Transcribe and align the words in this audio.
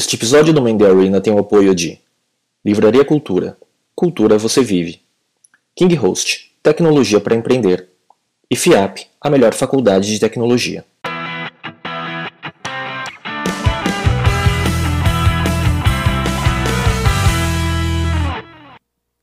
Este 0.00 0.14
episódio 0.14 0.54
do 0.54 0.62
Mendy 0.62 0.86
Arena 0.86 1.20
tem 1.20 1.32
o 1.32 1.40
apoio 1.40 1.74
de 1.74 2.00
Livraria 2.64 3.04
Cultura. 3.04 3.58
Cultura 3.96 4.38
você 4.38 4.62
vive. 4.62 5.02
King 5.74 5.92
Host, 5.96 6.54
tecnologia 6.62 7.20
para 7.20 7.34
empreender. 7.34 7.88
E 8.48 8.54
FIAP, 8.54 9.08
a 9.20 9.28
melhor 9.28 9.52
faculdade 9.54 10.06
de 10.06 10.20
tecnologia. 10.20 10.84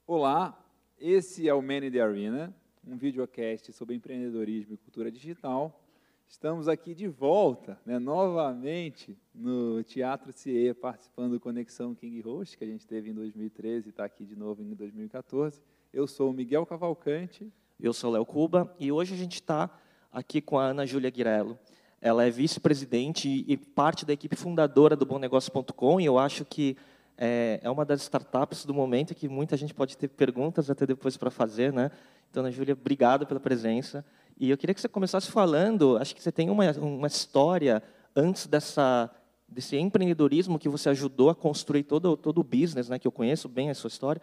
Olá, 0.05 0.61
esse 0.99 1.47
é 1.47 1.53
o 1.53 1.61
Man 1.61 1.85
in 1.85 1.91
the 1.91 2.01
Arena, 2.01 2.53
um 2.85 2.97
videocast 2.97 3.71
sobre 3.71 3.95
empreendedorismo 3.95 4.73
e 4.73 4.77
cultura 4.77 5.09
digital. 5.09 5.84
Estamos 6.27 6.67
aqui 6.67 6.93
de 6.93 7.07
volta, 7.07 7.79
né, 7.85 7.97
novamente, 7.99 9.17
no 9.33 9.83
Teatro 9.83 10.33
CIE, 10.33 10.73
participando 10.73 11.33
do 11.33 11.39
Conexão 11.39 11.95
King 11.95 12.19
Host, 12.21 12.57
que 12.57 12.63
a 12.63 12.67
gente 12.67 12.85
teve 12.85 13.09
em 13.09 13.13
2013 13.13 13.87
e 13.87 13.89
está 13.89 14.03
aqui 14.03 14.25
de 14.25 14.35
novo 14.35 14.61
em 14.61 14.73
2014. 14.73 15.61
Eu 15.93 16.07
sou 16.07 16.31
o 16.31 16.33
Miguel 16.33 16.65
Cavalcante. 16.65 17.51
Eu 17.79 17.93
sou 17.93 18.11
Léo 18.11 18.25
Cuba 18.25 18.75
e 18.79 18.91
hoje 18.91 19.13
a 19.13 19.17
gente 19.17 19.35
está 19.35 19.69
aqui 20.11 20.41
com 20.41 20.57
a 20.57 20.65
Ana 20.65 20.85
Júlia 20.85 21.09
Guirello. 21.09 21.57
Ela 22.01 22.25
é 22.25 22.29
vice-presidente 22.29 23.45
e 23.47 23.55
parte 23.55 24.05
da 24.05 24.13
equipe 24.13 24.35
fundadora 24.35 24.95
do 24.95 25.05
BomNegócio.com 25.05 26.01
e 26.01 26.05
eu 26.05 26.17
acho 26.17 26.43
que 26.43 26.75
é, 27.17 27.59
é 27.63 27.69
uma 27.69 27.85
das 27.85 28.01
startups 28.01 28.65
do 28.65 28.73
momento 28.73 29.15
que 29.15 29.29
muita 29.29 29.55
gente 29.55 29.73
pode 29.73 29.97
ter 29.97 30.09
perguntas 30.09 30.69
até 30.69 30.85
depois 30.85 31.17
para 31.17 31.31
fazer. 31.31 31.71
Né? 31.71 31.91
Então, 32.29 32.43
Ana 32.43 32.51
Júlia, 32.51 32.73
obrigado 32.73 33.25
pela 33.25 33.39
presença. 33.39 34.05
E 34.37 34.49
eu 34.49 34.57
queria 34.57 34.73
que 34.73 34.81
você 34.81 34.89
começasse 34.89 35.31
falando, 35.31 35.97
acho 35.97 36.13
que 36.13 36.21
você 36.21 36.31
tem 36.31 36.49
uma, 36.49 36.69
uma 36.73 37.07
história 37.07 37.81
antes 38.13 38.47
dessa, 38.47 39.09
desse 39.47 39.77
empreendedorismo 39.77 40.59
que 40.59 40.67
você 40.67 40.89
ajudou 40.89 41.29
a 41.29 41.35
construir 41.35 41.83
todo, 41.83 42.17
todo 42.17 42.39
o 42.39 42.43
business, 42.43 42.89
né, 42.89 42.99
que 42.99 43.07
eu 43.07 43.11
conheço 43.11 43.47
bem 43.47 43.69
a 43.69 43.75
sua 43.75 43.87
história. 43.87 44.21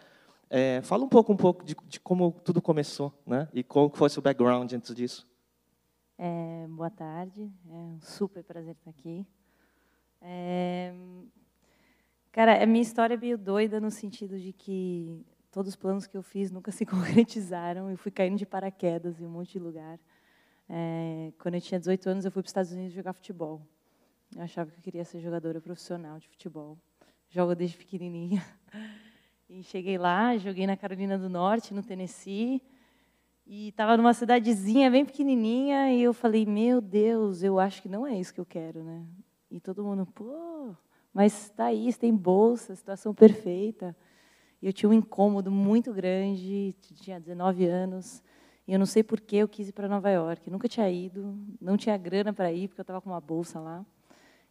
É, 0.49 0.81
fala 0.83 1.03
um 1.03 1.09
pouco, 1.09 1.33
um 1.33 1.37
pouco 1.37 1.65
de, 1.65 1.75
de, 1.87 1.99
como 1.99 2.31
tudo 2.43 2.61
começou, 2.61 3.11
né, 3.25 3.47
e 3.53 3.63
qual 3.63 3.89
foi 3.89 4.07
o 4.07 4.09
seu 4.09 4.21
background 4.21 4.71
antes 4.71 4.93
disso. 4.93 5.27
É, 6.15 6.67
boa 6.69 6.91
tarde, 6.91 7.51
é 7.67 7.75
um 7.75 7.99
super 7.99 8.43
prazer 8.43 8.75
estar 8.75 8.91
aqui. 8.91 9.25
É, 10.21 10.93
cara, 12.31 12.63
a 12.63 12.67
minha 12.67 12.83
história 12.83 13.15
é 13.15 13.17
meio 13.17 13.37
doida 13.37 13.81
no 13.81 13.89
sentido 13.89 14.39
de 14.39 14.53
que 14.53 15.25
todos 15.53 15.69
os 15.69 15.75
planos 15.75 16.07
que 16.07 16.17
eu 16.17 16.23
fiz 16.23 16.51
nunca 16.51 16.71
se 16.73 16.85
concretizaram. 16.85 17.89
Eu 17.89 17.97
fui 17.97 18.11
caindo 18.11 18.37
de 18.37 18.45
paraquedas 18.45 19.21
em 19.21 19.25
um 19.25 19.29
monte 19.29 19.53
de 19.53 19.59
lugar. 19.59 19.99
É, 20.67 21.31
quando 21.39 21.55
eu 21.55 21.61
tinha 21.61 21.79
18 21.79 22.09
anos, 22.09 22.25
eu 22.25 22.31
fui 22.31 22.41
para 22.41 22.47
os 22.47 22.49
Estados 22.49 22.71
Unidos 22.71 22.93
jogar 22.93 23.13
futebol. 23.13 23.61
Eu 24.35 24.41
achava 24.41 24.71
que 24.71 24.79
eu 24.79 24.81
queria 24.81 25.05
ser 25.05 25.19
jogadora 25.19 25.61
profissional 25.61 26.17
de 26.19 26.27
futebol. 26.27 26.77
Jogo 27.29 27.55
desde 27.55 27.77
pequenininha. 27.77 28.43
E 29.49 29.61
cheguei 29.61 29.99
lá, 29.99 30.35
joguei 30.37 30.65
na 30.65 30.75
Carolina 30.75 31.15
do 31.15 31.29
Norte, 31.29 31.75
no 31.75 31.83
Tennessee, 31.83 32.59
e 33.45 33.67
estava 33.67 33.95
numa 33.95 34.11
cidadezinha 34.11 34.89
bem 34.89 35.05
pequenininha, 35.05 35.93
e 35.93 36.01
eu 36.01 36.11
falei, 36.11 36.43
meu 36.43 36.81
Deus, 36.81 37.43
eu 37.43 37.59
acho 37.59 37.79
que 37.79 37.89
não 37.89 38.07
é 38.07 38.17
isso 38.17 38.33
que 38.33 38.39
eu 38.39 38.45
quero, 38.47 38.83
né? 38.83 39.05
E 39.51 39.59
todo 39.59 39.83
mundo, 39.83 40.07
pô, 40.07 40.75
mas 41.13 41.43
está 41.43 41.65
aí, 41.65 41.93
tem 41.93 42.15
bolsa, 42.15 42.75
situação 42.75 43.13
perfeita. 43.13 43.95
E 44.63 44.67
eu 44.67 44.71
tinha 44.71 44.89
um 44.89 44.93
incômodo 44.93 45.51
muito 45.51 45.91
grande, 45.91 46.73
tinha 47.01 47.19
19 47.19 47.65
anos, 47.65 48.23
e 48.65 48.71
eu 48.71 48.79
não 48.79 48.85
sei 48.85 49.03
por 49.03 49.19
que 49.19 49.35
eu 49.35 49.45
quis 49.45 49.67
ir 49.67 49.73
para 49.73 49.89
Nova 49.89 50.09
York. 50.09 50.49
Nunca 50.49 50.69
tinha 50.69 50.89
ido, 50.89 51.37
não 51.59 51.75
tinha 51.75 51.97
grana 51.97 52.31
para 52.31 52.49
ir, 52.49 52.69
porque 52.69 52.79
eu 52.79 52.83
estava 52.83 53.01
com 53.01 53.09
uma 53.09 53.19
bolsa 53.19 53.59
lá. 53.59 53.85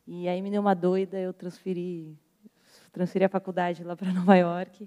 E 0.07 0.29
aí 0.29 0.43
me 0.43 0.51
deu 0.51 0.61
uma 0.61 0.75
doida, 0.75 1.19
eu 1.19 1.33
transferi, 1.33 2.15
transferi 2.93 3.25
a 3.25 3.29
faculdade 3.31 3.83
lá 3.83 3.97
para 3.97 4.13
Nova 4.13 4.37
York 4.37 4.87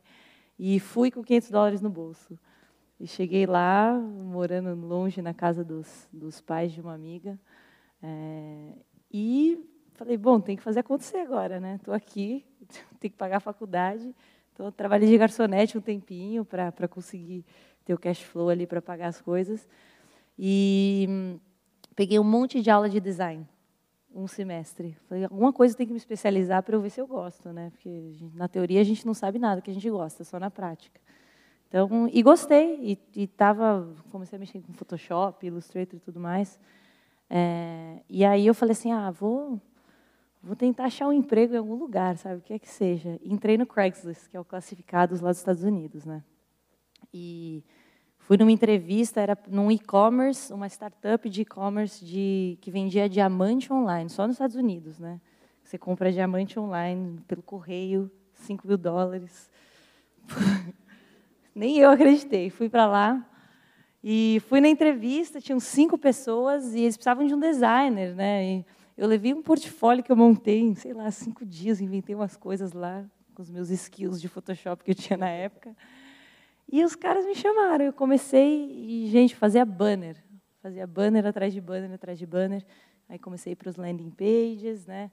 e 0.59 0.79
fui 0.79 1.09
com 1.09 1.23
500 1.23 1.49
dólares 1.49 1.81
no 1.81 1.89
bolso. 1.89 2.37
E 2.99 3.07
cheguei 3.07 3.47
lá, 3.47 3.99
morando 3.99 4.75
longe 4.75 5.23
na 5.23 5.33
casa 5.33 5.63
dos, 5.63 6.07
dos 6.13 6.39
pais 6.39 6.71
de 6.71 6.81
uma 6.81 6.93
amiga, 6.93 7.35
é, 7.99 8.73
e 9.11 9.59
falei, 9.95 10.17
bom, 10.17 10.39
tem 10.39 10.55
que 10.55 10.61
fazer 10.61 10.81
acontecer 10.81 11.17
agora, 11.17 11.59
né? 11.59 11.77
Estou 11.77 11.95
aqui, 11.95 12.45
tenho 12.99 13.11
que 13.11 13.17
pagar 13.17 13.37
a 13.37 13.39
faculdade. 13.39 14.13
Então, 14.55 14.67
eu 14.67 14.71
trabalhei 14.71 15.09
de 15.09 15.17
garçonete 15.17 15.77
um 15.77 15.81
tempinho 15.81 16.45
para 16.45 16.87
conseguir 16.87 17.43
ter 17.83 17.93
o 17.93 17.97
cash 17.97 18.21
flow 18.21 18.47
ali 18.47 18.65
para 18.65 18.81
pagar 18.81 19.07
as 19.07 19.19
coisas. 19.19 19.67
E 20.39 21.05
hum, 21.09 21.39
peguei 21.93 22.17
um 22.17 22.23
monte 22.23 22.61
de 22.61 22.69
aula 22.69 22.89
de 22.89 23.01
design, 23.01 23.45
um 24.13 24.27
semestre. 24.27 24.95
Falei, 25.09 25.25
alguma 25.25 25.51
coisa 25.51 25.75
tem 25.75 25.85
que 25.85 25.91
me 25.91 25.97
especializar 25.97 26.63
para 26.63 26.73
eu 26.73 26.79
ver 26.79 26.89
se 26.89 27.01
eu 27.01 27.05
gosto, 27.05 27.51
né? 27.51 27.69
Porque 27.71 28.15
na 28.33 28.47
teoria 28.47 28.79
a 28.79 28.83
gente 28.85 29.05
não 29.05 29.13
sabe 29.13 29.37
nada 29.37 29.61
que 29.61 29.69
a 29.69 29.73
gente 29.73 29.89
gosta, 29.89 30.23
só 30.23 30.39
na 30.39 30.49
prática. 30.49 31.01
Então, 31.67 32.09
e 32.13 32.23
gostei 32.23 32.79
e, 32.81 33.23
e 33.23 33.27
tava, 33.27 33.93
comecei 34.09 34.37
a 34.37 34.39
mexer 34.39 34.61
com 34.61 34.71
Photoshop, 34.71 35.45
Illustrator 35.45 35.97
e 35.97 35.99
tudo 35.99 36.17
mais. 36.17 36.57
É, 37.29 37.99
e 38.09 38.23
aí 38.23 38.47
eu 38.47 38.53
falei 38.53 38.71
assim, 38.71 38.93
ah, 38.93 39.11
vou 39.11 39.59
vou 40.45 40.55
tentar 40.55 40.85
achar 40.85 41.07
um 41.07 41.11
emprego 41.11 41.55
em 41.55 41.57
algum 41.57 41.73
lugar, 41.73 42.17
sabe? 42.17 42.35
O 42.37 42.41
que 42.41 42.53
é 42.53 42.59
que 42.59 42.69
seja. 42.69 43.19
Entrei 43.23 43.57
no 43.57 43.65
Craigslist, 43.65 44.29
que 44.29 44.37
é 44.37 44.39
o 44.39 44.45
classificados 44.45 45.19
lá 45.19 45.31
dos 45.31 45.39
Estados 45.39 45.63
Unidos, 45.63 46.05
né? 46.05 46.23
E 47.11 47.63
fui 48.19 48.37
numa 48.37 48.51
entrevista, 48.51 49.19
era 49.19 49.37
num 49.47 49.71
e-commerce, 49.71 50.53
uma 50.53 50.67
startup 50.67 51.27
de 51.27 51.41
e-commerce 51.41 52.05
de 52.05 52.59
que 52.61 52.69
vendia 52.69 53.09
diamante 53.09 53.73
online, 53.73 54.07
só 54.09 54.27
nos 54.27 54.35
Estados 54.35 54.55
Unidos, 54.55 54.99
né? 54.99 55.19
Você 55.63 55.79
compra 55.79 56.11
diamante 56.11 56.59
online 56.59 57.19
pelo 57.27 57.41
correio, 57.41 58.11
5 58.33 58.67
mil 58.67 58.77
dólares. 58.77 59.49
Nem 61.55 61.79
eu 61.79 61.89
acreditei. 61.89 62.51
Fui 62.51 62.69
para 62.69 62.85
lá 62.85 63.27
e 64.03 64.39
fui 64.47 64.61
na 64.61 64.67
entrevista, 64.67 65.41
tinham 65.41 65.59
cinco 65.59 65.97
pessoas 65.97 66.75
e 66.75 66.81
eles 66.81 66.95
precisavam 66.95 67.25
de 67.25 67.33
um 67.33 67.39
designer, 67.39 68.13
né? 68.13 68.45
E 68.45 68.65
eu 68.97 69.07
levei 69.07 69.33
um 69.33 69.41
portfólio 69.41 70.03
que 70.03 70.11
eu 70.11 70.15
montei 70.15 70.73
sei 70.75 70.93
lá, 70.93 71.09
cinco 71.11 71.45
dias, 71.45 71.81
inventei 71.81 72.15
umas 72.15 72.37
coisas 72.37 72.71
lá 72.73 73.05
com 73.33 73.41
os 73.41 73.49
meus 73.49 73.69
skills 73.69 74.21
de 74.21 74.29
Photoshop 74.29 74.83
que 74.83 74.91
eu 74.91 74.95
tinha 74.95 75.17
na 75.17 75.29
época. 75.29 75.75
E 76.71 76.83
os 76.83 76.95
caras 76.95 77.25
me 77.25 77.35
chamaram. 77.35 77.85
Eu 77.85 77.93
comecei 77.93 78.71
e, 78.71 79.07
gente, 79.07 79.35
fazia 79.35 79.65
banner. 79.65 80.15
Fazia 80.61 80.87
banner 80.87 81.25
atrás 81.25 81.53
de 81.53 81.61
banner, 81.61 81.93
atrás 81.93 82.17
de 82.17 82.25
banner. 82.25 82.65
Aí 83.07 83.19
comecei 83.19 83.55
para 83.55 83.69
os 83.69 83.75
landing 83.75 84.09
pages, 84.09 84.85
né? 84.85 85.11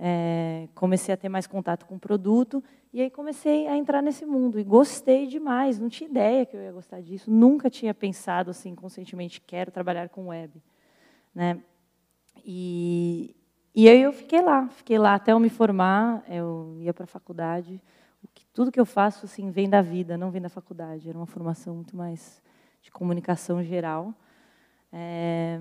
É, 0.00 0.68
comecei 0.74 1.12
a 1.12 1.16
ter 1.16 1.28
mais 1.28 1.46
contato 1.46 1.84
com 1.84 1.96
o 1.96 1.98
produto 1.98 2.62
e 2.92 3.02
aí 3.02 3.10
comecei 3.10 3.66
a 3.66 3.76
entrar 3.76 4.00
nesse 4.00 4.24
mundo 4.24 4.58
e 4.58 4.64
gostei 4.64 5.26
demais. 5.26 5.78
Não 5.78 5.88
tinha 5.88 6.08
ideia 6.08 6.46
que 6.46 6.56
eu 6.56 6.62
ia 6.62 6.72
gostar 6.72 7.00
disso. 7.00 7.30
Nunca 7.30 7.68
tinha 7.68 7.92
pensado 7.92 8.50
assim 8.50 8.74
conscientemente 8.74 9.40
quero 9.40 9.70
trabalhar 9.70 10.08
com 10.08 10.28
web, 10.28 10.62
né? 11.34 11.60
E, 12.44 13.34
e 13.74 13.88
aí 13.88 14.02
eu 14.02 14.12
fiquei 14.12 14.40
lá, 14.40 14.68
fiquei 14.68 14.98
lá 14.98 15.14
até 15.14 15.32
eu 15.32 15.40
me 15.40 15.48
formar, 15.48 16.22
eu 16.28 16.76
ia 16.80 16.92
para 16.92 17.04
a 17.04 17.06
faculdade. 17.06 17.82
Tudo 18.52 18.72
que 18.72 18.80
eu 18.80 18.86
faço 18.86 19.26
assim 19.26 19.50
vem 19.50 19.68
da 19.70 19.80
vida, 19.80 20.18
não 20.18 20.30
vem 20.30 20.42
da 20.42 20.48
faculdade. 20.48 21.08
Era 21.08 21.16
uma 21.16 21.26
formação 21.26 21.76
muito 21.76 21.96
mais 21.96 22.42
de 22.82 22.90
comunicação 22.90 23.62
geral. 23.62 24.12
É, 24.92 25.60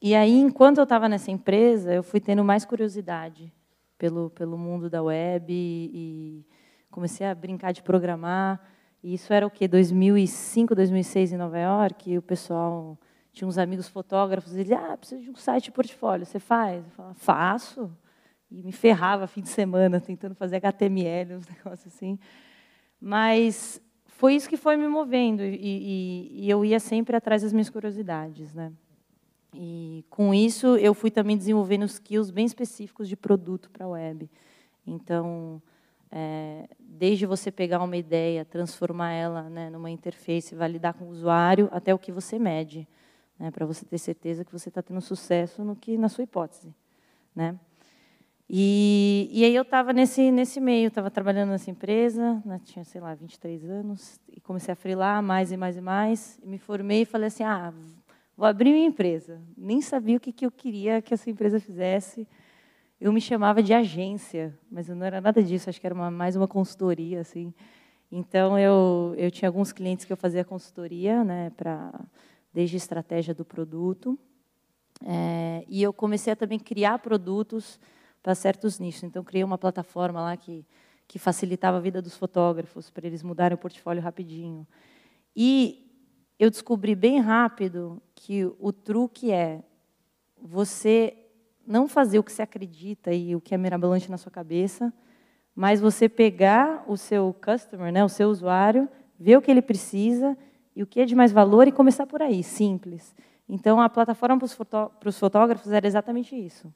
e 0.00 0.14
aí, 0.14 0.38
enquanto 0.38 0.78
eu 0.78 0.84
estava 0.84 1.08
nessa 1.08 1.30
empresa, 1.30 1.92
eu 1.92 2.02
fui 2.02 2.20
tendo 2.20 2.44
mais 2.44 2.64
curiosidade 2.64 3.52
pelo, 3.98 4.30
pelo 4.30 4.56
mundo 4.56 4.88
da 4.88 5.02
web 5.02 5.52
e, 5.52 5.90
e 5.92 6.46
comecei 6.90 7.26
a 7.26 7.34
brincar 7.34 7.72
de 7.72 7.82
programar. 7.82 8.60
E 9.02 9.14
isso 9.14 9.32
era 9.32 9.46
o 9.46 9.50
que 9.50 9.66
2005, 9.66 10.74
2006 10.74 11.32
em 11.32 11.36
Nova 11.36 11.58
York. 11.58 12.10
E 12.10 12.18
o 12.18 12.22
pessoal 12.22 12.98
tinha 13.34 13.48
uns 13.48 13.58
amigos 13.58 13.88
fotógrafos, 13.88 14.54
ele, 14.54 14.72
ah, 14.72 14.96
precisa 14.96 15.20
de 15.20 15.28
um 15.28 15.34
site 15.34 15.64
de 15.64 15.72
portfólio, 15.72 16.24
você 16.24 16.38
faz? 16.38 16.84
Eu 16.84 16.90
falava, 16.92 17.14
faço. 17.14 17.90
E 18.48 18.62
me 18.62 18.70
ferrava 18.70 19.26
fim 19.26 19.42
de 19.42 19.48
semana 19.48 20.00
tentando 20.00 20.36
fazer 20.36 20.56
HTML, 20.56 21.34
uns 21.34 21.48
negócios 21.50 21.92
assim. 21.92 22.16
Mas 23.00 23.82
foi 24.06 24.36
isso 24.36 24.48
que 24.48 24.56
foi 24.56 24.76
me 24.76 24.86
movendo, 24.86 25.42
e, 25.42 25.58
e, 25.60 26.44
e 26.44 26.50
eu 26.50 26.64
ia 26.64 26.78
sempre 26.78 27.16
atrás 27.16 27.42
das 27.42 27.52
minhas 27.52 27.68
curiosidades. 27.68 28.54
Né? 28.54 28.72
E 29.52 30.04
com 30.08 30.32
isso, 30.32 30.76
eu 30.76 30.94
fui 30.94 31.10
também 31.10 31.36
desenvolvendo 31.36 31.84
skills 31.86 32.30
bem 32.30 32.46
específicos 32.46 33.08
de 33.08 33.16
produto 33.16 33.68
para 33.68 33.84
a 33.84 33.88
web. 33.88 34.30
Então, 34.86 35.60
é, 36.08 36.68
desde 36.78 37.26
você 37.26 37.50
pegar 37.50 37.82
uma 37.82 37.96
ideia, 37.96 38.44
transformar 38.44 39.10
ela 39.10 39.50
né, 39.50 39.70
numa 39.70 39.90
interface, 39.90 40.54
validar 40.54 40.94
com 40.94 41.06
o 41.06 41.08
usuário, 41.08 41.68
até 41.72 41.92
o 41.92 41.98
que 41.98 42.12
você 42.12 42.38
mede 42.38 42.86
né, 43.38 43.50
para 43.50 43.66
você 43.66 43.84
ter 43.84 43.98
certeza 43.98 44.44
que 44.44 44.52
você 44.52 44.68
está 44.68 44.82
tendo 44.82 45.00
sucesso 45.00 45.64
no 45.64 45.74
que 45.76 45.96
na 45.98 46.08
sua 46.08 46.24
hipótese, 46.24 46.74
né? 47.34 47.58
E, 48.48 49.28
e 49.32 49.44
aí 49.44 49.54
eu 49.54 49.62
estava 49.62 49.92
nesse 49.92 50.30
nesse 50.30 50.60
meio, 50.60 50.88
estava 50.88 51.10
trabalhando 51.10 51.50
nessa 51.50 51.70
empresa, 51.70 52.42
né, 52.44 52.60
tinha 52.64 52.84
sei 52.84 53.00
lá 53.00 53.14
23 53.14 53.64
anos 53.64 54.20
e 54.30 54.40
comecei 54.40 54.72
a 54.72 54.76
freelar 54.76 55.22
mais 55.22 55.50
e 55.50 55.56
mais 55.56 55.76
e 55.76 55.80
mais, 55.80 56.38
e 56.42 56.46
me 56.46 56.58
formei 56.58 57.02
e 57.02 57.04
falei 57.06 57.28
assim, 57.28 57.42
ah, 57.42 57.72
vou 58.36 58.46
abrir 58.46 58.72
minha 58.72 58.86
empresa. 58.86 59.40
Nem 59.56 59.80
sabia 59.80 60.16
o 60.16 60.20
que 60.20 60.32
que 60.32 60.44
eu 60.46 60.50
queria 60.50 61.00
que 61.00 61.14
essa 61.14 61.30
empresa 61.30 61.58
fizesse. 61.60 62.26
eu 63.00 63.12
me 63.12 63.20
chamava 63.20 63.62
de 63.62 63.72
agência, 63.74 64.56
mas 64.70 64.88
eu 64.88 64.96
não 64.96 65.06
era 65.06 65.20
nada 65.20 65.42
disso, 65.42 65.68
acho 65.68 65.80
que 65.80 65.86
era 65.86 65.94
uma, 65.94 66.10
mais 66.10 66.36
uma 66.36 66.48
consultoria, 66.48 67.20
assim. 67.20 67.52
Então, 68.10 68.58
eu, 68.58 69.14
eu 69.16 69.30
tinha 69.30 69.48
alguns 69.48 69.72
clientes 69.72 70.04
que 70.04 70.12
eu 70.12 70.16
fazia 70.16 70.44
consultoria, 70.44 71.24
né, 71.24 71.50
para 71.56 71.92
desde 72.54 72.76
a 72.76 72.78
estratégia 72.78 73.34
do 73.34 73.44
produto, 73.44 74.16
é, 75.04 75.64
e 75.68 75.82
eu 75.82 75.92
comecei 75.92 76.32
a 76.32 76.36
também 76.36 76.58
criar 76.58 77.00
produtos 77.00 77.80
para 78.22 78.32
certos 78.34 78.78
nichos. 78.78 79.02
Então, 79.02 79.24
criei 79.24 79.42
uma 79.42 79.58
plataforma 79.58 80.22
lá 80.22 80.36
que, 80.36 80.64
que 81.08 81.18
facilitava 81.18 81.78
a 81.78 81.80
vida 81.80 82.00
dos 82.00 82.16
fotógrafos, 82.16 82.90
para 82.90 83.06
eles 83.08 83.24
mudarem 83.24 83.56
o 83.56 83.58
portfólio 83.58 84.00
rapidinho. 84.00 84.66
E 85.34 85.90
eu 86.38 86.48
descobri 86.48 86.94
bem 86.94 87.18
rápido 87.18 88.00
que 88.14 88.44
o 88.60 88.72
truque 88.72 89.32
é 89.32 89.60
você 90.40 91.16
não 91.66 91.88
fazer 91.88 92.20
o 92.20 92.22
que 92.22 92.32
você 92.32 92.42
acredita 92.42 93.12
e 93.12 93.34
o 93.34 93.40
que 93.40 93.52
é 93.52 93.58
mirabolante 93.58 94.10
na 94.10 94.16
sua 94.16 94.30
cabeça, 94.30 94.92
mas 95.56 95.80
você 95.80 96.08
pegar 96.08 96.84
o 96.86 96.96
seu 96.96 97.34
customer, 97.44 97.92
né, 97.92 98.04
o 98.04 98.08
seu 98.08 98.28
usuário, 98.28 98.88
ver 99.18 99.38
o 99.38 99.42
que 99.42 99.50
ele 99.50 99.62
precisa 99.62 100.36
e 100.74 100.82
o 100.82 100.86
que 100.86 101.00
é 101.00 101.04
de 101.04 101.14
mais 101.14 101.32
valor 101.32 101.68
e 101.68 101.72
começar 101.72 102.06
por 102.06 102.20
aí, 102.22 102.42
simples. 102.42 103.14
Então, 103.48 103.80
a 103.80 103.88
plataforma 103.88 104.38
para 104.38 104.46
os, 104.46 104.52
fotó 104.52 104.90
fotógrafos 105.12 105.70
era 105.70 105.86
exatamente 105.86 106.34
isso. 106.34 106.72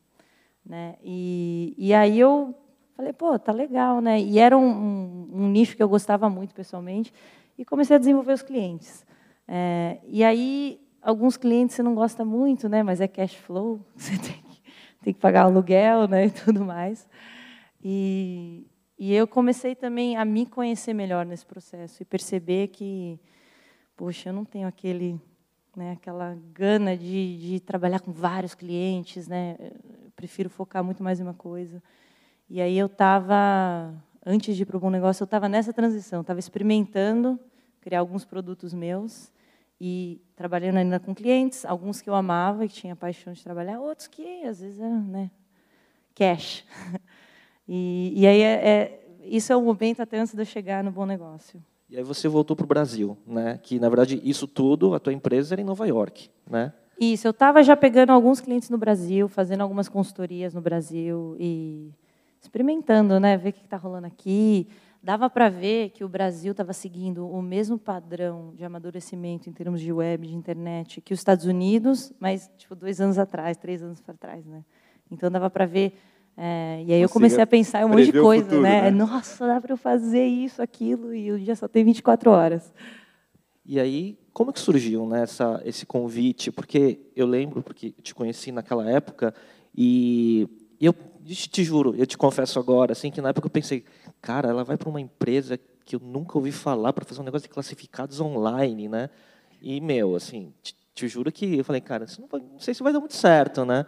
Né? 0.64 0.96
E, 1.02 1.74
e 1.78 1.94
aí 1.94 2.20
eu 2.20 2.54
falei, 2.94 3.12
pô, 3.12 3.38
tá 3.38 3.52
legal, 3.52 4.00
né? 4.00 4.20
E 4.20 4.38
era 4.38 4.56
um, 4.56 4.68
um, 4.68 5.28
um, 5.32 5.48
nicho 5.48 5.76
que 5.76 5.82
eu 5.82 5.88
gostava 5.88 6.28
muito 6.28 6.54
pessoalmente 6.54 7.12
e 7.56 7.64
comecei 7.64 7.96
a 7.96 7.98
desenvolver 7.98 8.32
os 8.32 8.42
clientes. 8.42 9.06
É, 9.46 9.98
e 10.06 10.22
aí, 10.22 10.80
alguns 11.00 11.36
clientes 11.36 11.74
você 11.74 11.82
não 11.82 11.94
gosta 11.94 12.24
muito, 12.24 12.68
né? 12.68 12.82
Mas 12.82 13.00
é 13.00 13.08
cash 13.08 13.34
flow, 13.34 13.80
você 13.96 14.12
tem 14.18 14.42
que, 14.42 14.62
tem 15.02 15.14
que 15.14 15.20
pagar 15.20 15.42
aluguel, 15.42 16.06
né? 16.06 16.26
E 16.26 16.30
tudo 16.30 16.64
mais. 16.64 17.08
E, 17.82 18.66
e 18.98 19.14
eu 19.14 19.26
comecei 19.26 19.74
também 19.74 20.16
a 20.16 20.24
me 20.24 20.44
conhecer 20.44 20.92
melhor 20.92 21.24
nesse 21.24 21.46
processo 21.46 22.02
e 22.02 22.04
perceber 22.04 22.68
que, 22.68 23.18
poxa, 23.98 24.28
eu 24.28 24.32
não 24.32 24.44
tenho 24.44 24.68
aquele, 24.68 25.20
né, 25.74 25.92
aquela 25.92 26.38
gana 26.54 26.96
de, 26.96 27.36
de 27.36 27.60
trabalhar 27.60 27.98
com 27.98 28.12
vários 28.12 28.54
clientes, 28.54 29.26
né? 29.26 29.56
Eu 29.58 30.12
prefiro 30.14 30.48
focar 30.48 30.84
muito 30.84 31.02
mais 31.02 31.18
em 31.18 31.24
uma 31.24 31.34
coisa. 31.34 31.82
E 32.48 32.60
aí 32.60 32.78
eu 32.78 32.86
estava, 32.86 33.92
antes 34.24 34.56
de 34.56 34.62
ir 34.62 34.66
para 34.66 34.76
o 34.76 34.80
bom 34.80 34.88
negócio, 34.88 35.22
eu 35.22 35.24
estava 35.24 35.48
nessa 35.48 35.72
transição, 35.72 36.20
estava 36.20 36.38
experimentando 36.38 37.40
criar 37.80 37.98
alguns 37.98 38.24
produtos 38.24 38.72
meus 38.72 39.32
e 39.80 40.22
trabalhando 40.36 40.76
ainda 40.76 41.00
com 41.00 41.12
clientes, 41.12 41.64
alguns 41.64 42.00
que 42.00 42.08
eu 42.08 42.14
amava 42.14 42.64
e 42.64 42.68
tinha 42.68 42.94
paixão 42.94 43.32
de 43.32 43.42
trabalhar, 43.42 43.80
outros 43.80 44.06
que 44.06 44.44
às 44.44 44.60
vezes 44.60 44.78
eram, 44.80 45.02
né, 45.02 45.30
cash. 46.14 46.64
E, 47.70 48.14
e 48.16 48.26
aí 48.26 48.40
é, 48.40 48.66
é, 48.66 49.06
isso 49.24 49.52
é 49.52 49.56
o 49.56 49.60
momento 49.60 50.00
até 50.00 50.18
antes 50.18 50.34
de 50.34 50.40
eu 50.40 50.46
chegar 50.46 50.82
no 50.82 50.90
bom 50.90 51.04
negócio. 51.04 51.62
E 51.90 51.96
aí 51.96 52.02
você 52.02 52.28
voltou 52.28 52.54
para 52.54 52.64
o 52.64 52.68
Brasil, 52.68 53.16
né? 53.26 53.58
Que 53.62 53.80
na 53.80 53.88
verdade 53.88 54.20
isso 54.22 54.46
tudo, 54.46 54.94
a 54.94 55.00
tua 55.00 55.12
empresa 55.12 55.54
era 55.54 55.60
em 55.60 55.64
Nova 55.64 55.86
York, 55.86 56.30
né? 56.48 56.72
Isso, 57.00 57.28
eu 57.28 57.30
estava 57.30 57.62
já 57.62 57.76
pegando 57.76 58.10
alguns 58.10 58.40
clientes 58.40 58.68
no 58.70 58.76
Brasil, 58.76 59.28
fazendo 59.28 59.60
algumas 59.60 59.88
consultorias 59.88 60.52
no 60.52 60.60
Brasil 60.60 61.36
e 61.38 61.92
experimentando, 62.42 63.18
né? 63.20 63.36
Ver 63.36 63.50
o 63.50 63.52
que 63.52 63.64
está 63.64 63.76
rolando 63.76 64.06
aqui. 64.06 64.68
Dava 65.00 65.30
para 65.30 65.48
ver 65.48 65.90
que 65.90 66.04
o 66.04 66.08
Brasil 66.08 66.50
estava 66.50 66.72
seguindo 66.72 67.26
o 67.28 67.40
mesmo 67.40 67.78
padrão 67.78 68.52
de 68.54 68.64
amadurecimento 68.64 69.48
em 69.48 69.52
termos 69.52 69.80
de 69.80 69.92
web, 69.92 70.26
de 70.26 70.34
internet, 70.34 71.00
que 71.00 71.14
os 71.14 71.20
Estados 71.20 71.44
Unidos, 71.44 72.12
mas 72.18 72.50
tipo 72.58 72.74
dois 72.74 73.00
anos 73.00 73.16
atrás, 73.16 73.56
três 73.56 73.80
anos 73.80 74.00
para 74.00 74.14
trás, 74.14 74.44
né? 74.44 74.64
Então 75.10 75.30
dava 75.30 75.48
para 75.48 75.64
ver 75.66 75.94
é, 76.40 76.84
e 76.86 76.92
aí 76.92 77.02
eu 77.02 77.08
comecei 77.08 77.42
a 77.42 77.46
pensar 77.46 77.82
em 77.82 77.84
um 77.84 77.88
monte 77.88 78.12
de 78.12 78.20
coisa, 78.20 78.44
futuro, 78.44 78.62
né? 78.62 78.82
né? 78.82 78.90
Nossa, 78.92 79.44
dá 79.44 79.60
para 79.60 79.72
eu 79.72 79.76
fazer 79.76 80.24
isso, 80.24 80.62
aquilo, 80.62 81.12
e 81.12 81.32
o 81.32 81.38
dia 81.38 81.56
só 81.56 81.66
tem 81.66 81.84
24 81.84 82.30
horas. 82.30 82.72
E 83.66 83.80
aí, 83.80 84.16
como 84.32 84.52
que 84.52 84.60
surgiu 84.60 85.04
né, 85.04 85.24
essa, 85.24 85.60
esse 85.64 85.84
convite? 85.84 86.52
Porque 86.52 87.00
eu 87.16 87.26
lembro, 87.26 87.60
porque 87.60 87.90
te 87.90 88.14
conheci 88.14 88.52
naquela 88.52 88.88
época, 88.88 89.34
e, 89.76 90.48
eu 90.80 90.94
te 91.26 91.64
juro, 91.64 91.92
eu 91.96 92.06
te 92.06 92.16
confesso 92.16 92.60
agora, 92.60 92.92
assim, 92.92 93.10
que 93.10 93.20
na 93.20 93.30
época 93.30 93.48
eu 93.48 93.50
pensei, 93.50 93.84
cara, 94.22 94.48
ela 94.48 94.62
vai 94.62 94.76
para 94.76 94.88
uma 94.88 95.00
empresa 95.00 95.58
que 95.84 95.96
eu 95.96 96.00
nunca 96.00 96.38
ouvi 96.38 96.52
falar 96.52 96.92
para 96.92 97.04
fazer 97.04 97.20
um 97.20 97.24
negócio 97.24 97.48
de 97.48 97.52
classificados 97.52 98.20
online, 98.20 98.88
né? 98.88 99.10
E, 99.60 99.80
meu, 99.80 100.14
assim, 100.14 100.54
te, 100.62 100.72
te 100.94 101.08
juro 101.08 101.32
que 101.32 101.58
eu 101.58 101.64
falei, 101.64 101.80
cara, 101.80 102.04
isso 102.04 102.20
não, 102.20 102.28
vai, 102.28 102.40
não 102.40 102.60
sei 102.60 102.74
se 102.74 102.82
vai 102.82 102.92
dar 102.92 103.00
muito 103.00 103.16
certo, 103.16 103.64
né? 103.64 103.84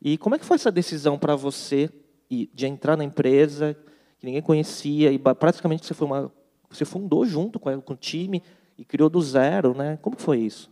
E 0.00 0.16
como 0.16 0.34
é 0.34 0.38
que 0.38 0.44
foi 0.44 0.56
essa 0.56 0.70
decisão 0.70 1.18
para 1.18 1.34
você 1.34 1.90
de 2.28 2.66
entrar 2.66 2.96
na 2.96 3.04
empresa 3.04 3.76
que 4.18 4.26
ninguém 4.26 4.42
conhecia 4.42 5.10
e 5.10 5.18
praticamente 5.18 5.86
você 5.86 5.94
foi 5.94 6.06
uma 6.06 6.32
você 6.70 6.84
fundou 6.84 7.24
junto 7.24 7.58
com, 7.58 7.70
o 7.70 7.96
time 7.96 8.42
e 8.76 8.84
criou 8.84 9.08
do 9.08 9.22
zero, 9.22 9.74
né? 9.74 9.98
Como 10.02 10.18
foi 10.18 10.40
isso? 10.40 10.70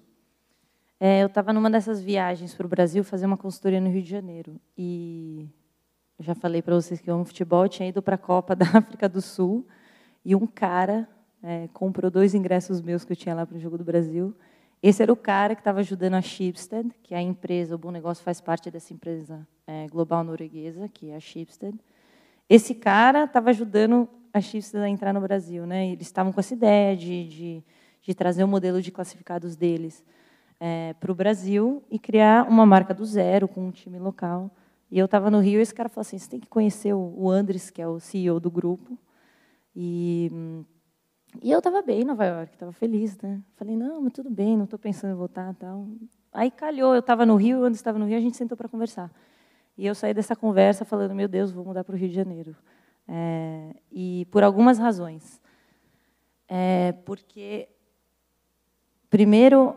É, 1.00 1.22
eu 1.22 1.26
estava 1.26 1.52
numa 1.52 1.70
dessas 1.70 2.02
viagens 2.02 2.54
para 2.54 2.66
o 2.66 2.68
Brasil 2.68 3.02
fazer 3.02 3.24
uma 3.24 3.36
consultoria 3.36 3.80
no 3.80 3.88
Rio 3.88 4.02
de 4.02 4.10
Janeiro 4.10 4.60
e 4.76 5.48
já 6.20 6.34
falei 6.34 6.60
para 6.60 6.74
vocês 6.74 7.00
que 7.00 7.08
eu 7.08 7.14
amo 7.14 7.24
futebol, 7.24 7.64
eu 7.64 7.68
tinha 7.68 7.88
ido 7.88 8.02
para 8.02 8.14
a 8.14 8.18
Copa 8.18 8.54
da 8.56 8.66
África 8.66 9.08
do 9.08 9.22
Sul 9.22 9.66
e 10.24 10.34
um 10.34 10.46
cara 10.46 11.08
é, 11.42 11.68
comprou 11.72 12.10
dois 12.10 12.34
ingressos 12.34 12.80
meus 12.80 13.04
que 13.04 13.12
eu 13.12 13.16
tinha 13.16 13.34
lá 13.34 13.46
para 13.46 13.56
o 13.56 13.60
jogo 13.60 13.78
do 13.78 13.84
Brasil 13.84 14.34
esse 14.82 15.02
era 15.02 15.12
o 15.12 15.16
cara 15.16 15.54
que 15.54 15.60
estava 15.60 15.80
ajudando 15.80 16.14
a 16.14 16.22
Schibsted, 16.22 16.90
que 17.02 17.14
é 17.14 17.18
a 17.18 17.22
empresa, 17.22 17.74
o 17.74 17.78
Bom 17.78 17.90
Negócio 17.90 18.22
faz 18.22 18.40
parte 18.40 18.70
dessa 18.70 18.92
empresa 18.92 19.46
é, 19.66 19.86
global 19.88 20.22
norueguesa, 20.22 20.88
que 20.88 21.10
é 21.10 21.16
a 21.16 21.20
Schibsted. 21.20 21.78
Esse 22.48 22.74
cara 22.74 23.24
estava 23.24 23.50
ajudando 23.50 24.08
a 24.32 24.40
Schibsted 24.40 24.82
a 24.82 24.88
entrar 24.88 25.12
no 25.12 25.20
Brasil. 25.20 25.66
Né? 25.66 25.88
Eles 25.88 26.06
estavam 26.06 26.32
com 26.32 26.40
essa 26.40 26.54
ideia 26.54 26.96
de, 26.96 27.28
de, 27.28 27.64
de 28.02 28.14
trazer 28.14 28.44
o 28.44 28.48
modelo 28.48 28.80
de 28.80 28.92
classificados 28.92 29.56
deles 29.56 30.04
é, 30.60 30.94
para 31.00 31.10
o 31.10 31.14
Brasil 31.14 31.82
e 31.90 31.98
criar 31.98 32.48
uma 32.48 32.66
marca 32.66 32.94
do 32.94 33.04
zero 33.04 33.48
com 33.48 33.66
um 33.66 33.70
time 33.70 33.98
local. 33.98 34.50
E 34.90 34.98
eu 34.98 35.06
estava 35.06 35.30
no 35.30 35.40
Rio 35.40 35.58
e 35.58 35.62
esse 35.62 35.74
cara 35.74 35.88
falou 35.88 36.02
assim, 36.02 36.18
você 36.18 36.30
tem 36.30 36.40
que 36.40 36.46
conhecer 36.46 36.94
o 36.94 37.28
Andres, 37.28 37.70
que 37.70 37.82
é 37.82 37.88
o 37.88 37.98
CEO 37.98 38.38
do 38.38 38.50
grupo, 38.50 38.96
e 39.74 40.30
hum, 40.32 40.64
e 41.42 41.50
eu 41.50 41.58
estava 41.58 41.82
bem 41.82 42.02
em 42.02 42.04
Nova 42.04 42.24
York, 42.24 42.52
estava 42.52 42.72
feliz, 42.72 43.16
né? 43.18 43.42
Falei, 43.56 43.76
não, 43.76 44.02
mas 44.02 44.12
tudo 44.12 44.30
bem, 44.30 44.56
não 44.56 44.64
estou 44.64 44.78
pensando 44.78 45.12
em 45.12 45.16
voltar 45.16 45.54
tal. 45.54 45.86
Aí 46.32 46.50
calhou, 46.50 46.94
eu 46.94 47.00
estava 47.00 47.24
no 47.24 47.36
Rio, 47.36 47.60
quando 47.60 47.74
estava 47.74 47.98
no 47.98 48.06
Rio, 48.06 48.18
a 48.18 48.20
gente 48.20 48.36
sentou 48.36 48.56
para 48.56 48.68
conversar. 48.68 49.10
E 49.76 49.86
eu 49.86 49.94
saí 49.94 50.14
dessa 50.14 50.34
conversa 50.34 50.84
falando, 50.84 51.14
meu 51.14 51.28
Deus, 51.28 51.50
vou 51.50 51.64
mudar 51.64 51.84
para 51.84 51.94
o 51.94 51.98
Rio 51.98 52.08
de 52.08 52.14
Janeiro. 52.14 52.56
É, 53.08 53.74
e 53.90 54.26
por 54.30 54.42
algumas 54.42 54.78
razões. 54.78 55.40
É, 56.48 56.92
porque, 57.04 57.68
primeiro, 59.10 59.76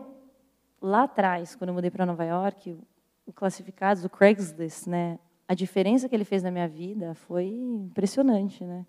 lá 0.80 1.04
atrás, 1.04 1.54
quando 1.54 1.68
eu 1.68 1.74
mudei 1.74 1.90
para 1.90 2.06
Nova 2.06 2.24
York, 2.24 2.78
o 3.26 3.32
classificados, 3.32 4.04
o 4.04 4.10
Craigslist, 4.10 4.86
né, 4.86 5.18
a 5.46 5.54
diferença 5.54 6.08
que 6.08 6.14
ele 6.14 6.24
fez 6.24 6.42
na 6.42 6.50
minha 6.50 6.68
vida 6.68 7.14
foi 7.14 7.46
impressionante, 7.46 8.64
né? 8.64 8.86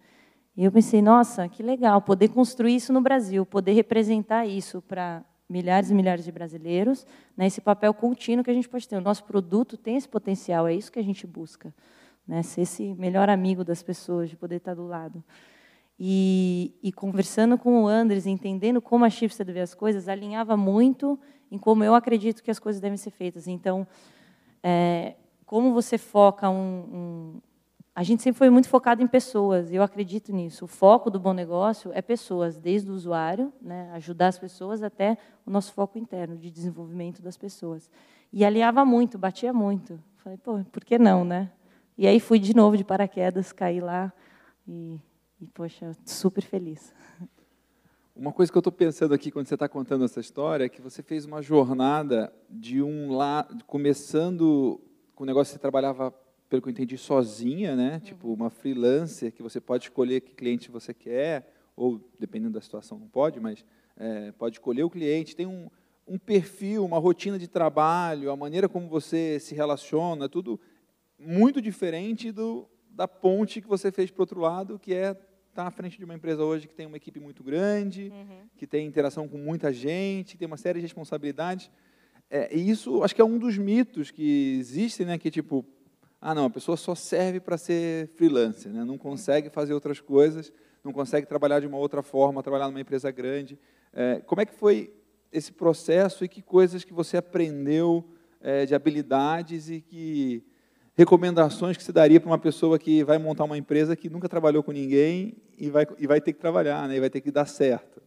E 0.56 0.66
eu 0.66 0.72
pensei, 0.72 1.02
nossa, 1.02 1.48
que 1.48 1.64
legal 1.64 2.02
poder 2.02 2.30
construir 2.30 2.76
isso 2.76 2.92
no 2.92 3.02
Brasil, 3.02 3.46
poder 3.46 3.74
representar 3.74 4.46
isso 4.46 4.82
para 4.82 5.24
milhares 5.50 5.90
e 5.90 5.94
milhares 5.94 6.24
de 6.24 6.32
brasileiros, 6.32 7.06
né, 7.36 7.46
esse 7.46 7.60
papel 7.60 7.94
contínuo 7.94 8.44
que 8.44 8.52
a 8.52 8.54
gente 8.54 8.70
pode 8.70 8.88
ter. 8.88 8.96
O 8.96 9.02
nosso 9.02 9.24
produto 9.24 9.78
tem 9.78 9.98
esse 9.98 10.08
potencial, 10.08 10.68
é 10.68 10.74
isso 10.74 10.92
que 10.92 11.00
a 11.00 11.04
gente 11.04 11.28
busca, 11.28 11.74
né, 12.26 12.42
ser 12.42 12.62
esse 12.62 12.94
melhor 12.94 13.30
amigo 13.30 13.64
das 13.64 13.84
pessoas, 13.84 14.30
de 14.30 14.38
poder 14.38 14.58
estar 14.58 14.74
do 14.74 14.88
lado. 14.88 15.24
E, 16.00 16.74
e 16.82 16.92
conversando 16.92 17.58
com 17.58 17.84
o 17.84 17.88
Andres, 17.88 18.26
entendendo 18.26 18.82
como 18.82 19.06
a 19.06 19.10
Chipster 19.10 19.46
vê 19.46 19.60
as 19.60 19.74
coisas, 19.74 20.08
alinhava 20.08 20.58
muito 20.58 21.20
em 21.52 21.58
como 21.58 21.84
eu 21.84 21.94
acredito 21.94 22.42
que 22.42 22.50
as 22.50 22.58
coisas 22.58 22.82
devem 22.82 22.98
ser 22.98 23.12
feitas. 23.12 23.48
Então, 23.48 23.86
é, 24.64 25.16
como 25.46 25.74
você 25.74 25.98
foca 25.98 26.50
um, 26.50 26.56
um 26.56 27.42
a 27.94 28.04
gente 28.04 28.24
sempre 28.24 28.40
foi 28.40 28.50
muito 28.50 28.70
focado 28.70 29.04
em 29.04 29.08
pessoas, 29.08 29.72
eu 29.72 29.84
acredito 29.84 30.32
nisso. 30.32 30.64
O 30.64 30.68
foco 30.68 31.10
do 31.10 31.20
bom 31.20 31.34
negócio 31.34 31.92
é 31.94 32.02
pessoas, 32.02 32.58
desde 32.58 32.90
o 32.90 32.94
usuário, 32.94 33.52
né, 33.62 33.92
ajudar 33.94 34.28
as 34.28 34.40
pessoas, 34.40 34.82
até 34.82 35.18
o 35.46 35.52
nosso 35.52 35.74
foco 35.74 35.98
interno, 35.98 36.38
de 36.38 36.50
desenvolvimento 36.50 37.22
das 37.22 37.36
pessoas. 37.36 37.92
E 38.32 38.46
alinhava 38.46 38.86
muito, 38.86 39.18
batia 39.18 39.52
muito. 39.52 40.00
Falei, 40.18 40.38
pô, 40.38 40.64
por 40.72 40.86
que 40.86 40.98
não, 40.98 41.26
né? 41.26 41.52
E 41.98 42.08
aí 42.08 42.20
fui 42.20 42.40
de 42.40 42.56
novo 42.56 42.78
de 42.78 42.84
paraquedas, 42.84 43.52
caí 43.52 43.82
lá, 43.82 44.14
e, 44.66 44.98
e 45.42 45.48
poxa, 45.48 45.92
super 46.06 46.44
feliz. 46.44 46.94
Uma 48.16 48.32
coisa 48.32 48.50
que 48.50 48.58
eu 48.58 48.62
estou 48.62 48.72
pensando 48.72 49.14
aqui 49.14 49.32
quando 49.32 49.48
você 49.48 49.56
está 49.56 49.68
contando 49.68 50.06
essa 50.06 50.22
história 50.22 50.64
é 50.64 50.70
que 50.70 50.82
você 50.82 51.04
fez 51.04 51.26
uma 51.26 51.42
jornada 51.42 52.32
de 52.50 52.82
um 52.82 53.12
lá, 53.12 53.46
começando 53.68 54.80
com 55.14 55.24
o 55.24 55.28
negócio 55.28 55.52
que 55.52 55.56
você 55.56 55.62
trabalhava 55.62 56.14
pelo 56.52 56.62
que 56.62 56.68
eu 56.68 56.72
entendi, 56.72 56.98
sozinha, 56.98 57.78
né? 57.78 57.94
Uhum. 57.94 58.00
Tipo, 58.02 58.34
uma 58.34 58.50
freelancer 58.50 59.32
que 59.32 59.42
você 59.42 59.62
pode 59.62 59.86
escolher 59.86 60.20
que 60.20 60.34
cliente 60.34 60.70
você 60.70 60.94
quer, 60.94 61.50
ou 61.78 62.02
dependendo 62.20 62.56
da 62.56 62.62
situação 62.62 63.00
não 63.00 63.08
pode, 63.08 63.40
mas 63.40 63.64
é, 63.96 64.34
pode 64.34 64.58
escolher 64.58 64.84
o 64.84 64.90
cliente. 64.90 65.34
Tem 65.34 65.48
um, 65.48 65.70
um 66.06 66.18
perfil, 66.18 66.84
uma 66.84 67.00
rotina 67.00 67.40
de 67.40 67.48
trabalho, 67.48 68.30
a 68.30 68.36
maneira 68.36 68.68
como 68.68 68.90
você 68.90 69.40
se 69.40 69.56
relaciona, 69.56 70.28
tudo 70.28 70.60
muito 71.18 71.62
diferente 71.62 72.34
do, 72.34 72.68
da 72.90 73.08
ponte 73.08 73.62
que 73.62 73.68
você 73.68 73.90
fez 73.90 74.12
para 74.12 74.20
o 74.20 74.24
outro 74.24 74.42
lado, 74.42 74.78
que 74.78 74.94
é 74.94 75.12
estar 75.12 75.24
tá 75.54 75.68
à 75.68 75.72
frente 75.72 75.98
de 75.98 76.04
uma 76.04 76.16
empresa 76.16 76.44
hoje 76.44 76.68
que 76.68 76.76
tem 76.76 76.86
uma 76.86 76.98
equipe 76.98 77.22
muito 77.22 77.46
grande, 77.46 78.12
uhum. 78.12 78.42
que 78.58 78.68
tem 78.68 78.86
interação 78.86 79.26
com 79.26 79.38
muita 79.38 79.72
gente, 79.72 80.34
que 80.34 80.40
tem 80.40 80.48
uma 80.48 80.58
série 80.58 80.80
de 80.80 80.84
responsabilidades. 80.84 81.72
É, 82.30 82.54
e 82.54 82.70
isso, 82.70 83.02
acho 83.04 83.16
que 83.16 83.22
é 83.22 83.26
um 83.26 83.38
dos 83.38 83.58
mitos 83.58 84.12
que 84.12 84.58
existem, 84.60 85.06
né, 85.06 85.18
que 85.18 85.32
tipo, 85.32 85.66
ah, 86.22 86.36
não, 86.36 86.46
a 86.46 86.50
pessoa 86.52 86.78
só 86.78 86.94
serve 86.94 87.40
para 87.40 87.58
ser 87.58 88.10
freelancer, 88.10 88.72
né, 88.72 88.84
não 88.84 88.96
consegue 88.98 89.50
fazer 89.50 89.74
outras 89.74 90.00
coisas, 90.00 90.54
não 90.84 90.94
consegue 90.94 91.26
trabalhar 91.26 91.60
de 91.60 91.66
uma 91.66 91.78
outra 91.78 92.04
forma, 92.04 92.44
trabalhar 92.44 92.68
numa 92.68 92.80
empresa 92.80 93.10
grande. 93.10 93.58
É, 93.92 94.20
como 94.20 94.40
é 94.40 94.46
que 94.46 94.54
foi 94.54 94.94
esse 95.32 95.52
processo 95.52 96.24
e 96.24 96.28
que 96.28 96.42
coisas 96.42 96.84
que 96.84 96.94
você 96.94 97.18
aprendeu 97.18 98.08
é, 98.40 98.66
de 98.68 98.76
habilidades 98.76 99.70
e 99.70 99.82
que 99.82 100.44
recomendações 100.94 101.76
que 101.76 101.84
você 101.84 101.92
daria 101.92 102.20
para 102.20 102.30
uma 102.30 102.38
pessoa 102.38 102.78
que 102.78 103.04
vai 103.04 103.18
montar 103.18 103.46
uma 103.46 103.58
empresa 103.58 103.96
que 103.96 104.10
nunca 104.10 104.30
trabalhou 104.30 104.62
com 104.62 104.72
ninguém 104.72 105.36
e 105.58 105.70
vai, 105.70 105.88
e 105.98 106.06
vai 106.06 106.22
ter 106.22 106.34
que 106.34 106.40
trabalhar, 106.40 106.88
né, 106.88 106.98
e 106.98 107.00
vai 107.00 107.10
ter 107.10 107.22
que 107.22 107.32
dar 107.32 107.48
certo? 107.48 108.00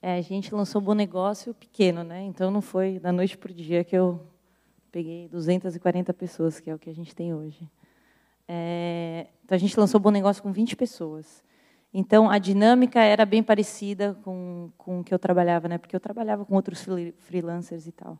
É, 0.00 0.14
a 0.16 0.20
gente 0.22 0.54
lançou 0.54 0.80
um 0.80 0.84
bom 0.84 0.94
negócio 0.94 1.52
pequeno, 1.52 2.04
né? 2.04 2.22
Então 2.22 2.52
não 2.52 2.62
foi 2.62 3.00
da 3.00 3.10
noite 3.10 3.36
para 3.36 3.50
o 3.50 3.54
dia 3.54 3.82
que 3.82 3.96
eu 3.96 4.24
peguei 4.90 5.28
240 5.28 6.12
pessoas, 6.14 6.60
que 6.60 6.70
é 6.70 6.74
o 6.74 6.78
que 6.78 6.90
a 6.90 6.94
gente 6.94 7.14
tem 7.14 7.34
hoje. 7.34 7.68
É, 8.46 9.26
então 9.44 9.54
a 9.54 9.58
gente 9.58 9.78
lançou 9.78 9.98
o 9.98 10.02
bom 10.02 10.10
negócio 10.10 10.42
com 10.42 10.52
20 10.52 10.76
pessoas. 10.76 11.42
Então 11.92 12.30
a 12.30 12.38
dinâmica 12.38 13.00
era 13.00 13.24
bem 13.24 13.42
parecida 13.42 14.16
com, 14.22 14.70
com 14.76 15.00
o 15.00 15.04
que 15.04 15.12
eu 15.12 15.18
trabalhava, 15.18 15.68
né? 15.68 15.78
Porque 15.78 15.94
eu 15.94 16.00
trabalhava 16.00 16.44
com 16.44 16.54
outros 16.54 16.86
freelancers 17.18 17.86
e 17.86 17.92
tal. 17.92 18.18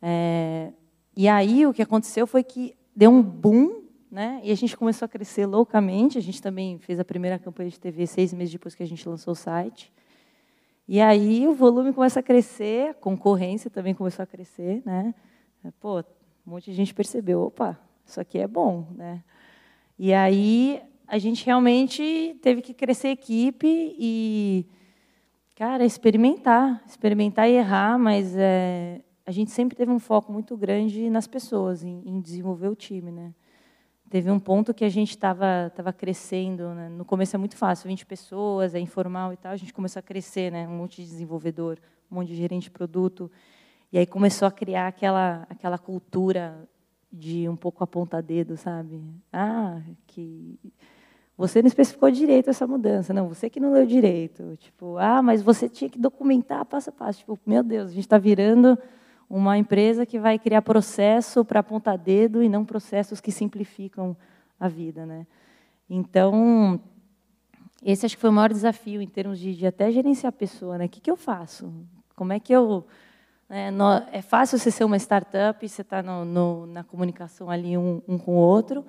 É, 0.00 0.72
e 1.16 1.28
aí 1.28 1.66
o 1.66 1.72
que 1.72 1.82
aconteceu 1.82 2.26
foi 2.26 2.42
que 2.42 2.74
deu 2.94 3.10
um 3.10 3.22
boom, 3.22 3.82
né? 4.10 4.40
E 4.42 4.50
a 4.50 4.54
gente 4.54 4.76
começou 4.76 5.06
a 5.06 5.08
crescer 5.08 5.46
loucamente. 5.46 6.18
A 6.18 6.22
gente 6.22 6.40
também 6.40 6.78
fez 6.78 7.00
a 7.00 7.04
primeira 7.04 7.38
campanha 7.38 7.70
de 7.70 7.80
TV 7.80 8.06
seis 8.06 8.32
meses 8.32 8.52
depois 8.52 8.74
que 8.74 8.82
a 8.82 8.86
gente 8.86 9.06
lançou 9.08 9.32
o 9.32 9.36
site. 9.36 9.92
E 10.88 11.00
aí 11.00 11.48
o 11.48 11.54
volume 11.54 11.92
começa 11.92 12.20
a 12.20 12.22
crescer, 12.22 12.90
a 12.90 12.94
concorrência 12.94 13.68
também 13.68 13.92
começou 13.92 14.22
a 14.22 14.26
crescer, 14.26 14.82
né? 14.84 15.14
Pô, 15.80 16.00
um 16.00 16.04
monte 16.46 16.70
de 16.70 16.76
gente 16.76 16.94
percebeu, 16.94 17.42
opa, 17.42 17.78
isso 18.04 18.20
aqui 18.20 18.38
é 18.38 18.46
bom, 18.46 18.86
né? 18.94 19.22
E 19.98 20.12
aí 20.12 20.82
a 21.06 21.18
gente 21.18 21.44
realmente 21.44 22.36
teve 22.42 22.62
que 22.62 22.74
crescer 22.74 23.08
equipe 23.08 23.66
e, 23.98 24.66
cara, 25.54 25.84
experimentar, 25.84 26.82
experimentar 26.86 27.48
e 27.48 27.54
errar, 27.54 27.98
mas 27.98 28.36
é, 28.36 29.00
a 29.24 29.30
gente 29.30 29.50
sempre 29.50 29.76
teve 29.76 29.90
um 29.90 29.98
foco 29.98 30.32
muito 30.32 30.56
grande 30.56 31.08
nas 31.10 31.26
pessoas, 31.26 31.82
em, 31.82 32.02
em 32.04 32.20
desenvolver 32.20 32.68
o 32.68 32.74
time, 32.74 33.10
né? 33.10 33.34
Teve 34.08 34.30
um 34.30 34.38
ponto 34.38 34.72
que 34.72 34.84
a 34.84 34.88
gente 34.88 35.10
estava 35.10 35.70
tava 35.74 35.92
crescendo, 35.92 36.72
né? 36.74 36.88
no 36.88 37.04
começo 37.04 37.34
é 37.34 37.38
muito 37.38 37.56
fácil, 37.56 37.88
20 37.88 38.06
pessoas, 38.06 38.72
é 38.72 38.78
informal 38.78 39.32
e 39.32 39.36
tal, 39.36 39.50
a 39.50 39.56
gente 39.56 39.74
começou 39.74 39.98
a 39.98 40.02
crescer, 40.02 40.52
né? 40.52 40.68
um 40.68 40.76
monte 40.76 41.02
de 41.02 41.08
desenvolvedor, 41.08 41.78
um 42.10 42.14
monte 42.14 42.28
de 42.28 42.36
gerente 42.36 42.64
de 42.64 42.70
produto, 42.70 43.28
e 43.92 43.98
aí 43.98 44.06
começou 44.06 44.46
a 44.46 44.50
criar 44.50 44.88
aquela, 44.88 45.46
aquela 45.48 45.78
cultura 45.78 46.68
de 47.12 47.48
um 47.48 47.56
pouco 47.56 47.82
aponta 47.82 48.20
dedo, 48.20 48.56
sabe? 48.56 49.02
Ah, 49.32 49.80
que 50.06 50.58
você 51.36 51.60
não 51.60 51.68
especificou 51.68 52.10
direito 52.10 52.50
essa 52.50 52.66
mudança, 52.66 53.12
não, 53.12 53.28
você 53.28 53.48
que 53.50 53.60
não 53.60 53.72
leu 53.72 53.86
direito. 53.86 54.56
Tipo, 54.58 54.96
ah, 54.98 55.22
mas 55.22 55.42
você 55.42 55.68
tinha 55.68 55.88
que 55.88 55.98
documentar 55.98 56.64
passo 56.64 56.90
a 56.90 56.92
passo. 56.92 57.20
Tipo, 57.20 57.38
meu 57.46 57.62
Deus, 57.62 57.90
a 57.90 57.94
gente 57.94 58.04
está 58.04 58.18
virando 58.18 58.78
uma 59.28 59.58
empresa 59.58 60.06
que 60.06 60.18
vai 60.18 60.38
criar 60.38 60.62
processo 60.62 61.44
para 61.44 61.60
apontar 61.60 61.98
dedo 61.98 62.42
e 62.42 62.48
não 62.48 62.64
processos 62.64 63.20
que 63.20 63.30
simplificam 63.30 64.16
a 64.58 64.68
vida, 64.68 65.04
né? 65.04 65.26
Então, 65.88 66.80
esse 67.82 68.06
acho 68.06 68.16
que 68.16 68.20
foi 68.20 68.30
o 68.30 68.32
maior 68.32 68.52
desafio 68.52 69.02
em 69.02 69.06
termos 69.06 69.38
de, 69.38 69.54
de 69.54 69.66
até 69.66 69.90
gerenciar 69.90 70.30
a 70.30 70.36
pessoa, 70.36 70.78
né? 70.78 70.86
O 70.86 70.88
que, 70.88 71.00
que 71.00 71.10
eu 71.10 71.16
faço? 71.16 71.72
Como 72.14 72.32
é 72.32 72.40
que 72.40 72.52
eu 72.52 72.86
é, 73.48 73.70
é 74.12 74.22
fácil 74.22 74.58
você 74.58 74.70
ser 74.70 74.84
uma 74.84 74.96
startup, 74.96 75.68
você 75.68 75.82
está 75.82 76.02
na 76.02 76.84
comunicação 76.84 77.48
ali 77.48 77.76
um, 77.78 78.02
um, 78.08 78.18
com 78.18 78.32
o 78.32 78.40
outro, 78.40 78.84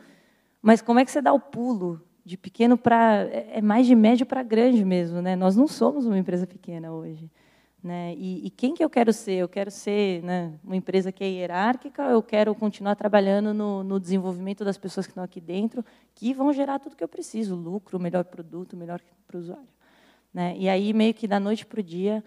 mas 0.62 0.82
como 0.82 1.00
é 1.00 1.06
que 1.06 1.12
você 1.12 1.22
dá 1.22 1.32
o 1.32 1.40
pulo 1.40 2.02
de 2.26 2.38
pequeno 2.38 2.78
para 2.78 3.28
é, 3.32 3.60
é 3.60 3.62
mais 3.62 3.86
de 3.88 3.96
médio 3.96 4.26
para 4.26 4.44
grande 4.44 4.84
mesmo, 4.84 5.22
né? 5.22 5.36
Nós 5.36 5.56
não 5.56 5.68
somos 5.68 6.06
uma 6.06 6.18
empresa 6.18 6.46
pequena 6.46 6.92
hoje. 6.92 7.30
Né? 7.82 8.16
E, 8.18 8.48
e, 8.48 8.50
quem 8.50 8.74
que 8.74 8.84
eu 8.84 8.90
quero 8.90 9.14
ser? 9.14 9.36
Eu 9.36 9.48
quero 9.48 9.70
ser 9.70 10.24
né, 10.24 10.54
uma 10.64 10.76
empresa 10.76 11.12
que 11.12 11.24
é 11.24 11.28
hierárquica, 11.28 12.04
eu 12.04 12.24
quero 12.24 12.54
continuar 12.56 12.96
trabalhando 12.96 13.54
no, 13.54 13.84
no, 13.84 14.00
desenvolvimento 14.00 14.66
das 14.66 14.78
pessoas 14.78 15.06
que 15.06 15.12
estão 15.12 15.24
aqui 15.24 15.40
dentro, 15.40 15.86
que 16.14 16.34
vão 16.34 16.52
gerar 16.52 16.80
tudo 16.80 16.96
que 16.96 17.04
eu 17.04 17.08
preciso, 17.08 17.56
lucro, 17.56 18.00
melhor 18.00 18.26
produto, 18.26 18.76
melhor 18.76 19.00
para 19.28 19.38
o 19.38 19.40
usuário. 19.40 19.70
Né? 20.34 20.56
E 20.58 20.68
aí, 20.68 20.92
meio 20.92 21.14
que 21.14 21.28
da 21.28 21.40
noite 21.40 21.66
para 21.66 21.80
o 21.80 21.84
dia, 21.84 22.24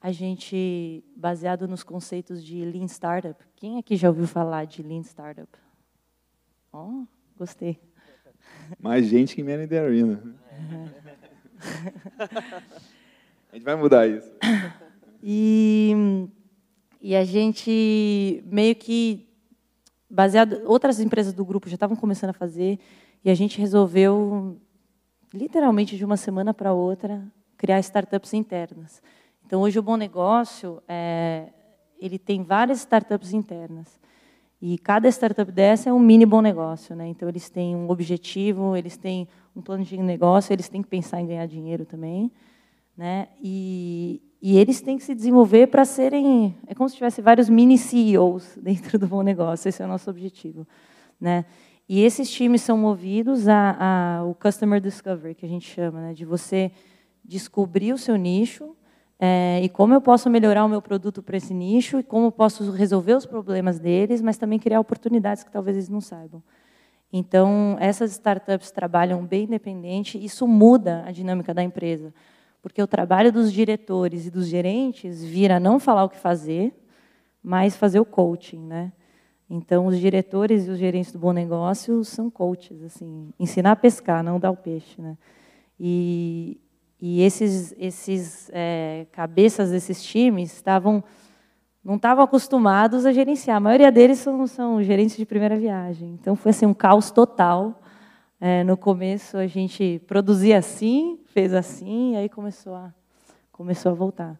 a 0.00 0.10
gente, 0.10 1.04
baseado 1.14 1.68
nos 1.68 1.82
conceitos 1.82 2.42
de 2.42 2.64
Lean 2.64 2.86
Startup, 2.86 3.44
quem 3.54 3.78
aqui 3.78 3.96
já 3.96 4.08
ouviu 4.08 4.26
falar 4.26 4.64
de 4.64 4.82
Lean 4.82 5.02
Startup? 5.02 5.48
Oh, 6.72 7.04
gostei. 7.36 7.78
Mais 8.78 9.06
gente 9.06 9.34
que 9.34 9.42
Man 9.42 9.64
in 9.64 9.68
the 9.68 9.78
Arena. 9.78 10.22
a 13.52 13.54
gente 13.54 13.64
vai 13.64 13.76
mudar 13.76 14.06
isso. 14.06 14.32
E, 15.22 15.92
e 16.98 17.14
a 17.14 17.24
gente 17.24 18.42
meio 18.46 18.74
que 18.74 19.28
baseado 20.08 20.62
outras 20.64 20.98
empresas 20.98 21.34
do 21.34 21.44
grupo 21.44 21.68
já 21.68 21.74
estavam 21.74 21.94
começando 21.94 22.30
a 22.30 22.34
fazer 22.34 22.78
e 23.22 23.30
a 23.30 23.34
gente 23.34 23.60
resolveu 23.60 24.58
literalmente 25.34 25.96
de 25.96 26.04
uma 26.04 26.16
semana 26.16 26.54
para 26.54 26.72
outra 26.72 27.22
criar 27.58 27.78
startups 27.80 28.32
internas. 28.32 29.02
Então 29.50 29.62
hoje 29.62 29.80
o 29.80 29.82
Bom 29.82 29.96
Negócio 29.96 30.80
é, 30.86 31.48
ele 32.00 32.20
tem 32.20 32.44
várias 32.44 32.78
startups 32.78 33.32
internas 33.32 33.98
e 34.62 34.78
cada 34.78 35.08
startup 35.08 35.50
dessa 35.50 35.90
é 35.90 35.92
um 35.92 35.98
mini 35.98 36.24
bom 36.24 36.40
negócio, 36.40 36.94
né? 36.94 37.08
Então 37.08 37.28
eles 37.28 37.50
têm 37.50 37.74
um 37.74 37.90
objetivo, 37.90 38.76
eles 38.76 38.96
têm 38.96 39.26
um 39.56 39.60
plano 39.60 39.82
de 39.82 39.96
negócio, 39.96 40.52
eles 40.52 40.68
têm 40.68 40.80
que 40.80 40.88
pensar 40.88 41.20
em 41.20 41.26
ganhar 41.26 41.46
dinheiro 41.46 41.84
também, 41.84 42.30
né? 42.96 43.26
E, 43.42 44.22
e 44.40 44.56
eles 44.56 44.80
têm 44.80 44.96
que 44.96 45.02
se 45.02 45.16
desenvolver 45.16 45.66
para 45.66 45.84
serem. 45.84 46.54
É 46.68 46.72
como 46.72 46.88
se 46.88 46.94
tivesse 46.94 47.20
vários 47.20 47.48
mini 47.48 47.76
CEOs 47.76 48.56
dentro 48.62 49.00
do 49.00 49.08
bom 49.08 49.22
negócio. 49.22 49.68
Esse 49.68 49.82
é 49.82 49.84
o 49.84 49.88
nosso 49.88 50.08
objetivo. 50.08 50.64
Né? 51.20 51.44
E 51.88 52.02
esses 52.02 52.30
times 52.30 52.62
são 52.62 52.78
movidos 52.78 53.48
a, 53.48 54.20
a 54.20 54.24
o 54.26 54.32
customer 54.32 54.80
discovery, 54.80 55.34
que 55.34 55.44
a 55.44 55.48
gente 55.48 55.68
chama, 55.68 56.00
né? 56.00 56.14
de 56.14 56.24
você 56.24 56.70
descobrir 57.24 57.92
o 57.92 57.98
seu 57.98 58.14
nicho 58.14 58.76
é, 59.22 59.60
e 59.62 59.68
como 59.68 59.92
eu 59.92 60.00
posso 60.00 60.30
melhorar 60.30 60.64
o 60.64 60.68
meu 60.68 60.80
produto 60.80 61.22
para 61.22 61.36
esse 61.36 61.52
nicho 61.52 61.98
e 61.98 62.02
como 62.02 62.28
eu 62.28 62.32
posso 62.32 62.70
resolver 62.70 63.12
os 63.12 63.26
problemas 63.26 63.78
deles, 63.78 64.22
mas 64.22 64.38
também 64.38 64.58
criar 64.58 64.80
oportunidades 64.80 65.44
que 65.44 65.50
talvez 65.50 65.76
eles 65.76 65.90
não 65.90 66.00
saibam. 66.00 66.42
Então, 67.12 67.76
essas 67.78 68.12
startups 68.12 68.70
trabalham 68.70 69.22
bem 69.26 69.44
independente, 69.44 70.16
isso 70.16 70.48
muda 70.48 71.04
a 71.04 71.12
dinâmica 71.12 71.52
da 71.52 71.62
empresa. 71.62 72.14
Porque 72.62 72.82
o 72.82 72.86
trabalho 72.86 73.30
dos 73.30 73.52
diretores 73.52 74.26
e 74.26 74.30
dos 74.30 74.46
gerentes 74.46 75.22
vira 75.22 75.60
não 75.60 75.78
falar 75.78 76.04
o 76.04 76.08
que 76.08 76.18
fazer, 76.18 76.72
mas 77.42 77.76
fazer 77.76 78.00
o 78.00 78.06
coaching, 78.06 78.64
né? 78.64 78.90
Então, 79.50 79.86
os 79.86 79.98
diretores 79.98 80.66
e 80.66 80.70
os 80.70 80.78
gerentes 80.78 81.12
do 81.12 81.18
bom 81.18 81.32
negócio 81.32 82.02
são 82.04 82.30
coaches, 82.30 82.82
assim, 82.84 83.34
ensinar 83.38 83.72
a 83.72 83.76
pescar, 83.76 84.22
não 84.22 84.40
dar 84.40 84.50
o 84.50 84.56
peixe, 84.56 85.02
né? 85.02 85.18
E, 85.78 86.58
e 87.00 87.22
esses, 87.22 87.74
esses 87.78 88.50
é, 88.52 89.06
cabeças 89.12 89.70
desses 89.70 90.02
times 90.02 90.52
estavam 90.52 91.02
não 91.82 91.96
estavam 91.96 92.22
acostumados 92.22 93.06
a 93.06 93.12
gerenciar. 93.12 93.56
A 93.56 93.60
maioria 93.60 93.90
deles 93.90 94.18
são, 94.18 94.46
são 94.46 94.82
gerentes 94.82 95.16
de 95.16 95.24
primeira 95.24 95.56
viagem. 95.56 96.10
Então, 96.20 96.36
foi 96.36 96.50
assim 96.50 96.66
um 96.66 96.74
caos 96.74 97.10
total. 97.10 97.80
É, 98.38 98.62
no 98.64 98.76
começo, 98.76 99.36
a 99.36 99.46
gente 99.46 100.00
produzia 100.06 100.58
assim, 100.58 101.18
fez 101.26 101.54
assim, 101.54 102.12
e 102.12 102.16
aí 102.16 102.28
começou 102.28 102.74
a, 102.74 102.92
começou 103.50 103.92
a 103.92 103.94
voltar. 103.94 104.38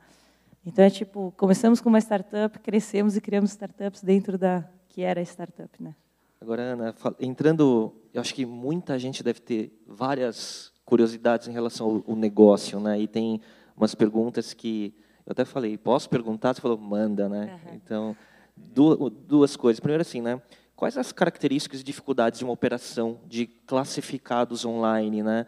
Então, 0.64 0.84
é 0.84 0.90
tipo, 0.90 1.32
começamos 1.36 1.80
com 1.80 1.88
uma 1.88 1.98
startup, 1.98 2.58
crescemos 2.58 3.16
e 3.16 3.20
criamos 3.20 3.50
startups 3.50 4.02
dentro 4.02 4.36
da 4.36 4.64
que 4.88 5.02
era 5.02 5.20
a 5.20 5.22
startup. 5.22 5.82
Né? 5.82 5.94
Agora, 6.40 6.62
Ana, 6.62 6.94
entrando, 7.18 7.94
eu 8.12 8.20
acho 8.20 8.34
que 8.34 8.44
muita 8.44 8.98
gente 8.98 9.22
deve 9.22 9.40
ter 9.40 9.82
várias 9.86 10.72
curiosidades 10.90 11.48
em 11.48 11.52
relação 11.52 11.86
ao, 11.86 12.12
ao 12.12 12.16
negócio, 12.16 12.78
né? 12.78 13.00
E 13.00 13.06
tem 13.06 13.40
umas 13.76 13.94
perguntas 13.94 14.52
que 14.52 14.92
eu 15.24 15.32
até 15.32 15.44
falei, 15.44 15.78
posso 15.78 16.10
perguntar? 16.10 16.54
Você 16.54 16.60
falou, 16.60 16.76
manda, 16.76 17.28
né? 17.28 17.58
Uhum. 17.64 17.74
Então, 17.74 18.16
duas, 18.56 19.12
duas 19.26 19.56
coisas. 19.56 19.80
Primeiro, 19.80 20.02
assim, 20.02 20.20
né? 20.20 20.42
Quais 20.76 20.98
as 20.98 21.12
características 21.12 21.80
e 21.80 21.84
dificuldades 21.84 22.38
de 22.38 22.44
uma 22.44 22.52
operação 22.52 23.20
de 23.26 23.46
classificados 23.46 24.64
online, 24.64 25.22
né? 25.22 25.46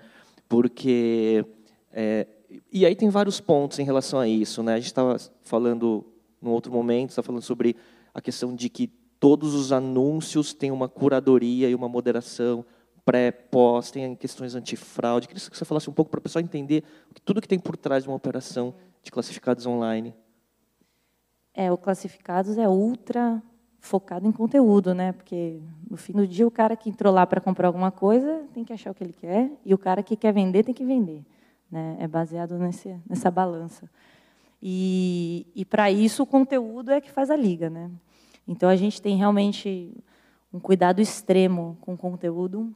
porque 0.53 1.47
é, 1.91 2.27
e 2.71 2.85
aí 2.85 2.95
tem 2.95 3.09
vários 3.09 3.41
pontos 3.41 3.79
em 3.79 3.85
relação 3.85 4.21
a 4.21 4.29
isso, 4.29 4.63
né? 4.63 4.75
A 4.75 4.77
gente 4.77 4.89
estava 4.89 5.17
falando 5.41 6.05
no 6.43 6.51
outro 6.51 6.71
momento, 6.71 7.09
está 7.09 7.23
falando 7.23 7.41
sobre 7.41 7.75
a 8.13 8.21
questão 8.21 8.55
de 8.55 8.69
que 8.69 8.89
todos 9.19 9.55
os 9.55 9.73
anúncios 9.73 10.53
têm 10.53 10.71
uma 10.71 10.91
curadoria 10.91 11.71
e 11.71 11.75
uma 11.75 11.89
moderação 11.89 12.63
pré, 13.05 13.31
pós, 13.31 13.91
tem 13.91 14.15
questões 14.15 14.55
antifraude. 14.55 15.29
Queria 15.29 15.41
que 15.41 15.57
você 15.57 15.65
falasse 15.65 15.89
um 15.91 15.93
pouco 15.93 16.11
para 16.11 16.19
o 16.19 16.23
pessoal 16.23 16.43
entender 16.43 16.85
tudo 17.25 17.41
que 17.41 17.49
tem 17.49 17.59
por 17.59 17.77
trás 17.77 18.05
de 18.05 18.09
uma 18.09 18.17
operação 18.17 18.75
de 19.03 19.11
classificados 19.11 19.67
online. 19.67 20.15
É, 21.55 21.71
o 21.71 21.77
classificados 21.77 22.57
é 22.57 22.69
ultra 22.69 23.43
focado 23.79 24.27
em 24.27 24.33
conteúdo, 24.33 24.95
né? 24.95 25.13
Porque 25.13 25.61
no 25.91 25.97
fim 25.97 26.13
do 26.13 26.27
dia 26.27 26.47
o 26.47 26.51
cara 26.51 26.77
que 26.77 26.89
entrou 26.89 27.13
lá 27.13 27.27
para 27.27 27.41
comprar 27.41 27.67
alguma 27.67 27.91
coisa 27.91 28.45
tem 28.55 28.65
que 28.65 28.73
achar 28.73 28.93
o 28.93 28.95
que 28.95 29.03
ele 29.03 29.13
quer 29.13 29.51
e 29.65 29.75
o 29.75 29.79
cara 29.79 30.03
que 30.03 30.17
quer 30.17 30.33
vender 30.33 30.63
tem 30.63 30.73
que 30.73 30.85
vender, 30.85 31.25
né? 31.71 31.97
É 31.99 32.07
baseado 32.07 32.57
nesse, 32.59 32.97
nessa 33.09 33.31
balança. 33.31 33.91
E, 34.63 35.45
e 35.57 35.65
para 35.65 35.91
isso 35.91 36.23
o 36.23 36.27
conteúdo 36.27 36.93
é 36.93 37.01
que 37.01 37.11
faz 37.11 37.29
a 37.29 37.37
liga, 37.37 37.69
né? 37.69 37.91
Então 38.47 38.69
a 38.69 38.77
gente 38.77 39.03
tem 39.03 39.17
realmente 39.17 39.93
um 40.53 40.61
cuidado 40.61 41.01
extremo 41.01 41.77
com 41.81 41.95
o 41.95 41.99
conteúdo. 41.99 42.73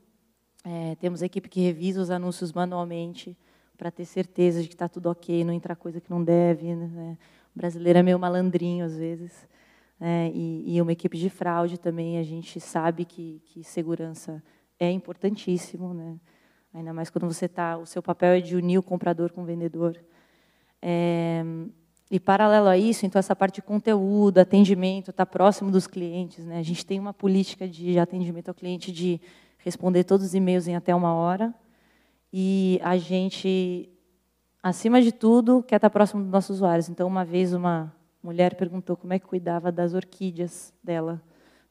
É, 0.68 0.96
temos 0.96 1.22
equipe 1.22 1.48
que 1.48 1.60
revisa 1.60 2.02
os 2.02 2.10
anúncios 2.10 2.52
manualmente 2.52 3.38
para 3.78 3.88
ter 3.88 4.04
certeza 4.04 4.60
de 4.60 4.66
que 4.66 4.74
está 4.74 4.88
tudo 4.88 5.08
ok, 5.08 5.44
não 5.44 5.52
entrar 5.52 5.76
coisa 5.76 6.00
que 6.00 6.10
não 6.10 6.24
deve. 6.24 6.74
Né? 6.74 7.16
O 7.54 7.58
brasileiro 7.58 8.00
é 8.00 8.02
meio 8.02 8.18
malandrinho 8.18 8.84
às 8.84 8.96
vezes. 8.96 9.46
É, 10.00 10.28
e, 10.34 10.74
e, 10.74 10.82
uma 10.82 10.90
equipe 10.90 11.16
de 11.16 11.30
fraude 11.30 11.78
também, 11.78 12.18
a 12.18 12.22
gente 12.24 12.58
sabe 12.58 13.04
que, 13.04 13.40
que 13.46 13.62
segurança 13.62 14.42
é 14.78 14.90
importantíssimo, 14.90 15.94
né? 15.94 16.16
ainda 16.74 16.92
mais 16.92 17.10
quando 17.10 17.32
você 17.32 17.46
está, 17.46 17.78
o 17.78 17.86
seu 17.86 18.02
papel 18.02 18.32
é 18.32 18.40
de 18.40 18.56
unir 18.56 18.76
o 18.76 18.82
comprador 18.82 19.32
com 19.32 19.42
o 19.42 19.44
vendedor. 19.44 19.96
É, 20.82 21.44
e 22.10 22.18
paralelo 22.18 22.66
a 22.66 22.76
isso, 22.76 23.06
então 23.06 23.20
essa 23.20 23.36
parte 23.36 23.56
de 23.56 23.62
conteúdo, 23.62 24.38
atendimento, 24.38 25.12
está 25.12 25.24
próximo 25.24 25.70
dos 25.70 25.86
clientes. 25.86 26.44
Né? 26.44 26.58
A 26.58 26.62
gente 26.62 26.84
tem 26.84 26.98
uma 26.98 27.14
política 27.14 27.68
de 27.68 28.00
atendimento 28.00 28.48
ao 28.48 28.54
cliente 28.54 28.90
de 28.90 29.20
responder 29.66 30.04
todos 30.04 30.26
os 30.26 30.32
e-mails 30.34 30.68
em 30.68 30.76
até 30.76 30.94
uma 30.94 31.12
hora. 31.12 31.52
E 32.32 32.80
a 32.84 32.96
gente, 32.96 33.90
acima 34.62 35.02
de 35.02 35.10
tudo, 35.10 35.60
quer 35.60 35.76
estar 35.76 35.90
próximo 35.90 36.22
dos 36.22 36.30
nossos 36.30 36.56
usuários. 36.58 36.88
Então, 36.88 37.08
uma 37.08 37.24
vez 37.24 37.52
uma 37.52 37.92
mulher 38.22 38.54
perguntou 38.54 38.96
como 38.96 39.12
é 39.12 39.18
que 39.18 39.26
cuidava 39.26 39.72
das 39.72 39.92
orquídeas 39.92 40.72
dela. 40.84 41.20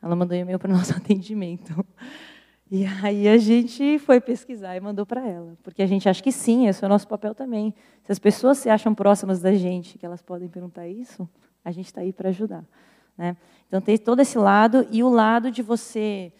Ela 0.03 0.13
mandou 0.13 0.37
um 0.37 0.41
e-mail 0.41 0.59
para 0.59 0.69
o 0.69 0.75
nosso 0.75 0.91
atendimento. 0.97 1.85
E 2.69 2.85
aí 3.01 3.29
a 3.29 3.37
gente 3.37 3.97
foi 3.99 4.19
pesquisar 4.19 4.75
e 4.75 4.81
mandou 4.81 5.05
para 5.05 5.25
ela, 5.25 5.55
porque 5.63 5.81
a 5.81 5.85
gente 5.85 6.09
acha 6.09 6.21
que 6.21 6.31
sim, 6.31 6.67
esse 6.67 6.83
é 6.83 6.87
o 6.87 6.89
nosso 6.89 7.07
papel 7.07 7.33
também. 7.33 7.73
Se 8.03 8.11
as 8.11 8.19
pessoas 8.19 8.57
se 8.57 8.69
acham 8.69 8.93
próximas 8.93 9.39
da 9.39 9.53
gente, 9.53 9.97
que 9.97 10.05
elas 10.05 10.21
podem 10.21 10.49
perguntar 10.49 10.85
isso, 10.85 11.29
a 11.63 11.71
gente 11.71 11.85
está 11.85 12.01
aí 12.01 12.11
para 12.11 12.29
ajudar. 12.29 12.65
Né? 13.17 13.37
Então 13.67 13.79
tem 13.79 13.97
todo 13.97 14.19
esse 14.19 14.37
lado 14.37 14.85
e 14.91 15.01
o 15.01 15.09
lado 15.09 15.49
de 15.49 15.61
você 15.61 16.33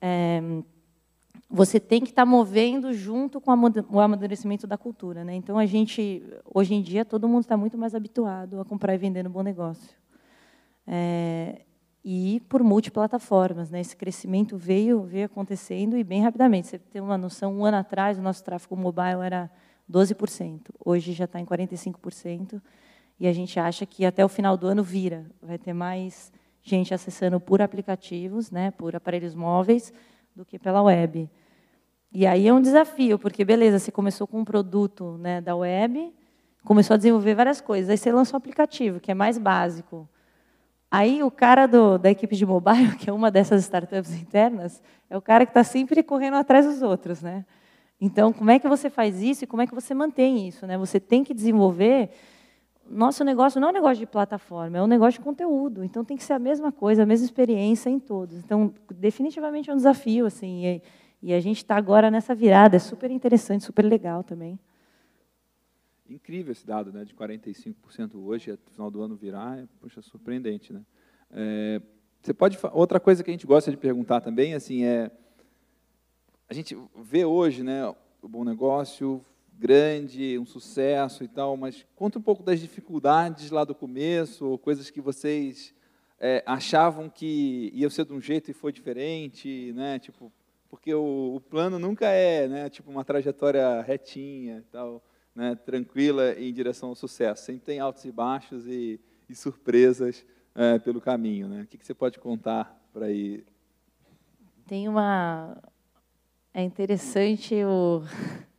é, 0.00 0.40
você 1.48 1.78
tem 1.78 2.00
que 2.00 2.10
estar 2.10 2.22
tá 2.22 2.26
movendo 2.26 2.92
junto 2.92 3.40
com 3.40 3.50
o 3.90 4.00
amadurecimento 4.00 4.66
da 4.66 4.76
cultura, 4.76 5.24
né? 5.24 5.34
Então 5.34 5.58
a 5.58 5.66
gente 5.66 6.22
hoje 6.44 6.74
em 6.74 6.82
dia 6.82 7.04
todo 7.04 7.28
mundo 7.28 7.42
está 7.42 7.56
muito 7.56 7.78
mais 7.78 7.94
habituado 7.94 8.60
a 8.60 8.64
comprar 8.64 8.94
e 8.94 8.98
vender 8.98 9.22
no 9.22 9.30
bom 9.30 9.42
negócio. 9.42 9.96
É, 10.86 11.62
e 12.08 12.40
por 12.48 12.62
multiplataformas. 12.62 13.68
Né? 13.68 13.80
Esse 13.80 13.96
crescimento 13.96 14.56
veio, 14.56 15.02
veio 15.02 15.26
acontecendo 15.26 15.96
e 15.96 16.04
bem 16.04 16.22
rapidamente. 16.22 16.68
Você 16.68 16.78
tem 16.78 17.02
uma 17.02 17.18
noção, 17.18 17.52
um 17.52 17.64
ano 17.64 17.78
atrás, 17.78 18.16
o 18.16 18.22
nosso 18.22 18.44
tráfego 18.44 18.76
mobile 18.76 19.22
era 19.24 19.50
12%. 19.90 20.70
Hoje 20.84 21.12
já 21.12 21.24
está 21.24 21.40
em 21.40 21.44
45%. 21.44 22.62
E 23.18 23.26
a 23.26 23.32
gente 23.32 23.58
acha 23.58 23.84
que 23.84 24.04
até 24.04 24.24
o 24.24 24.28
final 24.28 24.56
do 24.56 24.68
ano 24.68 24.84
vira. 24.84 25.26
Vai 25.42 25.58
ter 25.58 25.72
mais 25.72 26.32
gente 26.62 26.94
acessando 26.94 27.40
por 27.40 27.60
aplicativos, 27.60 28.52
né, 28.52 28.70
por 28.70 28.94
aparelhos 28.94 29.34
móveis, 29.34 29.92
do 30.36 30.44
que 30.44 30.58
pela 30.58 30.82
web. 30.82 31.28
E 32.12 32.26
aí 32.26 32.46
é 32.46 32.54
um 32.54 32.60
desafio, 32.60 33.18
porque, 33.18 33.44
beleza, 33.44 33.80
você 33.80 33.90
começou 33.90 34.26
com 34.26 34.38
um 34.38 34.44
produto 34.44 35.18
né, 35.18 35.40
da 35.40 35.56
web, 35.56 36.14
começou 36.64 36.94
a 36.94 36.96
desenvolver 36.96 37.34
várias 37.34 37.60
coisas. 37.60 37.90
Aí 37.90 37.96
você 37.96 38.12
lançou 38.12 38.36
um 38.36 38.38
aplicativo, 38.38 39.00
que 39.00 39.10
é 39.10 39.14
mais 39.14 39.38
básico 39.38 40.08
Aí 40.90 41.22
o 41.22 41.30
cara 41.30 41.66
do, 41.66 41.98
da 41.98 42.10
equipe 42.10 42.36
de 42.36 42.46
mobile, 42.46 42.94
que 42.96 43.10
é 43.10 43.12
uma 43.12 43.30
dessas 43.30 43.62
startups 43.62 44.14
internas, 44.14 44.82
é 45.10 45.16
o 45.16 45.20
cara 45.20 45.44
que 45.44 45.50
está 45.50 45.64
sempre 45.64 46.02
correndo 46.02 46.36
atrás 46.36 46.64
dos 46.64 46.82
outros, 46.82 47.22
né? 47.22 47.44
Então, 48.00 48.32
como 48.32 48.50
é 48.50 48.58
que 48.58 48.68
você 48.68 48.90
faz 48.90 49.22
isso 49.22 49.44
e 49.44 49.46
como 49.46 49.62
é 49.62 49.66
que 49.66 49.74
você 49.74 49.94
mantém 49.94 50.46
isso, 50.46 50.66
né? 50.66 50.76
Você 50.76 51.00
tem 51.00 51.24
que 51.24 51.32
desenvolver. 51.32 52.10
Nosso 52.88 53.24
negócio 53.24 53.60
não 53.60 53.68
é 53.68 53.70
um 53.70 53.74
negócio 53.74 53.98
de 53.98 54.06
plataforma, 54.06 54.78
é 54.78 54.82
um 54.82 54.86
negócio 54.86 55.18
de 55.18 55.24
conteúdo. 55.24 55.82
Então, 55.82 56.04
tem 56.04 56.16
que 56.16 56.24
ser 56.24 56.34
a 56.34 56.38
mesma 56.38 56.70
coisa, 56.70 57.02
a 57.02 57.06
mesma 57.06 57.24
experiência 57.24 57.90
em 57.90 57.98
todos. 57.98 58.38
Então, 58.38 58.72
definitivamente 58.94 59.70
é 59.70 59.72
um 59.72 59.76
desafio, 59.76 60.26
assim. 60.26 60.64
E, 60.64 60.82
e 61.22 61.34
a 61.34 61.40
gente 61.40 61.58
está 61.58 61.76
agora 61.76 62.10
nessa 62.10 62.34
virada. 62.34 62.76
É 62.76 62.78
super 62.78 63.10
interessante, 63.10 63.64
super 63.64 63.84
legal 63.84 64.22
também. 64.22 64.58
Incrível 66.08 66.52
esse 66.52 66.64
dado, 66.64 66.92
né, 66.92 67.04
de 67.04 67.14
45% 67.14 68.14
hoje, 68.14 68.52
no 68.52 68.70
final 68.70 68.90
do 68.90 69.02
ano 69.02 69.16
virar, 69.16 69.58
é, 69.58 69.66
puxa, 69.80 70.00
surpreendente, 70.00 70.72
né? 70.72 70.82
É, 71.32 71.82
você 72.22 72.32
pode 72.32 72.56
outra 72.72 73.00
coisa 73.00 73.24
que 73.24 73.30
a 73.30 73.32
gente 73.32 73.46
gosta 73.46 73.70
de 73.70 73.76
perguntar 73.76 74.20
também, 74.20 74.54
assim, 74.54 74.84
é 74.84 75.10
a 76.48 76.54
gente 76.54 76.76
vê 76.94 77.24
hoje, 77.24 77.64
né, 77.64 77.88
o 78.22 78.28
bom 78.28 78.44
negócio 78.44 79.20
grande, 79.58 80.38
um 80.38 80.46
sucesso 80.46 81.24
e 81.24 81.28
tal, 81.28 81.56
mas 81.56 81.86
conta 81.94 82.18
um 82.18 82.22
pouco 82.22 82.42
das 82.42 82.60
dificuldades 82.60 83.50
lá 83.50 83.64
do 83.64 83.74
começo, 83.74 84.58
coisas 84.58 84.90
que 84.90 85.00
vocês 85.00 85.74
é, 86.20 86.42
achavam 86.46 87.08
que 87.08 87.70
ia 87.74 87.88
ser 87.90 88.04
de 88.04 88.12
um 88.12 88.20
jeito 88.20 88.50
e 88.50 88.54
foi 88.54 88.72
diferente, 88.72 89.72
né? 89.74 89.98
Tipo, 89.98 90.32
porque 90.68 90.94
o, 90.94 91.36
o 91.36 91.40
plano 91.40 91.78
nunca 91.78 92.06
é, 92.06 92.46
né, 92.48 92.68
tipo 92.68 92.90
uma 92.90 93.04
trajetória 93.04 93.80
retinha 93.82 94.58
e 94.58 94.70
tal 94.72 95.02
né, 95.36 95.54
tranquila 95.54 96.32
em 96.32 96.52
direção 96.52 96.88
ao 96.88 96.94
sucesso. 96.94 97.44
Sempre 97.44 97.66
tem 97.66 97.78
altos 97.78 98.04
e 98.06 98.10
baixos 98.10 98.66
e, 98.66 98.98
e 99.28 99.34
surpresas 99.34 100.24
é, 100.54 100.78
pelo 100.78 101.00
caminho. 101.00 101.46
Né? 101.46 101.62
O 101.62 101.66
que, 101.66 101.76
que 101.76 101.86
você 101.86 101.92
pode 101.92 102.18
contar 102.18 102.74
para 102.92 103.06
aí? 103.06 103.44
Tem 104.66 104.88
uma. 104.88 105.62
É 106.54 106.62
interessante 106.62 107.54
o... 107.62 108.02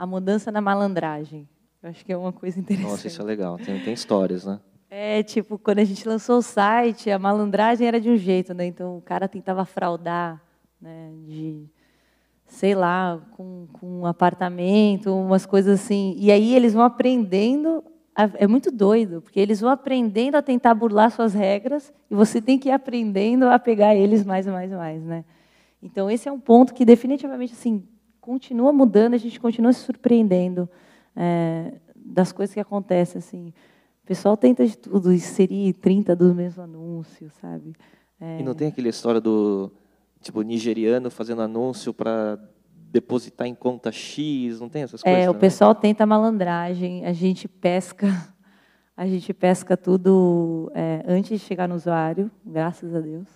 a 0.00 0.06
mudança 0.06 0.50
na 0.50 0.62
malandragem. 0.62 1.46
Eu 1.82 1.90
acho 1.90 2.02
que 2.02 2.10
é 2.10 2.16
uma 2.16 2.32
coisa 2.32 2.58
interessante. 2.58 2.90
Nossa, 2.90 3.06
isso 3.06 3.20
é 3.20 3.24
legal. 3.24 3.58
Tem, 3.58 3.78
tem 3.80 3.92
histórias, 3.92 4.46
né? 4.46 4.58
É, 4.88 5.22
tipo, 5.22 5.58
quando 5.58 5.80
a 5.80 5.84
gente 5.84 6.08
lançou 6.08 6.38
o 6.38 6.42
site, 6.42 7.10
a 7.10 7.18
malandragem 7.18 7.86
era 7.86 8.00
de 8.00 8.08
um 8.08 8.16
jeito, 8.16 8.54
né? 8.54 8.64
Então, 8.64 8.96
o 8.96 9.02
cara 9.02 9.28
tentava 9.28 9.62
fraudar, 9.66 10.42
né? 10.80 11.12
De 11.26 11.68
sei 12.46 12.74
lá, 12.74 13.20
com, 13.32 13.66
com 13.74 14.00
um 14.00 14.06
apartamento, 14.06 15.14
umas 15.14 15.44
coisas 15.44 15.78
assim. 15.78 16.14
E 16.16 16.32
aí 16.32 16.54
eles 16.54 16.72
vão 16.72 16.82
aprendendo. 16.82 17.84
A, 18.16 18.22
é 18.36 18.46
muito 18.46 18.70
doido, 18.70 19.20
porque 19.20 19.38
eles 19.38 19.60
vão 19.60 19.68
aprendendo 19.68 20.34
a 20.34 20.42
tentar 20.42 20.72
burlar 20.74 21.10
suas 21.10 21.34
regras 21.34 21.92
e 22.10 22.14
você 22.14 22.40
tem 22.40 22.58
que 22.58 22.70
ir 22.70 22.72
aprendendo 22.72 23.44
a 23.44 23.58
pegar 23.58 23.94
eles 23.94 24.24
mais 24.24 24.46
e 24.46 24.50
mais 24.50 24.72
e 24.72 24.74
mais, 24.74 25.02
né? 25.04 25.26
Então 25.82 26.10
esse 26.10 26.26
é 26.26 26.32
um 26.32 26.40
ponto 26.40 26.72
que 26.72 26.86
definitivamente 26.86 27.52
assim 27.52 27.86
continua 28.20 28.72
mudando, 28.72 29.14
a 29.14 29.18
gente 29.18 29.40
continua 29.40 29.72
se 29.72 29.80
surpreendendo 29.80 30.68
é, 31.16 31.74
das 31.94 32.32
coisas 32.32 32.54
que 32.54 32.60
acontecem 32.60 33.18
assim. 33.18 33.52
O 34.04 34.06
pessoal 34.06 34.36
tenta 34.36 34.66
de 34.66 34.76
tudo, 34.76 35.12
inserir 35.12 35.72
30 35.74 36.14
dos 36.16 36.34
mesmos 36.34 36.58
anúncios, 36.58 37.32
sabe? 37.40 37.74
É... 38.20 38.40
E 38.40 38.42
não 38.42 38.54
tem 38.54 38.68
aquela 38.68 38.88
história 38.88 39.20
do 39.20 39.72
tipo 40.20 40.42
nigeriano 40.42 41.10
fazendo 41.10 41.42
anúncio 41.42 41.94
para 41.94 42.38
depositar 42.90 43.46
em 43.46 43.54
conta 43.54 43.92
X, 43.92 44.60
não 44.60 44.68
tem 44.68 44.82
essas 44.82 45.02
coisas? 45.02 45.22
É, 45.22 45.30
o 45.30 45.34
pessoal 45.34 45.74
tenta 45.74 46.04
malandragem, 46.04 47.06
a 47.06 47.12
gente 47.12 47.46
pesca, 47.46 48.08
a 48.96 49.06
gente 49.06 49.32
pesca 49.32 49.76
tudo 49.76 50.70
é, 50.74 51.04
antes 51.06 51.40
de 51.40 51.46
chegar 51.46 51.68
no 51.68 51.76
usuário, 51.76 52.30
graças 52.44 52.94
a 52.94 53.00
Deus. 53.00 53.28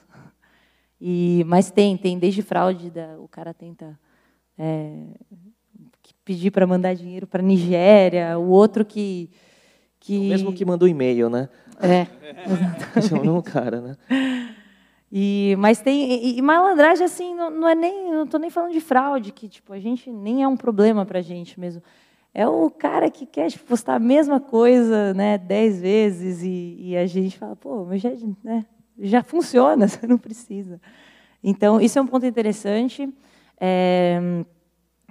E, 1.00 1.44
mas 1.46 1.70
tem, 1.70 1.96
tem 1.96 2.18
desde 2.18 2.42
fraude, 2.42 2.90
da, 2.90 3.18
o 3.18 3.28
cara 3.28 3.54
tenta 3.54 3.98
é, 4.58 4.92
pedir 6.24 6.50
para 6.50 6.66
mandar 6.66 6.94
dinheiro 6.94 7.26
para 7.26 7.42
Nigéria, 7.42 8.38
o 8.38 8.48
outro 8.48 8.84
que, 8.84 9.30
que... 10.00 10.18
O 10.18 10.22
mesmo 10.24 10.52
que 10.52 10.64
mandou 10.64 10.88
e-mail, 10.88 11.28
né? 11.28 11.48
É. 11.80 12.06
É 12.96 13.14
o 13.14 13.20
mesmo 13.20 13.42
cara, 13.42 13.80
né? 13.80 13.96
E, 15.16 15.54
mas 15.58 15.80
tem 15.80 16.10
e, 16.10 16.38
e 16.38 16.42
malandragem 16.42 17.04
assim 17.04 17.36
não, 17.36 17.48
não 17.48 17.68
é 17.68 17.74
nem 17.76 18.10
não 18.10 18.24
estou 18.24 18.40
nem 18.40 18.50
falando 18.50 18.72
de 18.72 18.80
fraude 18.80 19.30
que 19.30 19.48
tipo 19.48 19.72
a 19.72 19.78
gente 19.78 20.10
nem 20.10 20.42
é 20.42 20.48
um 20.48 20.56
problema 20.56 21.06
para 21.06 21.20
a 21.20 21.22
gente 21.22 21.60
mesmo 21.60 21.80
é 22.34 22.48
o 22.48 22.68
cara 22.68 23.08
que 23.08 23.24
quer 23.24 23.48
tipo, 23.48 23.64
postar 23.64 23.94
a 23.94 23.98
mesma 24.00 24.40
coisa 24.40 25.14
né 25.14 25.38
dez 25.38 25.80
vezes 25.80 26.42
e, 26.42 26.76
e 26.80 26.96
a 26.96 27.06
gente 27.06 27.38
fala 27.38 27.54
pô 27.54 27.84
mas 27.84 28.02
já 28.02 28.10
né, 28.42 28.66
já 28.98 29.22
funciona 29.22 29.86
você 29.88 30.04
não 30.04 30.18
precisa 30.18 30.80
então 31.44 31.80
isso 31.80 31.96
é 31.96 32.02
um 32.02 32.08
ponto 32.08 32.26
interessante 32.26 33.08
é, 33.60 34.44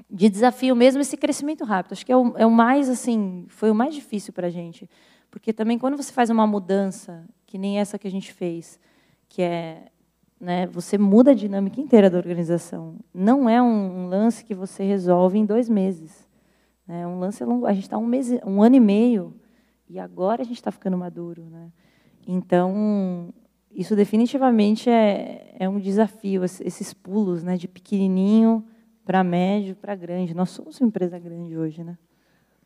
de 0.09 0.29
desafio 0.29 0.75
mesmo 0.75 1.01
esse 1.01 1.17
crescimento 1.17 1.63
rápido 1.63 1.93
acho 1.93 2.05
que 2.05 2.11
é 2.11 2.17
o, 2.17 2.37
é 2.37 2.45
o 2.45 2.51
mais 2.51 2.89
assim 2.89 3.45
foi 3.47 3.71
o 3.71 3.75
mais 3.75 3.93
difícil 3.93 4.33
para 4.33 4.47
a 4.47 4.49
gente 4.49 4.89
porque 5.31 5.51
também 5.51 5.79
quando 5.79 5.97
você 5.97 6.11
faz 6.11 6.29
uma 6.29 6.45
mudança 6.45 7.25
que 7.45 7.57
nem 7.57 7.79
essa 7.79 7.97
que 7.97 8.07
a 8.07 8.11
gente 8.11 8.31
fez 8.33 8.79
que 9.27 9.41
é 9.41 9.87
né, 10.43 10.67
você 10.67 10.97
muda 10.97 11.31
a 11.31 11.33
dinâmica 11.33 11.79
inteira 11.79 12.09
da 12.09 12.17
organização. 12.17 12.97
Não 13.13 13.49
é 13.49 13.61
um, 13.61 14.03
um 14.03 14.07
lance 14.07 14.43
que 14.43 14.53
você 14.53 14.83
resolve 14.83 15.39
em 15.39 15.45
dois 15.45 15.69
meses. 15.69 16.27
É 16.85 17.07
um 17.07 17.17
lance 17.17 17.41
longo. 17.45 17.65
A 17.65 17.71
gente 17.71 17.83
está 17.83 17.97
um, 17.97 18.05
mês, 18.05 18.29
um 18.45 18.61
ano 18.61 18.75
e 18.75 18.79
meio 18.81 19.33
e 19.89 19.97
agora 19.97 20.41
a 20.41 20.45
gente 20.45 20.57
está 20.57 20.69
ficando 20.69 20.97
maduro. 20.97 21.45
Né? 21.49 21.71
Então, 22.27 23.33
isso 23.75 23.95
definitivamente 23.95 24.89
é, 24.89 25.55
é 25.59 25.67
um 25.67 25.79
desafio, 25.79 26.43
esses 26.43 26.93
pulos 26.93 27.43
né, 27.43 27.57
de 27.57 27.67
pequenininho 27.67 28.65
para 29.05 29.23
médio, 29.23 29.75
para 29.75 29.95
grande. 29.95 30.33
Nós 30.33 30.49
somos 30.49 30.79
uma 30.79 30.87
empresa 30.87 31.17
grande 31.19 31.57
hoje. 31.57 31.83
Né? 31.83 31.97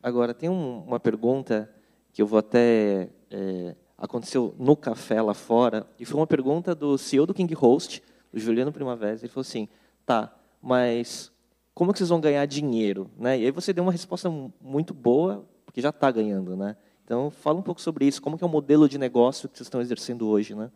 Agora, 0.02 0.32
tem 0.34 0.48
um, 0.48 0.80
uma 0.86 1.00
pergunta 1.00 1.70
que 2.12 2.22
eu 2.22 2.26
vou 2.26 2.38
até... 2.38 3.08
É, 3.30 3.74
aconteceu 3.98 4.54
no 4.56 4.76
café 4.76 5.20
lá 5.20 5.34
fora, 5.34 5.84
e 5.98 6.04
foi 6.04 6.20
uma 6.20 6.26
pergunta 6.26 6.72
do 6.72 6.96
CEO 6.96 7.26
do 7.26 7.34
King 7.34 7.52
Host, 7.54 8.00
do 8.32 8.38
Juliano 8.38 8.70
Primavera. 8.70 9.18
Ele 9.18 9.26
falou 9.26 9.40
assim, 9.40 9.68
tá, 10.06 10.32
mas 10.62 11.32
como 11.74 11.92
que 11.92 11.98
vocês 11.98 12.08
vão 12.08 12.20
ganhar 12.20 12.46
dinheiro? 12.46 13.10
Né? 13.18 13.40
E 13.40 13.44
aí 13.46 13.50
você 13.50 13.72
deu 13.72 13.82
uma 13.82 13.90
resposta 13.92 14.30
muito 14.60 14.94
boa, 14.94 15.44
porque 15.66 15.80
já 15.80 15.88
está 15.88 16.10
ganhando. 16.12 16.56
Né? 16.56 16.76
Então, 17.04 17.30
fala 17.30 17.58
um 17.58 17.62
pouco 17.62 17.80
sobre 17.80 18.06
isso. 18.06 18.22
Como 18.22 18.38
é 18.40 18.44
o 18.44 18.48
modelo 18.48 18.88
de 18.88 18.98
negócio 18.98 19.48
que 19.48 19.56
vocês 19.58 19.66
estão 19.66 19.80
exercendo 19.80 20.28
hoje? 20.28 20.54
Né? 20.54 20.70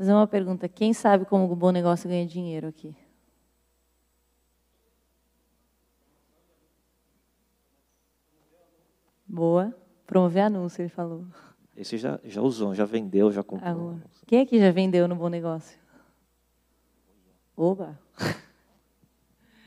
Fazer 0.00 0.14
uma 0.14 0.26
pergunta. 0.26 0.66
Quem 0.66 0.94
sabe 0.94 1.26
como 1.26 1.44
o 1.44 1.54
bom 1.54 1.70
negócio 1.70 2.08
ganha 2.08 2.24
dinheiro 2.24 2.66
aqui? 2.66 2.96
Boa. 9.26 9.76
Promover 10.06 10.44
anúncio, 10.44 10.80
ele 10.80 10.88
falou. 10.88 11.26
Esse 11.76 11.98
já, 11.98 12.18
já 12.24 12.40
usou, 12.40 12.74
já 12.74 12.86
vendeu, 12.86 13.30
já 13.30 13.42
comprou. 13.42 13.90
Ah, 14.02 14.08
quem 14.26 14.40
aqui 14.40 14.58
já 14.58 14.70
vendeu 14.70 15.06
no 15.06 15.14
Bom 15.14 15.28
Negócio? 15.28 15.78
Oba! 17.54 18.00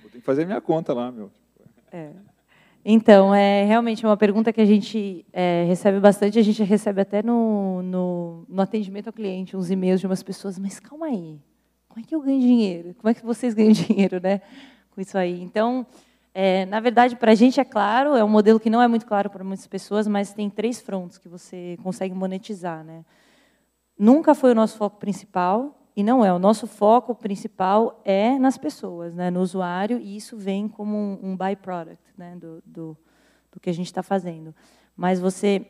Vou 0.02 0.10
ter 0.10 0.18
que 0.18 0.22
fazer 0.22 0.46
minha 0.46 0.60
conta 0.60 0.96
lá, 0.96 1.12
meu. 1.12 1.32
É. 1.92 2.12
Então, 2.86 3.34
é 3.34 3.64
realmente 3.64 4.06
uma 4.06 4.18
pergunta 4.18 4.52
que 4.52 4.60
a 4.60 4.66
gente 4.66 5.26
é, 5.32 5.64
recebe 5.66 6.02
bastante, 6.02 6.38
a 6.38 6.42
gente 6.42 6.62
recebe 6.64 7.00
até 7.00 7.24
no, 7.24 7.82
no, 7.82 8.46
no, 8.50 8.62
atendimento 8.62 9.08
ao 9.08 9.14
cliente, 9.14 9.56
uns 9.56 9.72
e-mails 9.72 10.02
de 10.02 10.06
umas 10.06 10.22
pessoas, 10.22 10.60
mas 10.60 10.82
calma 10.82 11.06
aí, 11.06 11.40
como 11.88 12.04
é 12.04 12.08
que 12.08 12.14
eu 12.14 12.22
ganho 12.22 12.42
dinheiro? 12.42 12.94
Como 12.96 13.10
é 13.10 13.14
que 13.14 13.26
vocês 13.26 13.54
ganham 13.54 13.72
dinheiro 13.74 14.20
né, 14.22 14.42
com 14.92 15.00
isso 15.00 15.18
aí? 15.18 15.42
Então, 15.42 15.88
é, 16.34 16.66
na 16.66 16.82
verdade, 16.82 17.16
para 17.16 17.32
a 17.32 17.36
gente 17.36 17.58
é 17.58 17.64
claro, 17.64 18.18
é 18.18 18.24
um 18.24 18.30
modelo 18.30 18.60
que 18.60 18.70
não 18.70 18.82
é 18.82 18.88
muito 18.88 19.06
claro 19.06 19.30
para 19.30 19.46
muitas 19.46 19.66
pessoas, 19.66 20.06
mas 20.06 20.34
tem 20.34 20.50
três 20.50 20.82
frontes 20.82 21.18
que 21.18 21.30
você 21.30 21.78
consegue 21.82 22.14
monetizar. 22.14 22.84
Né? 22.84 23.06
Nunca 23.98 24.36
foi 24.36 24.52
o 24.52 24.56
nosso 24.56 24.76
foco 24.78 24.98
principal, 24.98 25.83
e 25.96 26.04
não 26.04 26.24
é. 26.24 26.34
O 26.34 26.40
nosso 26.40 26.68
foco 26.68 27.14
principal 27.14 28.02
é 28.04 28.38
nas 28.40 28.58
pessoas, 28.58 29.14
né, 29.14 29.30
no 29.30 29.42
usuário, 29.42 30.00
e 30.00 30.16
isso 30.16 30.38
vem 30.38 30.68
como 30.68 30.96
um, 30.96 31.20
um 31.32 31.38
byproduct 31.38 32.04
né, 32.18 32.36
do, 32.36 32.64
do, 32.66 32.98
do 33.52 33.60
que 33.60 33.70
a 33.70 33.74
gente 33.74 33.88
está 33.88 34.02
fazendo. 34.02 34.56
Mas 34.96 35.20
você 35.20 35.66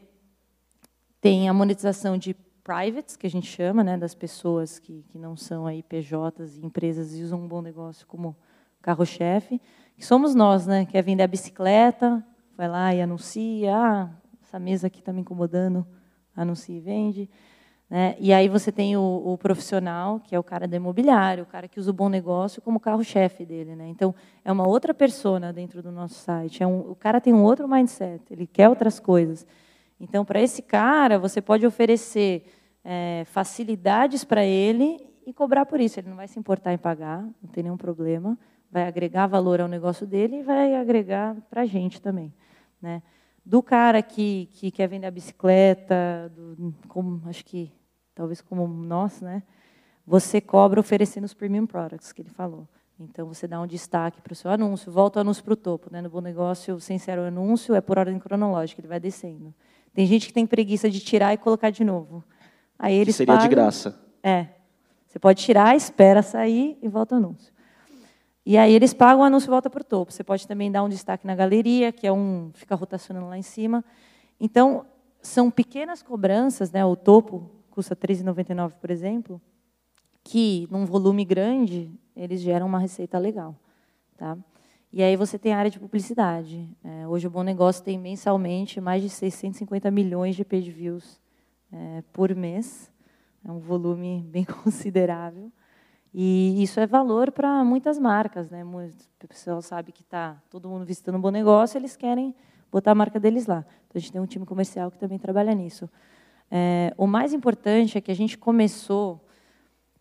tem 1.20 1.48
a 1.48 1.54
monetização 1.54 2.18
de 2.18 2.34
privates, 2.64 3.18
que 3.18 3.28
a 3.28 3.30
gente 3.30 3.48
chama, 3.48 3.84
né, 3.84 3.98
das 3.98 4.16
pessoas 4.16 4.80
que, 4.80 5.04
que 5.10 5.18
não 5.18 5.36
são 5.36 5.68
aí 5.68 5.84
PJs 5.84 6.58
e 6.58 6.66
empresas 6.66 7.16
e 7.16 7.22
usam 7.22 7.42
um 7.42 7.48
bom 7.48 7.62
negócio 7.62 8.08
como 8.08 8.36
carro-chefe 8.82 9.62
que 9.96 10.06
somos 10.06 10.36
nós, 10.36 10.66
né? 10.66 10.86
Quer 10.86 11.02
vender 11.02 11.24
a 11.24 11.28
bicicleta, 11.28 12.26
vai 12.58 12.68
lá 12.68 12.94
e 12.94 13.02
anuncia, 13.02 13.76
ah, 13.76 14.10
essa 14.42 14.60
mesa 14.60 14.88
aqui 14.88 15.00
está 15.00 15.14
me 15.14 15.22
incomodando, 15.22 15.86
anuncia 16.36 16.76
e 16.76 16.80
vende. 16.80 17.30
Né? 17.94 18.16
E 18.20 18.34
aí 18.34 18.50
você 18.50 18.72
tem 18.72 18.98
o, 18.98 19.22
o, 19.24 19.38
profissional, 19.38 20.20
que 20.20 20.34
é 20.34 20.40
o 20.40 20.44
cara 20.44 20.68
do 20.68 20.76
imobiliário, 20.76 21.44
o 21.44 21.46
cara 21.46 21.68
que 21.68 21.80
usa 21.80 21.92
o 21.92 21.94
bom 21.94 22.10
negócio 22.10 22.60
como 22.60 22.80
carro-chefe 22.80 23.46
dele. 23.46 23.76
Né? 23.76 23.88
Então, 23.90 24.16
é 24.44 24.52
uma 24.52 24.68
outra 24.68 24.96
persona 24.96 25.54
dentro 25.54 25.80
do 25.84 25.92
nosso 25.92 26.16
site. 26.16 26.64
É 26.64 26.66
um, 26.66 26.80
o 26.80 26.96
cara 26.96 27.22
tem 27.22 27.32
um 27.32 27.44
outro 27.44 27.68
mindset, 27.68 28.24
ele 28.32 28.48
quer 28.48 28.68
outras 28.68 29.00
coisas. 29.00 29.46
Então, 30.00 30.26
para 30.26 30.42
esse 30.42 30.64
cara, 30.64 31.20
você 31.20 31.40
pode 31.40 31.68
oferecer 31.68 32.52
é, 32.84 33.26
facilidades 33.28 34.24
para 34.24 34.44
ele 34.44 34.98
e 35.24 35.32
cobrar 35.32 35.68
por 35.68 35.80
isso. 35.80 36.00
Ele 36.00 36.10
não 36.10 36.18
vai 36.18 36.28
se 36.28 36.40
importar 36.40 36.74
em 36.74 36.80
pagar, 36.80 37.22
não 37.22 37.52
tem 37.52 37.62
nenhum 37.62 37.78
problema 37.78 38.36
vai 38.72 38.88
agregar 38.88 39.28
valor 39.28 39.62
ao 39.62 39.68
negócio 39.68 40.08
dele 40.08 40.38
e 40.38 40.42
vai 40.42 40.74
agregar 40.74 41.36
para 41.48 41.62
a 41.62 41.66
gente 41.66 42.02
também. 42.02 42.34
Né? 42.82 43.04
Do 43.46 43.62
cara 43.62 44.02
que, 44.02 44.50
que 44.54 44.72
quer 44.72 44.88
vender 44.88 45.06
a 45.06 45.12
bicicleta, 45.12 46.32
do, 46.36 46.74
como, 46.88 47.22
acho 47.30 47.46
que 47.46 47.72
talvez 48.14 48.42
como 48.42 48.68
nós, 48.68 49.22
né? 49.22 49.44
você 50.06 50.42
cobra 50.42 50.80
oferecendo 50.80 51.24
os 51.24 51.34
premium 51.34 51.66
products 51.66 52.12
que 52.12 52.22
ele 52.22 52.30
falou. 52.30 52.68
Então, 53.00 53.28
você 53.28 53.48
dá 53.48 53.60
um 53.60 53.66
destaque 53.66 54.22
para 54.22 54.34
o 54.34 54.36
seu 54.36 54.52
anúncio, 54.52 54.92
volta 54.92 55.20
o 55.20 55.22
anúncio 55.22 55.44
para 55.44 55.54
o 55.54 55.56
topo. 55.56 55.90
Né? 55.92 56.02
No 56.02 56.10
bom 56.10 56.22
negócio, 56.22 56.80
sem 56.80 56.98
ser 57.00 57.18
o 57.18 57.24
anúncio, 57.24 57.74
é 57.74 57.82
por 57.82 57.98
ordem 57.98 58.20
cronológica, 58.20 58.80
ele 58.80 58.88
vai 58.88 59.00
descendo. 59.00 59.54
Tem 59.94 60.06
gente 60.06 60.28
que 60.28 60.34
tem 60.34 60.46
preguiça 60.46 60.90
de 60.90 61.00
tirar 61.00 61.34
e 61.34 61.38
colocar 61.38 61.70
de 61.70 61.84
novo. 61.84 62.24
Aí 62.78 62.96
eles 62.96 63.16
que 63.16 63.18
seria 63.20 63.34
pagam, 63.34 63.50
de 63.50 63.56
graça. 63.56 64.00
É. 64.22 64.48
Você 65.08 65.20
pode 65.20 65.44
tirar, 65.44 65.76
espera 65.76 66.22
sair 66.22 66.78
e 66.82 66.88
volta 66.88 67.16
o 67.16 67.18
anúncio. 67.18 67.52
E 68.46 68.58
aí 68.58 68.74
eles 68.74 68.94
pagam, 68.94 69.22
o 69.22 69.24
anúncio 69.24 69.50
volta 69.50 69.70
para 69.70 69.82
o 69.82 69.84
topo. 69.84 70.12
Você 70.12 70.24
pode 70.24 70.48
também 70.48 70.72
dar 70.72 70.84
um 70.84 70.90
destaque 70.90 71.26
na 71.26 71.36
galeria, 71.36 71.92
que 71.92 72.06
é 72.06 72.12
um 72.12 72.52
fica 72.54 72.76
rotacionando 72.76 73.28
lá 73.28 73.38
em 73.38 73.44
cima. 73.44 73.84
Então, 74.40 74.86
são 75.22 75.50
pequenas 75.50 76.02
cobranças, 76.02 76.72
né? 76.72 76.86
O 76.86 76.96
topo 76.96 77.50
custa 77.74 77.98
R$ 78.00 78.08
13,99, 78.08 78.74
por 78.80 78.92
exemplo, 78.92 79.42
que 80.24 80.68
num 80.70 80.86
volume 80.86 81.26
grande 81.26 81.92
eles 82.16 82.40
geram 82.40 82.68
uma 82.68 82.78
receita 82.78 83.18
legal, 83.18 83.56
tá? 84.16 84.38
E 84.92 85.02
aí 85.02 85.16
você 85.16 85.40
tem 85.40 85.54
a 85.54 85.58
área 85.58 85.72
de 85.72 85.80
publicidade. 85.80 86.70
É, 86.84 87.08
hoje 87.08 87.26
o 87.26 87.30
Bom 87.32 87.42
Negócio 87.42 87.84
tem 87.84 87.98
mensalmente 87.98 88.80
mais 88.80 89.02
de 89.02 89.10
650 89.10 89.90
milhões 89.90 90.36
de 90.36 90.46
page 90.46 90.70
views 90.70 91.20
é, 91.72 92.04
por 92.14 92.36
mês. 92.36 92.92
É 93.44 93.52
um 93.52 93.58
volume 93.58 94.24
bem 94.30 94.46
considerável. 94.46 95.52
E 96.14 96.62
isso 96.62 96.80
é 96.80 96.86
valor 96.86 97.32
para 97.32 97.64
muitas 97.64 97.98
marcas. 97.98 98.52
Né? 98.52 98.64
O 98.64 99.28
pessoal 99.28 99.64
sabe 99.64 99.92
que 99.92 100.04
está 100.04 100.40
todo 100.48 100.70
mundo 100.70 100.86
visitando 100.86 101.16
um 101.16 101.22
bom 101.22 101.32
negócio, 101.32 101.76
eles 101.76 101.98
querem 101.98 102.36
botar 102.72 102.92
a 102.92 102.96
marca 102.96 103.20
deles 103.20 103.48
lá. 103.48 103.66
Então, 103.88 103.96
a 103.96 104.00
gente 104.00 104.12
tem 104.12 104.22
um 104.22 104.28
time 104.28 104.46
comercial 104.46 104.92
que 104.92 105.00
também 105.00 105.18
trabalha 105.18 105.56
nisso. 105.56 105.90
É, 106.56 106.94
o 106.98 107.08
mais 107.08 107.34
importante 107.34 107.98
é 107.98 108.02
que 108.02 108.12
a 108.12 108.16
gente 108.16 108.38
começou, 108.38 109.26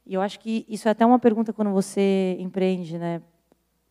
e 0.05 0.13
eu 0.13 0.21
acho 0.21 0.39
que 0.39 0.67
isso 0.69 0.87
é 0.87 0.91
até 0.91 1.07
uma 1.07 1.19
pergunta 1.19 1.53
quando 1.53 1.71
você 1.71 2.37
empreende. 2.39 2.99
Né? 2.99 3.23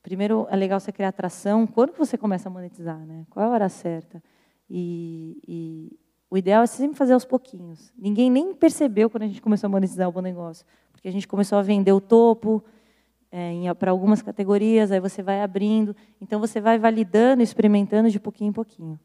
Primeiro, 0.04 0.46
é 0.52 0.56
legal 0.56 0.80
você 0.80 0.92
criar 0.92 1.08
atração. 1.08 1.66
Quando 1.66 1.94
você 1.94 2.18
começa 2.18 2.50
a 2.50 2.52
monetizar? 2.52 3.00
Né? 3.00 3.26
Qual 3.32 3.44
é 3.44 3.50
a 3.50 3.52
hora 3.52 3.70
certa? 3.70 4.22
E, 4.70 5.42
e 5.48 6.00
o 6.30 6.38
ideal 6.38 6.62
é 6.64 6.68
sempre 6.68 6.96
fazer 6.96 7.14
aos 7.14 7.26
pouquinhos. 7.26 7.92
Ninguém 7.98 8.30
nem 8.30 8.54
percebeu 8.54 9.10
quando 9.10 9.24
a 9.24 9.28
gente 9.28 9.42
começou 9.42 9.68
a 9.68 9.72
monetizar 9.72 10.08
o 10.08 10.12
bom 10.12 10.22
negócio 10.22 10.66
porque 11.02 11.08
a 11.08 11.12
gente 11.12 11.28
começou 11.28 11.58
a 11.58 11.64
vender 11.64 11.92
o 11.92 12.00
topo 12.00 12.64
é, 13.32 13.74
para 13.74 13.90
algumas 13.90 14.22
categorias, 14.22 14.92
aí 14.92 15.00
você 15.00 15.24
vai 15.24 15.42
abrindo, 15.42 15.96
então 16.22 16.40
você 16.40 16.62
vai 16.62 16.78
validando, 16.78 17.42
experimentando 17.42 18.08
de 18.12 18.20
pouquinho 18.20 18.50
em 18.50 18.54
pouquinho. 18.54 19.00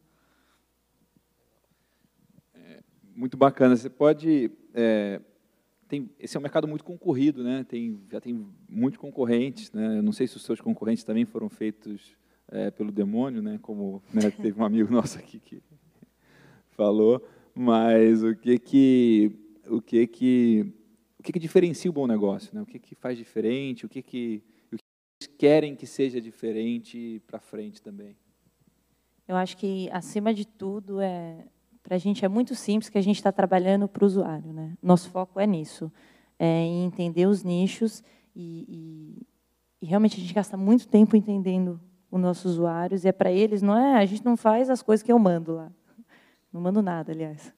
É, 2.53 2.83
muito 3.17 3.35
bacana. 3.35 3.75
Você 3.75 3.89
pode 3.89 4.51
é, 4.73 5.19
tem, 5.87 6.09
esse 6.19 6.37
é 6.37 6.39
um 6.39 6.43
mercado 6.43 6.67
muito 6.67 6.83
concorrido, 6.83 7.43
né? 7.43 7.65
Tem, 7.67 7.99
já 8.11 8.21
tem 8.21 8.45
muitos 8.69 8.99
concorrentes, 8.99 9.71
né? 9.71 9.97
Eu 9.97 10.03
não 10.03 10.11
sei 10.11 10.27
se 10.27 10.37
os 10.37 10.43
seus 10.43 10.61
concorrentes 10.61 11.03
também 11.03 11.25
foram 11.25 11.49
feitos 11.49 12.15
é, 12.49 12.69
pelo 12.69 12.91
demônio, 12.91 13.41
né? 13.41 13.57
Como 13.61 14.03
né, 14.13 14.29
teve 14.31 14.59
um 14.59 14.65
amigo 14.65 14.91
nosso 14.93 15.17
aqui 15.17 15.39
que 15.39 15.61
falou, 16.71 17.25
mas 17.55 18.23
o 18.23 18.35
que 18.35 18.59
que 18.59 19.31
o 19.67 19.81
que 19.81 20.05
que 20.05 20.73
que, 21.23 21.33
que 21.33 21.39
diferencia 21.39 21.89
o 21.89 21.93
bom 21.93 22.07
negócio? 22.07 22.53
Né? 22.55 22.61
O 22.61 22.65
que, 22.65 22.79
que 22.79 22.95
faz 22.95 23.17
diferente? 23.17 23.85
O 23.85 23.89
que, 23.89 24.01
que, 24.01 24.41
o 24.71 24.77
que 24.77 24.83
eles 25.21 25.35
querem 25.37 25.75
que 25.75 25.85
seja 25.85 26.21
diferente 26.21 27.21
para 27.27 27.37
frente 27.37 27.81
também? 27.81 28.15
Eu 29.27 29.35
acho 29.35 29.57
que, 29.57 29.89
acima 29.91 30.33
de 30.33 30.47
tudo, 30.47 31.01
é 31.01 31.45
para 31.87 31.95
a 31.95 31.97
gente 31.97 32.25
é 32.25 32.27
muito 32.27 32.53
simples 32.53 32.89
que 32.89 32.97
a 32.97 33.01
gente 33.01 33.15
está 33.15 33.31
trabalhando 33.31 33.87
para 33.87 34.03
o 34.03 34.05
usuário. 34.05 34.51
Né? 34.51 34.73
Nosso 34.83 35.09
foco 35.09 35.39
é 35.39 35.47
nisso, 35.47 35.89
é 36.37 36.45
em 36.45 36.83
entender 36.83 37.25
os 37.27 37.45
nichos 37.45 38.03
e, 38.35 38.65
e, 38.67 39.27
e 39.81 39.85
realmente 39.85 40.17
a 40.17 40.19
gente 40.19 40.33
gasta 40.33 40.57
muito 40.57 40.85
tempo 40.85 41.15
entendendo 41.15 41.79
os 42.11 42.19
nossos 42.19 42.55
usuários 42.55 43.05
e 43.05 43.07
é 43.07 43.13
para 43.13 43.31
eles, 43.31 43.61
não 43.61 43.77
é? 43.77 43.95
A 43.95 44.05
gente 44.05 44.25
não 44.25 44.35
faz 44.35 44.69
as 44.69 44.81
coisas 44.81 45.01
que 45.01 45.09
eu 45.09 45.17
mando 45.17 45.53
lá, 45.53 45.71
não 46.51 46.59
mando 46.59 46.81
nada, 46.81 47.13
aliás. 47.13 47.53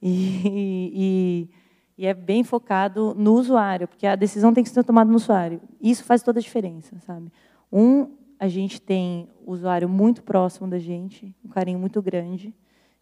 E, 0.00 0.88
e, 0.94 1.50
e 1.98 2.06
é 2.06 2.14
bem 2.14 2.42
focado 2.42 3.14
no 3.14 3.34
usuário, 3.34 3.86
porque 3.86 4.06
a 4.06 4.16
decisão 4.16 4.54
tem 4.54 4.64
que 4.64 4.70
ser 4.70 4.84
tomada 4.84 5.10
no 5.10 5.16
usuário. 5.16 5.60
Isso 5.78 6.02
faz 6.02 6.22
toda 6.22 6.38
a 6.38 6.42
diferença, 6.42 6.98
sabe? 7.00 7.30
Um, 7.70 8.08
a 8.38 8.48
gente 8.48 8.80
tem 8.80 9.28
o 9.44 9.52
usuário 9.52 9.86
muito 9.86 10.22
próximo 10.22 10.66
da 10.66 10.78
gente, 10.78 11.36
um 11.44 11.48
carinho 11.50 11.78
muito 11.78 12.00
grande, 12.00 12.54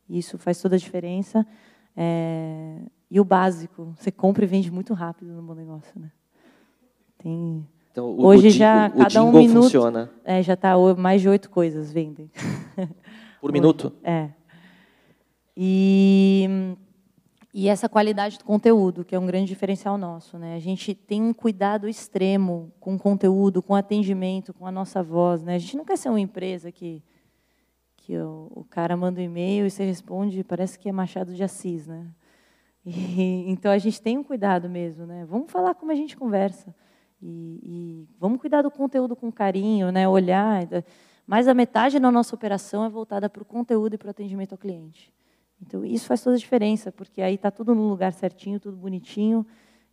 isso 0.09 0.39
faz 0.39 0.61
toda 0.61 0.77
a 0.77 0.79
diferença. 0.79 1.47
É... 1.97 2.79
E 3.11 3.21
o 3.21 3.25
básico, 3.25 3.95
você 3.97 4.11
compra 4.11 4.45
e 4.45 4.49
vende 4.49 4.71
muito 4.71 4.93
rápido 4.95 5.33
no 5.33 5.43
bom 5.43 5.55
negócio, 5.55 5.93
né? 6.01 6.11
tem. 7.25 7.67
Então, 7.91 8.11
o, 8.11 8.27
Hoje 8.27 8.49
o, 8.49 8.51
já 8.51 8.89
o, 8.89 8.99
cada 8.99 9.09
jingle 9.09 9.29
um 9.29 9.33
minuto 9.33 9.63
funciona 9.63 10.11
é, 10.25 10.43
já 10.43 10.55
está 10.55 10.75
mais 10.97 11.23
de 11.23 11.29
oito 11.29 11.49
coisas 11.49 11.91
vendem. 11.91 12.31
por 13.41 13.51
minuto? 13.51 13.93
É. 14.03 14.31
E, 15.57 16.77
e 17.53 17.69
essa 17.69 17.89
qualidade 17.89 18.37
do 18.37 18.45
conteúdo, 18.45 19.05
que 19.05 19.15
é 19.15 19.19
um 19.19 19.27
grande 19.27 19.47
diferencial 19.47 19.97
nosso. 19.97 20.37
Né? 20.37 20.57
A 20.57 20.59
gente 20.59 20.93
tem 20.93 21.23
um 21.23 21.33
cuidado 21.33 21.89
extremo 21.89 22.73
com 22.81 22.97
o 22.97 22.99
conteúdo, 22.99 23.63
com 23.63 23.75
o 23.75 23.77
atendimento, 23.77 24.53
com 24.53 24.67
a 24.67 24.73
nossa 24.73 25.03
voz. 25.03 25.43
Né? 25.43 25.55
A 25.55 25.59
gente 25.59 25.77
não 25.77 25.85
quer 25.85 25.97
ser 25.97 26.09
uma 26.09 26.21
empresa 26.21 26.73
que, 26.73 27.01
que 28.05 28.19
o, 28.19 28.53
o 28.55 28.65
cara 28.65 28.97
manda 28.97 29.19
um 29.19 29.25
e-mail 29.25 29.67
e 29.67 29.71
você 29.71 29.83
responde, 29.83 30.45
parece 30.45 30.79
que 30.79 30.91
é 30.91 30.93
Machado 30.93 31.35
de 31.35 31.43
Assis. 31.43 31.87
Né? 31.87 32.07
E, 32.85 33.45
então, 33.49 33.73
a 33.73 33.79
gente 33.79 34.01
tem 34.01 34.19
um 34.19 34.23
cuidado 34.23 34.69
mesmo. 34.69 35.07
Né? 35.07 35.25
Vamos 35.25 35.51
falar 35.51 35.75
como 35.75 35.91
a 35.91 35.95
gente 35.95 36.15
conversa. 36.15 36.75
E, 37.23 37.61
e 37.63 38.09
vamos 38.21 38.39
cuidar 38.39 38.61
do 38.61 38.71
conteúdo 38.71 39.17
com 39.17 39.33
carinho, 39.33 39.91
né? 39.91 40.07
olhar. 40.07 40.69
Mais 41.27 41.47
da 41.47 41.55
metade 41.55 41.99
da 41.99 42.11
nossa 42.11 42.35
operação 42.35 42.85
é 42.85 42.91
voltada 42.91 43.31
para 43.31 43.43
o 43.43 43.47
conteúdo 43.47 43.95
e 43.95 43.99
para 43.99 44.09
o 44.09 44.11
atendimento 44.11 44.53
ao 44.53 44.59
cliente. 44.59 45.11
Então, 45.63 45.83
isso 45.83 46.07
faz 46.07 46.23
toda 46.23 46.37
a 46.37 46.39
diferença, 46.39 46.93
porque 46.93 47.23
aí 47.23 47.37
está 47.37 47.51
tudo 47.51 47.75
no 47.75 47.89
lugar 47.89 48.13
certinho, 48.13 48.61
tudo 48.61 48.77
bonitinho 48.77 49.47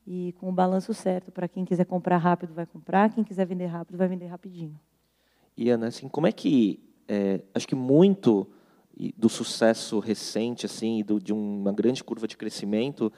e 0.06 0.34
com 0.34 0.50
o 0.50 0.52
balanço 0.52 0.94
certo. 0.94 1.32
Para 1.32 1.48
quem 1.48 1.64
quiser 1.64 1.86
comprar 1.86 2.18
rápido, 2.18 2.54
vai 2.54 2.66
comprar. 2.66 3.10
Quem 3.10 3.24
quiser 3.24 3.46
vender 3.46 3.68
rápido, 3.68 3.98
vai 3.98 4.10
vender 4.10 4.26
rapidinho. 4.26 4.78
E, 5.56 5.70
Ana, 5.70 5.88
assim, 5.88 6.10
como 6.10 6.28
é 6.28 6.34
que... 6.34 6.91
É, 7.14 7.42
acho 7.54 7.68
que 7.68 7.76
muito 7.76 8.48
do 9.18 9.28
sucesso 9.28 10.00
recente, 10.00 10.66
assim, 10.66 11.04
do, 11.04 11.20
de 11.20 11.34
uma 11.34 11.74
grande 11.74 12.02
curva 12.02 12.26
de 12.26 12.38
crescimento, 12.38 13.12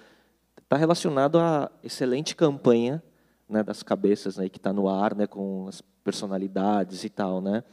está 0.58 0.76
relacionado 0.76 1.38
à 1.38 1.72
excelente 1.84 2.36
campanha 2.36 3.04
né, 3.48 3.62
das 3.62 3.84
cabeças 3.84 4.38
né, 4.38 4.50
que 4.50 4.58
está 4.58 4.74
no 4.74 4.90
ar, 4.90 5.14
né, 5.14 5.28
com 5.28 5.68
as 5.68 5.80
personalidades 6.04 7.04
e 7.04 7.10
tal, 7.10 7.40
né? 7.40 7.64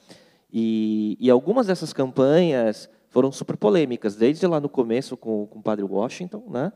E, 0.52 1.16
e 1.18 1.30
algumas 1.30 1.68
dessas 1.68 1.90
campanhas 1.90 2.90
foram 3.08 3.32
super 3.32 3.56
polêmicas, 3.56 4.14
desde 4.14 4.46
lá 4.46 4.60
no 4.60 4.68
começo 4.68 5.16
com, 5.16 5.46
com 5.46 5.60
o 5.60 5.62
Padre 5.62 5.86
Washington, 5.86 6.44
né? 6.50 6.70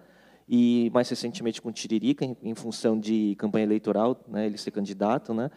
E 0.48 0.90
mais 0.94 1.06
recentemente 1.10 1.60
com 1.60 1.68
o 1.68 1.72
Tiririca, 1.72 2.24
em, 2.24 2.34
em 2.42 2.54
função 2.54 2.98
de 2.98 3.34
campanha 3.36 3.64
eleitoral, 3.64 4.18
né, 4.26 4.46
ele 4.46 4.56
ser 4.56 4.70
candidato, 4.70 5.34
né? 5.34 5.50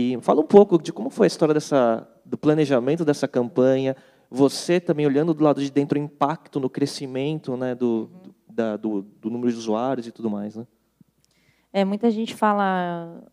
E 0.00 0.16
fala 0.20 0.40
um 0.40 0.46
pouco 0.46 0.80
de 0.80 0.92
como 0.92 1.10
foi 1.10 1.26
a 1.26 1.26
história 1.26 1.52
dessa, 1.52 2.08
do 2.24 2.38
planejamento 2.38 3.04
dessa 3.04 3.26
campanha, 3.26 3.96
você 4.30 4.78
também 4.78 5.04
olhando 5.04 5.34
do 5.34 5.42
lado 5.42 5.60
de 5.60 5.72
dentro 5.72 5.98
o 5.98 6.00
impacto 6.00 6.60
no 6.60 6.70
crescimento, 6.70 7.56
né, 7.56 7.74
do, 7.74 8.08
da, 8.48 8.76
do, 8.76 9.02
do 9.02 9.28
número 9.28 9.50
de 9.50 9.58
usuários 9.58 10.06
e 10.06 10.12
tudo 10.12 10.30
mais, 10.30 10.54
né? 10.54 10.68
É, 11.72 11.84
muita 11.84 12.12
gente 12.12 12.32
fala, 12.32 13.24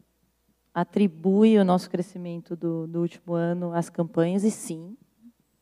atribui 0.73 1.55
o 1.59 1.63
nosso 1.63 1.87
crescimento 1.87 2.55
do, 2.55 2.87
do 2.87 2.99
último 2.99 3.35
ano 3.35 3.71
às 3.71 3.87
campanhas, 3.87 4.43
e 4.43 4.49
sim, 4.49 4.97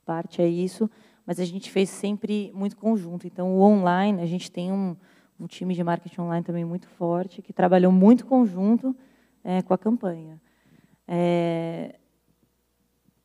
parte 0.06 0.42
é 0.42 0.48
isso, 0.48 0.90
mas 1.26 1.38
a 1.38 1.44
gente 1.44 1.70
fez 1.70 1.90
sempre 1.90 2.50
muito 2.56 2.78
conjunto. 2.78 3.28
Então, 3.28 3.58
o 3.58 3.60
online, 3.60 4.22
a 4.22 4.26
gente 4.26 4.50
tem 4.50 4.72
um, 4.72 4.96
um 5.38 5.48
time 5.48 5.76
de 5.76 5.84
marketing 5.84 6.22
online 6.22 6.46
também 6.46 6.64
muito 6.64 6.88
forte, 6.88 7.42
que 7.42 7.52
trabalhou 7.52 7.92
muito 7.92 8.26
conjunto 8.26 8.96
é, 9.44 9.62
com 9.62 9.74
a 9.74 9.78
campanha. 9.78 10.40
É, 11.08 11.96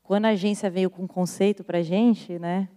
quando 0.02 0.24
a 0.24 0.30
agência 0.30 0.70
veio 0.70 0.90
com 0.90 1.02
um 1.02 1.06
conceito 1.06 1.62
para 1.62 1.78
a 1.78 1.82
gente, 1.82 2.38
né, 2.38 2.68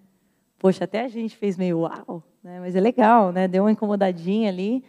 poxa, 0.59 0.83
até 0.83 1.01
a 1.01 1.07
gente 1.07 1.35
fez 1.35 1.57
meio 1.57 1.79
uau, 1.79 2.23
né, 2.43 2.59
mas 2.59 2.75
é 2.75 2.79
legal, 2.79 3.31
né, 3.31 3.47
deu 3.47 3.63
uma 3.63 3.71
incomodadinha 3.71 4.49
ali, 4.49 4.83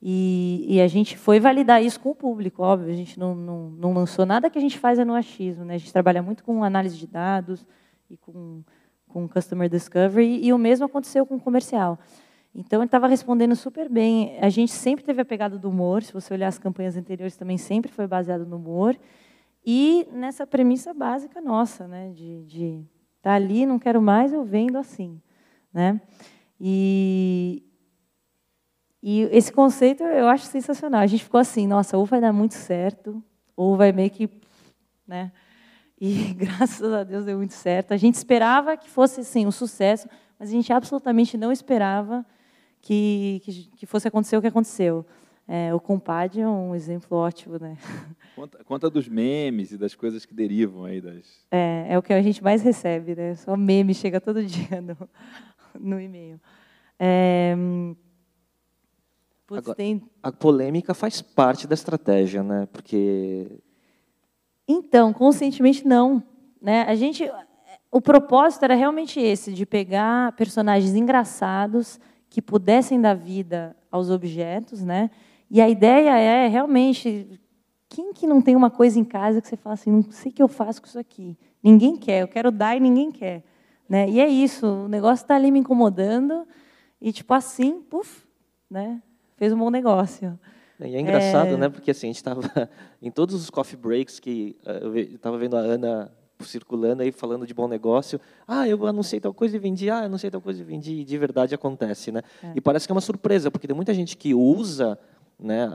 e, 0.00 0.64
e, 0.68 0.80
a 0.80 0.86
gente 0.86 1.18
foi 1.18 1.40
validar 1.40 1.82
isso 1.82 1.98
com 1.98 2.10
o 2.10 2.14
público, 2.14 2.62
óbvio. 2.62 2.92
A 2.92 2.94
gente 2.94 3.18
não, 3.18 3.34
não, 3.34 3.70
não 3.70 3.92
lançou 3.92 4.24
nada 4.24 4.48
que 4.48 4.56
a 4.56 4.60
gente 4.60 4.78
faz 4.78 4.98
é 4.98 5.04
no 5.04 5.12
achismo. 5.12 5.64
Né? 5.64 5.74
A 5.74 5.78
gente 5.78 5.92
trabalha 5.92 6.22
muito 6.22 6.44
com 6.44 6.62
análise 6.62 6.96
de 6.96 7.06
dados 7.06 7.66
e 8.08 8.16
com, 8.16 8.62
com 9.08 9.28
customer 9.28 9.68
discovery, 9.68 10.40
e 10.40 10.52
o 10.52 10.58
mesmo 10.58 10.86
aconteceu 10.86 11.26
com 11.26 11.34
o 11.34 11.40
comercial. 11.40 11.98
Então, 12.54 12.80
ele 12.80 12.86
estava 12.86 13.08
respondendo 13.08 13.54
super 13.56 13.88
bem. 13.88 14.38
A 14.40 14.48
gente 14.48 14.72
sempre 14.72 15.04
teve 15.04 15.20
a 15.20 15.24
pegada 15.24 15.58
do 15.58 15.68
humor. 15.68 16.02
Se 16.02 16.12
você 16.12 16.32
olhar 16.32 16.48
as 16.48 16.58
campanhas 16.58 16.96
anteriores, 16.96 17.36
também 17.36 17.58
sempre 17.58 17.90
foi 17.90 18.06
baseado 18.06 18.46
no 18.46 18.56
humor. 18.56 18.96
E 19.70 20.08
nessa 20.10 20.46
premissa 20.46 20.94
básica 20.94 21.42
nossa, 21.42 21.86
né? 21.86 22.10
de 22.14 22.86
estar 23.18 23.20
tá 23.20 23.34
ali, 23.34 23.66
não 23.66 23.78
quero 23.78 24.00
mais, 24.00 24.32
eu 24.32 24.42
vendo 24.42 24.78
assim. 24.78 25.20
Né? 25.70 26.00
E, 26.58 27.62
e 29.02 29.24
esse 29.24 29.52
conceito 29.52 30.02
eu 30.02 30.26
acho 30.26 30.46
sensacional. 30.46 31.02
A 31.02 31.06
gente 31.06 31.22
ficou 31.22 31.38
assim, 31.38 31.66
nossa, 31.66 31.98
ou 31.98 32.06
vai 32.06 32.18
dar 32.18 32.32
muito 32.32 32.54
certo, 32.54 33.22
ou 33.54 33.76
vai 33.76 33.92
meio 33.92 34.08
que, 34.08 34.30
né? 35.06 35.30
E 36.00 36.32
graças 36.32 36.90
a 36.90 37.04
Deus 37.04 37.26
deu 37.26 37.36
muito 37.36 37.52
certo. 37.52 37.92
A 37.92 37.98
gente 37.98 38.14
esperava 38.14 38.74
que 38.74 38.88
fosse 38.88 39.20
assim 39.20 39.46
um 39.46 39.52
sucesso, 39.52 40.08
mas 40.38 40.48
a 40.48 40.52
gente 40.52 40.72
absolutamente 40.72 41.36
não 41.36 41.52
esperava 41.52 42.24
que, 42.80 43.42
que, 43.44 43.64
que 43.76 43.84
fosse 43.84 44.08
acontecer 44.08 44.38
o 44.38 44.40
que 44.40 44.46
aconteceu. 44.46 45.04
É, 45.50 45.74
o 45.74 45.80
Compad 45.80 46.38
é 46.38 46.46
um 46.46 46.74
exemplo 46.74 47.16
ótimo, 47.16 47.58
né? 47.58 47.78
Conta, 48.36 48.62
conta, 48.62 48.90
dos 48.90 49.08
memes 49.08 49.72
e 49.72 49.78
das 49.78 49.96
coisas 49.96 50.24
que 50.24 50.32
derivam 50.32 50.84
aí 50.84 51.00
das. 51.00 51.44
É, 51.50 51.86
é 51.88 51.98
o 51.98 52.02
que 52.02 52.12
a 52.12 52.22
gente 52.22 52.44
mais 52.44 52.62
recebe, 52.62 53.16
né? 53.16 53.34
Só 53.34 53.56
meme 53.56 53.92
chega 53.94 54.20
todo 54.20 54.44
dia 54.46 54.80
no, 54.80 54.96
no 55.74 56.00
e-mail. 56.00 56.40
É, 57.00 57.56
Putz, 59.44 59.58
Agora, 59.60 59.74
tem... 59.74 60.02
A 60.22 60.30
polêmica 60.30 60.94
faz 60.94 61.20
parte 61.20 61.66
da 61.66 61.74
estratégia, 61.74 62.44
né? 62.44 62.68
Porque 62.70 63.58
então, 64.68 65.14
conscientemente 65.14 65.86
não, 65.86 66.22
né? 66.60 66.82
A 66.82 66.94
gente, 66.94 67.28
o 67.90 68.02
propósito 68.02 68.64
era 68.64 68.74
realmente 68.74 69.18
esse, 69.18 69.50
de 69.54 69.64
pegar 69.64 70.32
personagens 70.32 70.94
engraçados 70.94 71.98
que 72.28 72.42
pudessem 72.42 73.00
dar 73.00 73.14
vida 73.14 73.74
aos 73.90 74.10
objetos, 74.10 74.84
né? 74.84 75.10
E 75.50 75.60
a 75.60 75.68
ideia 75.68 76.16
é 76.18 76.48
realmente 76.48 77.40
quem 77.88 78.12
que 78.12 78.26
não 78.26 78.40
tem 78.40 78.54
uma 78.54 78.70
coisa 78.70 78.98
em 78.98 79.04
casa 79.04 79.40
que 79.40 79.48
você 79.48 79.56
fala 79.56 79.74
assim, 79.74 79.90
não 79.90 80.10
sei 80.10 80.30
o 80.30 80.34
que 80.34 80.42
eu 80.42 80.48
faço 80.48 80.80
com 80.82 80.88
isso 80.88 80.98
aqui. 80.98 81.36
Ninguém 81.62 81.96
quer, 81.96 82.22
eu 82.22 82.28
quero 82.28 82.50
dar 82.50 82.76
e 82.76 82.80
ninguém 82.80 83.10
quer, 83.10 83.42
né? 83.88 84.08
E 84.08 84.20
é 84.20 84.28
isso, 84.28 84.66
o 84.66 84.88
negócio 84.88 85.24
está 85.24 85.34
ali 85.34 85.50
me 85.50 85.58
incomodando 85.58 86.46
e 87.00 87.12
tipo 87.12 87.32
assim, 87.34 87.80
puf, 87.80 88.26
né? 88.70 89.02
fez 89.38 89.52
um 89.52 89.58
bom 89.58 89.70
negócio. 89.70 90.38
E 90.80 90.94
é 90.94 91.00
engraçado, 91.00 91.54
é... 91.54 91.56
né? 91.56 91.68
Porque 91.68 91.90
assim, 91.90 92.08
a 92.08 92.10
gente 92.10 92.16
estava 92.16 92.42
em 93.00 93.10
todos 93.10 93.34
os 93.34 93.48
coffee 93.48 93.78
breaks 93.78 94.20
que 94.20 94.56
eh, 94.66 94.80
eu 94.82 94.96
estava 94.96 95.38
vendo 95.38 95.56
a 95.56 95.60
Ana 95.60 96.12
circulando 96.40 97.02
aí 97.02 97.10
falando 97.10 97.46
de 97.46 97.54
bom 97.54 97.66
negócio. 97.66 98.20
Ah, 98.46 98.68
eu 98.68 98.86
anunciei 98.86 99.20
tal 99.20 99.34
coisa 99.34 99.56
e 99.56 99.58
vendi. 99.58 99.90
Ah, 99.90 100.00
eu 100.00 100.04
anunciei 100.06 100.30
tal 100.30 100.40
coisa 100.40 100.60
e 100.60 100.64
vendi. 100.64 101.00
E 101.00 101.04
de 101.04 101.18
verdade 101.18 101.54
acontece, 101.54 102.12
né? 102.12 102.22
É. 102.42 102.52
E 102.54 102.60
parece 102.60 102.86
que 102.86 102.92
é 102.92 102.94
uma 102.94 103.00
surpresa, 103.00 103.50
porque 103.50 103.66
tem 103.66 103.74
muita 103.74 103.92
gente 103.92 104.16
que 104.16 104.34
usa, 104.34 104.98
né? 105.38 105.68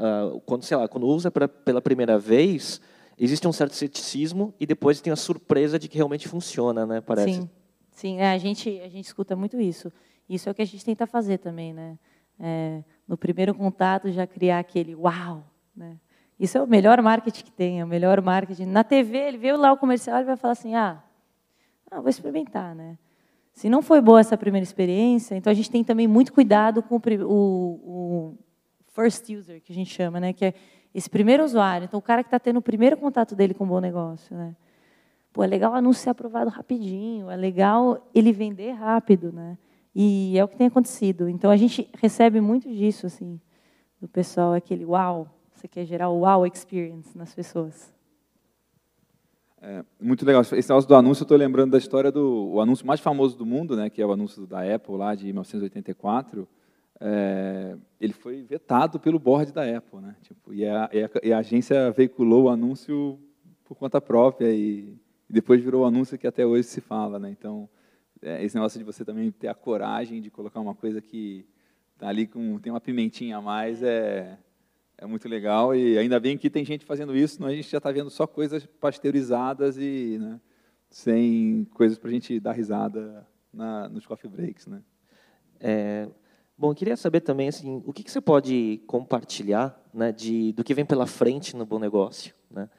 Quando 0.46 0.64
sei 0.64 0.78
lá, 0.78 0.88
quando 0.88 1.08
usa 1.08 1.32
pra, 1.32 1.48
pela 1.48 1.82
primeira 1.82 2.18
vez, 2.18 2.82
existe 3.18 3.48
um 3.48 3.54
certo 3.54 3.76
ceticismo 3.76 4.54
e 4.60 4.66
depois 4.66 5.02
tem 5.02 5.14
a 5.14 5.16
surpresa 5.16 5.80
de 5.80 5.88
que 5.88 5.98
realmente 5.98 6.28
funciona, 6.28 6.86
né? 6.86 7.02
Parece. 7.02 7.34
Sim, 7.34 7.50
sim. 7.92 8.18
É, 8.18 8.32
a 8.32 8.38
gente 8.38 8.70
a 8.82 8.90
gente 8.90 9.06
escuta 9.06 9.36
muito 9.36 9.60
isso. 9.60 9.92
Isso 10.30 10.50
é 10.50 10.52
o 10.52 10.56
que 10.56 10.62
a 10.62 10.66
gente 10.66 10.84
tenta 10.84 11.06
fazer 11.06 11.38
também, 11.38 11.74
né? 11.74 11.98
É, 12.40 12.84
no 13.08 13.18
primeiro 13.18 13.54
contato 13.54 14.12
já 14.12 14.26
criar 14.26 14.60
aquele 14.60 14.96
uau, 14.96 15.44
né? 15.76 15.98
Isso 16.40 16.58
é 16.58 16.62
o 16.62 16.68
melhor 16.68 17.02
marketing 17.02 17.44
que 17.44 17.52
tem, 17.52 17.80
é 17.80 17.86
o 17.86 17.88
melhor 17.88 18.20
marketing. 18.22 18.66
Na 18.66 18.84
TV, 18.84 19.18
ele 19.18 19.38
vê 19.38 19.54
lá 19.54 19.72
o 19.72 19.78
comercial 19.78 20.20
e 20.20 20.24
vai 20.24 20.36
falar 20.36 20.54
assim, 20.54 20.76
ah, 20.76 21.02
ah, 21.90 22.02
vou 22.02 22.10
experimentar, 22.10 22.74
né? 22.76 22.98
Se 23.54 23.70
não 23.70 23.84
foi 23.84 24.02
boa 24.02 24.20
essa 24.20 24.36
primeira 24.36 24.64
experiência, 24.64 25.36
então 25.36 25.52
a 25.52 25.54
gente 25.54 25.70
tem 25.70 25.84
também 25.84 26.08
muito 26.08 26.34
cuidado 26.34 26.82
com 26.82 26.96
o, 26.96 27.30
o 27.30 28.38
first 28.94 29.30
user, 29.30 29.62
que 29.62 29.72
a 29.72 29.76
gente 29.76 29.92
chama, 29.92 30.20
né? 30.20 30.32
Que 30.32 30.46
é 30.46 30.54
esse 30.94 31.10
primeiro 31.10 31.44
usuário. 31.44 31.86
Então, 31.86 32.00
o 32.00 32.02
cara 32.02 32.24
que 32.24 32.28
está 32.28 32.40
tendo 32.40 32.58
o 32.58 32.62
primeiro 32.62 32.96
contato 32.96 33.36
dele 33.36 33.54
com 33.54 33.66
um 33.66 33.68
bom 33.68 33.80
negócio, 33.80 34.36
né? 34.36 34.56
Pô, 35.34 35.44
é 35.44 35.48
legal 35.48 35.74
o 35.74 35.76
anúncio 35.76 36.04
ser 36.04 36.12
aprovado 36.12 36.50
rapidinho, 36.52 37.30
é 37.30 37.36
legal 37.36 38.08
ele 38.14 38.32
vender 38.32 38.72
rápido, 38.72 39.32
né? 39.32 39.58
E 39.96 40.38
é 40.38 40.44
o 40.44 40.48
que 40.48 40.56
tem 40.56 40.68
acontecido. 40.68 41.28
Então 41.28 41.50
a 41.50 41.58
gente 41.58 41.90
recebe 42.00 42.40
muito 42.40 42.70
disso, 42.70 43.08
assim, 43.08 43.42
do 44.00 44.08
pessoal, 44.08 44.54
aquele 44.54 44.86
uau, 44.86 45.28
você 45.52 45.68
quer 45.68 45.86
gerar 45.86 46.10
o 46.10 46.20
wow 46.20 46.46
experience 46.46 47.18
nas 47.18 47.34
pessoas. 47.34 47.92
É, 49.60 49.84
muito 50.00 50.24
legal. 50.26 50.42
Esse 50.42 50.70
negócio 50.70 50.88
do 50.88 50.96
anúncio, 50.96 51.24
eu 51.24 51.26
estou 51.26 51.38
lembrando 51.38 51.72
da 51.72 51.78
história 51.78 52.12
do 52.12 52.52
o 52.52 52.62
anúncio 52.62 52.86
mais 52.86 53.00
famoso 53.00 53.36
do 53.36 53.46
mundo, 53.46 53.76
né, 53.76 53.90
que 53.90 54.02
é 54.02 54.06
o 54.06 54.12
anúncio 54.12 54.46
da 54.46 54.60
Apple 54.62 54.98
lá 54.98 55.16
de 55.16 55.26
1984. 55.26 56.48
É, 57.06 57.76
ele 58.00 58.14
foi 58.14 58.44
vetado 58.44 58.98
pelo 58.98 59.20
board 59.20 59.52
da 59.52 59.78
Apple, 59.78 60.00
né? 60.00 60.16
Tipo, 60.22 60.54
e, 60.54 60.66
a, 60.66 60.90
e, 60.94 61.04
a, 61.04 61.10
e, 61.22 61.34
a, 61.34 61.40
agência 61.40 61.92
veiculou 61.92 62.44
o 62.44 62.50
anúncio 62.50 63.20
por 63.66 63.76
conta 63.76 64.00
própria 64.00 64.54
e, 64.54 64.98
e 65.30 65.34
depois 65.34 65.62
virou 65.62 65.84
o 65.84 65.86
anúncio 65.86 66.18
que 66.18 66.26
até 66.26 66.46
hoje 66.46 66.64
se 66.64 66.80
fala, 66.80 67.20
né? 67.20 67.30
Então, 67.30 67.68
é, 68.22 68.42
esse 68.42 68.56
negócio 68.56 68.80
de 68.80 68.86
você 68.86 69.04
também 69.04 69.30
ter 69.32 69.50
a 69.50 69.54
coragem 69.54 70.22
de 70.22 70.32
colocar 70.32 70.62
uma 70.62 70.74
coisa 70.74 71.02
que 71.02 71.46
tá 71.98 72.08
ali 72.08 72.26
com 72.26 72.58
tem 72.58 72.72
uma 72.72 72.80
pimentinha 72.80 73.36
a 73.36 73.42
mais 73.42 73.84
é 73.84 74.38
É 74.98 75.06
muito 75.06 75.28
legal 75.28 75.76
e 75.76 75.98
ainda 75.98 76.22
bem 76.22 76.38
que 76.38 76.50
tem 76.50 76.64
gente 76.64 76.86
fazendo 76.86 77.14
isso, 77.14 77.36
senão 77.36 77.50
a 77.50 77.54
gente 77.54 77.70
já 77.70 77.80
está 77.80 77.92
vendo 77.92 78.10
só 78.10 78.26
coisas 78.26 78.66
pasteurizadas 78.80 79.78
e 79.78 80.18
né, 80.22 80.40
sem 80.90 81.66
coisas 81.74 81.98
para 82.00 82.10
a 82.10 82.14
gente 82.14 82.40
dar 82.40 82.54
risada 82.54 83.28
na, 83.52 83.90
nos 83.90 84.06
coffee 84.06 84.30
breaks. 84.32 84.68
Né? 84.68 84.82
É, 85.60 86.08
bom, 86.64 86.72
eu 86.72 86.76
queria 86.76 86.96
saber 86.96 87.20
também 87.20 87.50
assim, 87.50 87.84
o 87.86 87.92
que, 87.92 88.04
que 88.04 88.10
você 88.10 88.22
pode 88.22 88.82
compartilhar 88.88 89.78
né, 89.94 90.14
de, 90.14 90.54
do 90.54 90.64
que 90.64 90.74
vem 90.74 90.86
pela 90.86 91.06
frente 91.06 91.58
no 91.58 91.66
Bom 91.66 91.78
Negócio. 91.78 92.34
Né? 92.50 92.70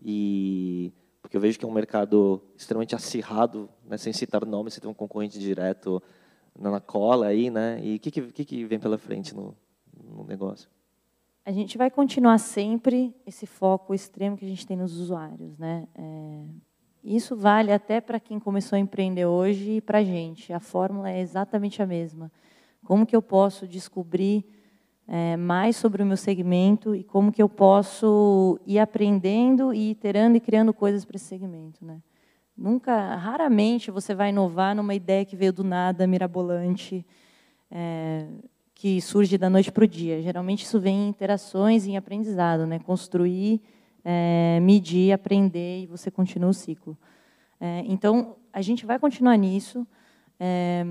E, 0.00 0.92
porque 1.20 1.36
eu 1.36 1.40
vejo 1.40 1.58
que 1.58 1.64
é 1.64 1.68
um 1.68 1.72
mercado 1.72 2.40
extremamente 2.56 2.94
acirrado, 2.94 3.68
né, 3.84 3.96
sem 3.96 4.12
citar 4.12 4.46
nomes, 4.46 4.74
você 4.74 4.80
tem 4.80 4.88
um 4.88 4.94
concorrente 4.94 5.40
direto 5.40 6.00
na 6.56 6.78
cola 6.78 7.26
aí, 7.26 7.50
né? 7.50 7.80
E 7.82 7.96
o 7.96 7.98
que, 7.98 8.10
que, 8.10 8.44
que 8.44 8.64
vem 8.64 8.78
pela 8.78 8.98
frente 8.98 9.34
no, 9.34 9.56
no 10.04 10.22
negócio? 10.22 10.68
A 11.44 11.50
gente 11.50 11.76
vai 11.76 11.90
continuar 11.90 12.38
sempre 12.38 13.12
esse 13.26 13.46
foco 13.46 13.92
extremo 13.92 14.36
que 14.36 14.44
a 14.44 14.48
gente 14.48 14.66
tem 14.66 14.76
nos 14.76 14.96
usuários, 15.00 15.58
né? 15.58 15.88
É, 15.96 16.44
isso 17.02 17.34
vale 17.34 17.72
até 17.72 18.00
para 18.00 18.20
quem 18.20 18.38
começou 18.38 18.76
a 18.76 18.78
empreender 18.78 19.26
hoje 19.26 19.78
e 19.78 19.80
para 19.80 19.98
a 19.98 20.04
gente. 20.04 20.52
A 20.52 20.60
fórmula 20.60 21.10
é 21.10 21.20
exatamente 21.20 21.82
a 21.82 21.86
mesma. 21.86 22.30
Como 22.84 23.06
que 23.06 23.14
eu 23.14 23.22
posso 23.22 23.66
descobrir 23.66 24.44
é, 25.06 25.36
mais 25.36 25.76
sobre 25.76 26.02
o 26.02 26.06
meu 26.06 26.16
segmento 26.16 26.94
e 26.94 27.02
como 27.04 27.32
que 27.32 27.42
eu 27.42 27.48
posso 27.48 28.58
ir 28.66 28.78
aprendendo 28.78 29.74
e 29.74 29.90
iterando 29.90 30.36
e 30.36 30.40
criando 30.40 30.72
coisas 30.72 31.04
para 31.04 31.16
esse 31.16 31.26
segmento, 31.26 31.84
né? 31.84 32.00
Nunca, 32.56 33.14
raramente 33.16 33.90
você 33.90 34.14
vai 34.14 34.28
inovar 34.28 34.76
numa 34.76 34.94
ideia 34.94 35.24
que 35.24 35.34
veio 35.34 35.52
do 35.52 35.64
nada, 35.64 36.06
mirabolante, 36.06 37.04
é, 37.70 38.26
que 38.74 39.00
surge 39.00 39.38
da 39.38 39.48
noite 39.48 39.72
para 39.72 39.84
o 39.84 39.88
dia. 39.88 40.20
Geralmente 40.20 40.64
isso 40.64 40.78
vem 40.78 41.06
em 41.06 41.08
interações, 41.08 41.86
em 41.86 41.96
aprendizado, 41.96 42.66
né? 42.66 42.78
Construir, 42.78 43.60
é, 44.04 44.60
medir, 44.60 45.12
aprender 45.12 45.82
e 45.82 45.86
você 45.86 46.10
continua 46.10 46.50
o 46.50 46.54
ciclo. 46.54 46.96
É, 47.60 47.84
então 47.86 48.36
a 48.52 48.60
gente 48.60 48.84
vai 48.84 48.98
continuar 48.98 49.36
nisso, 49.36 49.86
é, 50.38 50.84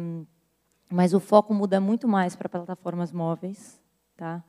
mas 0.92 1.14
o 1.14 1.20
foco 1.20 1.54
muda 1.54 1.80
muito 1.80 2.08
mais 2.08 2.36
para 2.36 2.50
plataformas 2.50 3.12
móveis, 3.12 3.80
tá? 4.18 4.44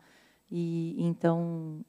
E 0.51 0.97
então 0.99 1.85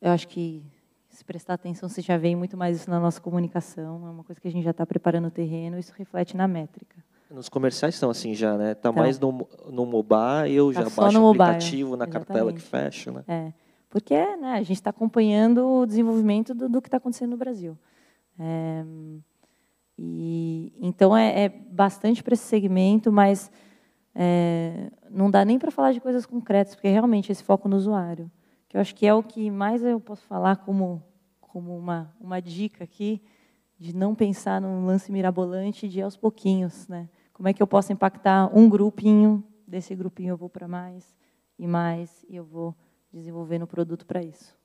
eu 0.00 0.12
acho 0.12 0.28
que 0.28 0.62
se 1.08 1.24
prestar 1.24 1.54
atenção, 1.54 1.88
você 1.88 2.02
já 2.02 2.18
vê 2.18 2.36
muito 2.36 2.56
mais 2.56 2.76
isso 2.76 2.90
na 2.90 3.00
nossa 3.00 3.20
comunicação. 3.20 4.06
É 4.06 4.10
uma 4.10 4.22
coisa 4.22 4.40
que 4.40 4.46
a 4.46 4.50
gente 4.50 4.64
já 4.64 4.70
está 4.70 4.84
preparando 4.84 5.28
o 5.28 5.30
terreno, 5.30 5.78
isso 5.78 5.92
reflete 5.96 6.36
na 6.36 6.46
métrica. 6.46 7.02
Nos 7.30 7.48
comerciais 7.48 7.94
estão 7.94 8.10
assim 8.10 8.34
já, 8.34 8.56
né? 8.56 8.72
Está 8.72 8.90
então, 8.90 9.02
mais 9.02 9.18
no, 9.18 9.48
no 9.70 9.86
mobile, 9.86 10.54
eu 10.54 10.72
tá 10.72 10.82
já 10.82 10.90
baixo 10.90 11.20
o 11.20 11.28
aplicativo 11.30 11.96
na 11.96 12.06
cartela 12.06 12.52
que 12.52 12.60
fecha, 12.60 13.10
né? 13.10 13.24
É, 13.26 13.52
porque 13.88 14.14
né, 14.14 14.52
a 14.52 14.62
gente 14.62 14.76
está 14.76 14.90
acompanhando 14.90 15.66
o 15.66 15.86
desenvolvimento 15.86 16.54
do, 16.54 16.68
do 16.68 16.82
que 16.82 16.88
está 16.88 16.98
acontecendo 16.98 17.30
no 17.30 17.36
Brasil. 17.36 17.76
É, 18.38 18.84
e 19.98 20.72
então 20.78 21.16
é, 21.16 21.44
é 21.44 21.48
bastante 21.48 22.22
para 22.22 22.34
esse 22.34 22.44
segmento, 22.44 23.10
mas 23.10 23.50
é, 24.18 24.90
não 25.10 25.30
dá 25.30 25.44
nem 25.44 25.58
para 25.58 25.70
falar 25.70 25.92
de 25.92 26.00
coisas 26.00 26.24
concretas, 26.24 26.74
porque 26.74 26.88
realmente 26.88 27.30
esse 27.30 27.44
foco 27.44 27.68
no 27.68 27.76
usuário 27.76 28.30
que 28.68 28.76
eu 28.76 28.80
acho 28.80 28.94
que 28.94 29.06
é 29.06 29.14
o 29.14 29.22
que 29.22 29.50
mais 29.50 29.82
eu 29.84 30.00
posso 30.00 30.26
falar 30.26 30.56
como, 30.56 31.02
como 31.40 31.76
uma, 31.76 32.12
uma 32.20 32.40
dica 32.40 32.84
aqui, 32.84 33.22
de 33.78 33.94
não 33.94 34.14
pensar 34.14 34.60
num 34.60 34.86
lance 34.86 35.12
mirabolante 35.12 35.88
de 35.88 36.00
aos 36.00 36.16
pouquinhos. 36.16 36.88
Né? 36.88 37.08
Como 37.32 37.48
é 37.48 37.52
que 37.52 37.62
eu 37.62 37.66
posso 37.66 37.92
impactar 37.92 38.50
um 38.56 38.68
grupinho, 38.68 39.44
desse 39.66 39.94
grupinho 39.94 40.30
eu 40.30 40.36
vou 40.36 40.48
para 40.48 40.66
mais 40.66 41.14
e 41.58 41.66
mais, 41.66 42.24
e 42.28 42.36
eu 42.36 42.44
vou 42.44 42.74
desenvolvendo 43.12 43.62
o 43.62 43.66
produto 43.66 44.04
para 44.04 44.22
isso. 44.22 44.56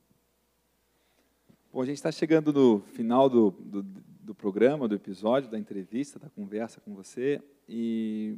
Bom, 1.72 1.82
a 1.82 1.86
gente 1.86 1.96
está 1.96 2.12
chegando 2.12 2.52
no 2.52 2.82
final 2.82 3.30
do, 3.30 3.52
do, 3.52 3.84
do, 3.84 4.36
programa, 4.36 4.88
do 4.88 4.96
episódio, 4.96 5.50
da 5.50 5.58
entrevista, 5.58 6.20
da 6.20 6.30
conversa 6.30 6.82
com 6.82 6.94
você. 6.94 7.42
E 7.68 8.38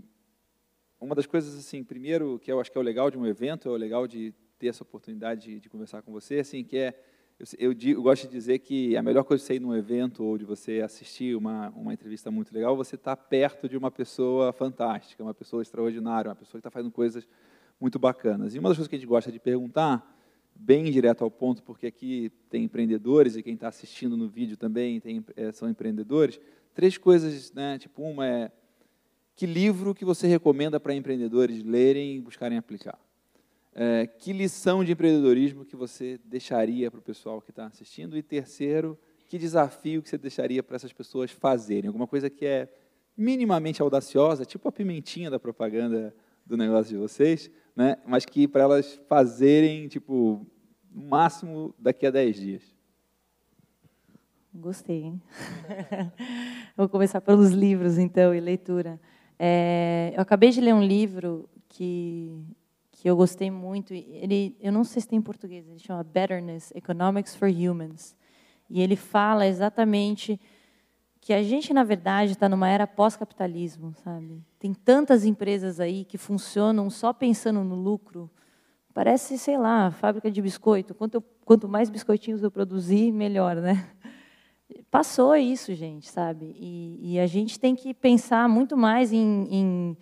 uma 1.03 1.15
das 1.15 1.25
coisas, 1.25 1.57
assim, 1.57 1.83
primeiro, 1.83 2.39
que 2.39 2.51
eu 2.51 2.59
acho 2.59 2.71
que 2.71 2.77
é 2.77 2.81
o 2.81 2.83
legal 2.83 3.11
de 3.11 3.17
um 3.17 3.25
evento, 3.25 3.67
é 3.67 3.71
o 3.71 3.75
legal 3.75 4.07
de 4.07 4.33
ter 4.57 4.67
essa 4.67 4.83
oportunidade 4.83 5.41
de, 5.41 5.59
de 5.59 5.69
conversar 5.69 6.01
com 6.01 6.11
você, 6.11 6.39
assim, 6.39 6.63
que 6.63 6.77
é, 6.77 6.97
eu, 7.37 7.71
eu, 7.71 7.91
eu, 7.91 8.01
gosto 8.01 8.27
de 8.27 8.31
dizer 8.31 8.59
que 8.59 8.95
a 8.95 9.03
melhor 9.03 9.23
coisa 9.23 9.41
de 9.41 9.47
você 9.47 9.55
ir 9.55 9.59
num 9.59 9.75
evento 9.75 10.23
ou 10.23 10.37
de 10.37 10.45
você 10.45 10.79
assistir 10.81 11.35
uma, 11.35 11.69
uma 11.71 11.93
entrevista 11.93 12.31
muito 12.31 12.53
legal, 12.53 12.75
você 12.75 12.95
está 12.95 13.17
perto 13.17 13.67
de 13.67 13.75
uma 13.75 13.91
pessoa 13.91 14.53
fantástica, 14.53 15.21
uma 15.21 15.33
pessoa 15.33 15.61
extraordinária, 15.61 16.29
uma 16.29 16.35
pessoa 16.35 16.53
que 16.53 16.67
está 16.67 16.71
fazendo 16.71 16.91
coisas 16.91 17.27
muito 17.79 17.99
bacanas. 17.99 18.55
E 18.55 18.59
uma 18.59 18.69
das 18.69 18.77
coisas 18.77 18.87
que 18.87 18.95
a 18.95 18.99
gente 18.99 19.07
gosta 19.07 19.31
de 19.31 19.39
perguntar, 19.39 20.09
bem 20.55 20.85
direto 20.85 21.23
ao 21.23 21.31
ponto, 21.31 21.61
porque 21.63 21.87
aqui 21.87 22.31
tem 22.49 22.63
empreendedores 22.63 23.35
e 23.35 23.43
quem 23.43 23.55
está 23.55 23.67
assistindo 23.67 24.15
no 24.15 24.29
vídeo 24.29 24.55
também 24.55 25.01
tem, 25.01 25.25
é, 25.35 25.51
são 25.51 25.69
empreendedores, 25.69 26.39
três 26.73 26.97
coisas, 26.97 27.51
né? 27.51 27.77
Tipo, 27.77 28.03
uma 28.03 28.25
é 28.25 28.51
que 29.35 29.45
livro 29.45 29.95
que 29.95 30.05
você 30.05 30.27
recomenda 30.27 30.79
para 30.79 30.93
empreendedores 30.93 31.63
lerem 31.63 32.17
e 32.17 32.21
buscarem 32.21 32.57
aplicar? 32.57 32.99
É, 33.75 34.05
que 34.05 34.31
lição 34.31 34.83
de 34.83 34.91
empreendedorismo 34.91 35.65
que 35.65 35.75
você 35.75 36.19
deixaria 36.23 36.91
para 36.91 36.99
o 36.99 37.03
pessoal 37.03 37.41
que 37.41 37.49
está 37.49 37.65
assistindo? 37.65 38.15
E 38.15 38.21
terceiro, 38.21 38.97
que 39.27 39.39
desafio 39.39 40.01
que 40.01 40.09
você 40.09 40.17
deixaria 40.17 40.61
para 40.61 40.75
essas 40.75 40.93
pessoas 40.93 41.31
fazerem? 41.31 41.87
Alguma 41.87 42.05
coisa 42.05 42.29
que 42.29 42.45
é 42.45 42.71
minimamente 43.17 43.81
audaciosa, 43.81 44.45
tipo 44.45 44.67
a 44.67 44.71
pimentinha 44.71 45.29
da 45.29 45.39
propaganda 45.39 46.15
do 46.45 46.55
negócio 46.55 46.91
de 46.91 46.97
vocês, 46.97 47.49
né? 47.75 47.97
mas 48.05 48.25
que 48.25 48.47
para 48.47 48.63
elas 48.63 48.99
fazerem, 49.07 49.87
tipo, 49.87 50.45
no 50.91 51.07
máximo 51.07 51.73
daqui 51.79 52.05
a 52.05 52.11
10 52.11 52.35
dias. 52.35 52.63
Gostei, 54.53 55.01
hein? 55.01 55.21
Vou 56.77 56.87
começar 56.87 57.21
pelos 57.21 57.49
livros, 57.51 57.97
então, 57.97 58.35
e 58.35 58.39
leitura. 58.39 58.99
É, 59.45 60.13
eu 60.15 60.21
acabei 60.21 60.51
de 60.51 60.62
ler 60.62 60.73
um 60.73 60.82
livro 60.82 61.49
que 61.67 62.32
que 62.93 63.10
eu 63.10 63.17
gostei 63.17 63.51
muito. 63.51 63.93
Ele, 63.93 64.56
eu 64.62 64.71
não 64.71 64.86
sei 64.86 65.01
se 65.01 65.08
tem 65.10 65.19
em 65.19 65.21
português, 65.21 65.67
ele 65.67 65.77
chama 65.77 66.01
Betterness, 66.06 66.71
Economics 66.73 67.36
for 67.36 67.49
Humans. 67.49 68.15
E 68.69 68.82
ele 68.82 68.95
fala 68.95 69.45
exatamente 69.45 70.39
que 71.19 71.34
a 71.34 71.43
gente, 71.43 71.73
na 71.73 71.84
verdade, 71.84 72.32
está 72.32 72.47
numa 72.47 72.69
era 72.69 72.88
pós-capitalismo, 72.88 73.93
sabe? 74.06 74.41
Tem 74.58 74.73
tantas 74.73 75.25
empresas 75.25 75.82
aí 75.82 76.06
que 76.06 76.17
funcionam 76.17 76.89
só 76.89 77.12
pensando 77.12 77.62
no 77.62 77.75
lucro. 77.75 78.32
Parece, 78.93 79.38
sei 79.38 79.58
lá, 79.58 79.91
fábrica 79.91 80.32
de 80.32 80.41
biscoito. 80.41 80.95
Quanto, 80.95 81.15
eu, 81.15 81.23
quanto 81.43 81.67
mais 81.67 81.89
biscoitinhos 81.89 82.41
eu 82.41 82.49
produzir, 82.49 83.12
melhor, 83.12 83.58
né? 83.58 83.86
Passou 84.89 85.36
isso, 85.36 85.73
gente, 85.73 86.09
sabe? 86.09 86.55
E, 86.59 87.13
e 87.13 87.19
a 87.19 87.27
gente 87.27 87.59
tem 87.59 87.75
que 87.75 87.93
pensar 87.93 88.47
muito 88.47 88.77
mais 88.77 89.12
em, 89.12 89.47
em 89.49 89.97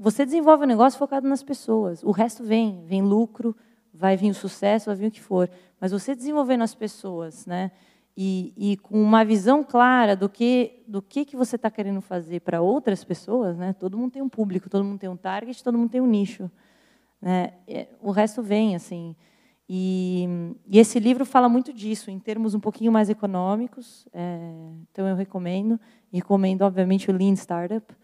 você 0.00 0.24
desenvolve 0.24 0.64
um 0.64 0.66
negócio 0.66 0.98
focado 0.98 1.28
nas 1.28 1.42
pessoas. 1.42 2.02
O 2.02 2.10
resto 2.10 2.42
vem, 2.42 2.82
vem 2.86 3.02
lucro, 3.02 3.54
vai 3.92 4.16
vir 4.16 4.30
o 4.30 4.34
sucesso, 4.34 4.86
vai 4.86 4.96
vir 4.96 5.08
o 5.08 5.10
que 5.10 5.20
for. 5.20 5.50
Mas 5.78 5.92
você 5.92 6.14
desenvolvendo 6.14 6.62
as 6.62 6.74
pessoas, 6.74 7.44
né? 7.44 7.70
E, 8.16 8.54
e 8.56 8.76
com 8.78 9.00
uma 9.00 9.24
visão 9.24 9.62
clara 9.62 10.16
do 10.16 10.28
que 10.28 10.82
do 10.88 11.02
que, 11.02 11.24
que 11.24 11.36
você 11.36 11.56
está 11.56 11.70
querendo 11.70 12.00
fazer 12.00 12.40
para 12.40 12.62
outras 12.62 13.04
pessoas, 13.04 13.58
né? 13.58 13.74
Todo 13.74 13.98
mundo 13.98 14.12
tem 14.12 14.22
um 14.22 14.28
público, 14.28 14.70
todo 14.70 14.82
mundo 14.82 14.98
tem 14.98 15.08
um 15.08 15.16
target, 15.16 15.62
todo 15.62 15.76
mundo 15.76 15.90
tem 15.90 16.00
um 16.00 16.06
nicho, 16.06 16.50
né? 17.20 17.52
O 18.00 18.10
resto 18.10 18.42
vem 18.42 18.74
assim. 18.74 19.14
E, 19.72 20.28
e 20.66 20.80
esse 20.80 20.98
livro 20.98 21.24
fala 21.24 21.48
muito 21.48 21.72
disso, 21.72 22.10
em 22.10 22.18
termos 22.18 22.54
um 22.56 22.58
pouquinho 22.60 22.90
mais 22.90 23.08
econômicos. 23.08 24.04
É, 24.12 24.52
então 24.90 25.06
eu 25.06 25.14
recomendo. 25.14 25.78
Recomendo, 26.12 26.62
obviamente, 26.62 27.08
o 27.08 27.14
Lean 27.16 27.34
Startup 27.34 27.94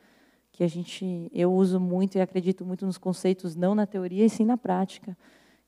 que 0.52 0.64
a 0.64 0.68
gente 0.68 1.30
eu 1.34 1.52
uso 1.52 1.78
muito 1.78 2.16
e 2.16 2.20
acredito 2.20 2.64
muito 2.64 2.86
nos 2.86 2.96
conceitos 2.96 3.54
não 3.54 3.74
na 3.74 3.84
teoria 3.84 4.24
e 4.24 4.30
sim 4.30 4.44
na 4.44 4.56
prática. 4.56 5.16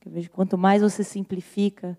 Eu 0.06 0.11
vejo 0.11 0.30
quanto 0.30 0.56
mais 0.56 0.80
você 0.80 1.04
simplifica 1.04 1.99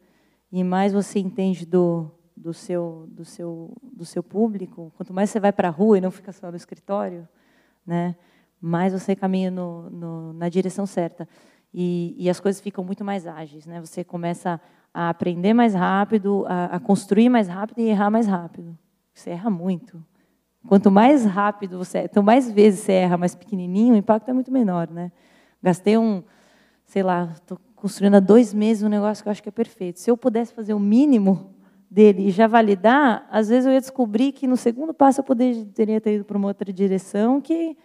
e 0.52 0.64
mais 0.64 0.91
você 0.91 1.20
entende 1.20 1.66
do 1.66 2.10
do 2.36 2.54
seu 2.54 3.06
do 3.12 3.24
seu 3.26 3.78
do 3.84 4.06
seu 4.06 4.24
público, 4.24 4.91
quanto 4.95 5.14
mais 5.14 5.30
você 5.30 5.39
vai 5.39 5.52
para 5.52 5.68
a 5.68 5.72
rua 5.72 5.97
e 5.97 6.02
não 6.02 6.10
fica 6.10 6.32
só 6.32 6.50
no 6.50 6.58
escritório, 6.58 7.28
né? 7.86 8.16
Mais 8.60 8.91
você 8.91 9.16
caminha 9.16 9.52
no, 9.52 9.89
no, 9.89 10.34
na 10.34 10.50
direção 10.50 10.86
certa 10.88 11.28
e, 11.74 12.16
e 12.18 12.30
as 12.30 12.40
coisas 12.40 12.62
ficam 12.62 12.84
muito 12.84 13.04
mais 13.04 13.28
ágeis, 13.28 13.66
né? 13.66 13.80
Você 13.80 14.04
começa 14.04 14.60
a 14.94 15.10
aprender 15.10 15.54
mais 15.54 15.74
rápido, 15.74 16.46
a, 16.48 16.66
a 16.66 16.80
construir 16.80 17.30
mais 17.30 17.48
rápido 17.48 17.80
e 17.80 17.90
errar 17.90 18.10
mais 18.10 18.28
rápido. 18.28 18.78
Você 19.14 19.32
erra 19.32 19.50
muito. 19.50 20.04
Quanto 20.68 20.92
mais 20.92 21.26
rápido 21.26 21.78
você, 21.78 22.08
quanto 22.08 22.24
mais 22.24 22.52
vezes 22.52 22.82
você 22.82 22.94
erra 22.94 23.18
mais 23.18 23.36
pequenininho, 23.36 23.94
o 23.94 23.98
impacto 23.98 24.30
é 24.30 24.34
muito 24.34 24.52
menor, 24.52 24.90
né? 24.90 25.12
Gastei 25.62 25.98
um, 25.98 26.24
sei 26.86 27.04
lá, 27.04 27.30
estou 27.34 27.58
construindo 27.76 28.16
há 28.16 28.20
dois 28.20 28.54
meses 28.54 28.84
um 28.84 28.90
negócio 28.90 29.24
que 29.24 29.30
eu 29.30 29.32
acho 29.32 29.44
que 29.44 29.50
é 29.50 29.52
perfeito. 29.52 30.00
Se 30.00 30.12
eu 30.12 30.18
pudesse 30.18 30.54
fazer 30.54 30.74
o 30.74 30.80
mínimo 30.80 31.54
dele 31.90 32.28
e 32.28 32.32
já 32.32 32.46
validar, 32.46 33.28
às 33.32 33.50
vezes 33.50 33.66
eu 33.66 33.74
ia 33.74 33.80
descobrir 33.80 34.32
que 34.32 34.48
no 34.48 34.58
segundo 34.58 34.94
passo 34.94 35.22
eu 35.22 35.24
poderia, 35.24 36.02
ter 36.02 36.16
ido 36.16 36.26
para 36.26 36.38
uma 36.38 36.48
outra 36.48 36.72
direção 36.74 37.40
que 37.40 37.78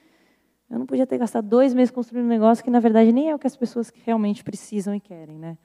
eu 0.70 0.78
não 0.78 0.86
podia 0.86 1.06
ter 1.06 1.18
gastado 1.18 1.48
dois 1.48 1.74
meses 1.74 1.90
construindo 1.90 2.24
um 2.24 2.28
negócio 2.28 2.64
que 2.64 2.70
na 2.70 2.80
verdade 2.80 3.12
nem 3.12 3.30
é 3.30 3.34
o 3.34 3.38
que 3.38 3.46
as 3.46 3.56
pessoas 3.56 3.92
realmente 4.04 4.42
precisam 4.42 4.94
e 4.94 5.00
querem, 5.00 5.38
né? 5.38 5.58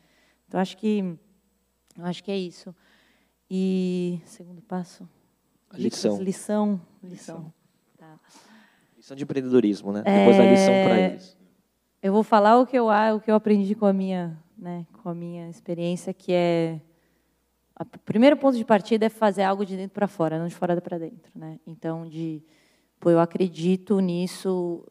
Então, 0.47 0.59
acho 0.59 0.77
que, 0.77 1.15
acho 1.99 2.23
que 2.23 2.31
é 2.31 2.37
isso. 2.37 2.75
E, 3.49 4.19
segundo 4.25 4.61
passo? 4.61 5.07
lição. 5.73 6.21
Lição. 6.21 6.81
Lição. 7.03 7.53
Tá. 7.97 8.19
Lição 8.97 9.15
de 9.15 9.23
empreendedorismo, 9.23 9.91
né? 9.91 10.01
É... 10.05 10.19
Depois 10.19 10.37
da 10.37 10.43
lição 10.43 10.73
para 10.83 10.99
eles. 10.99 11.37
Eu 12.01 12.13
vou 12.13 12.23
falar 12.23 12.57
o 12.59 12.65
que 12.65 12.77
eu, 12.77 12.87
o 12.87 13.19
que 13.19 13.29
eu 13.29 13.35
aprendi 13.35 13.75
com 13.75 13.85
a 13.85 13.93
minha, 13.93 14.37
né, 14.57 14.87
com 15.03 15.09
a 15.09 15.13
minha 15.13 15.49
experiência, 15.49 16.13
que 16.13 16.31
é 16.31 16.79
o 17.79 17.85
primeiro 17.99 18.35
ponto 18.35 18.57
de 18.57 18.65
partida 18.65 19.05
é 19.05 19.09
fazer 19.09 19.43
algo 19.43 19.65
de 19.65 19.77
dentro 19.77 19.93
para 19.93 20.07
fora, 20.07 20.37
não 20.37 20.47
de 20.47 20.55
fora 20.55 20.79
para 20.81 20.97
dentro, 20.97 21.31
né? 21.33 21.59
Então, 21.65 22.07
de, 22.07 22.43
pô, 22.99 23.09
eu 23.09 23.19
acredito 23.19 23.99
nisso, 23.99 24.83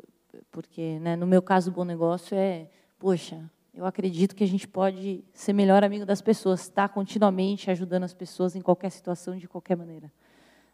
porque, 0.50 0.98
né, 1.00 1.14
no 1.16 1.26
meu 1.26 1.42
caso, 1.42 1.70
o 1.70 1.74
bom 1.74 1.84
negócio 1.84 2.36
é, 2.36 2.68
poxa, 2.98 3.50
eu 3.74 3.86
acredito 3.86 4.34
que 4.34 4.42
a 4.42 4.46
gente 4.46 4.66
pode 4.66 5.22
ser 5.32 5.52
melhor 5.52 5.84
amigo 5.84 6.04
das 6.04 6.20
pessoas, 6.20 6.62
estar 6.62 6.88
tá 6.88 6.94
continuamente 6.94 7.70
ajudando 7.70 8.04
as 8.04 8.14
pessoas 8.14 8.56
em 8.56 8.60
qualquer 8.60 8.90
situação, 8.90 9.36
de 9.36 9.46
qualquer 9.46 9.76
maneira. 9.76 10.10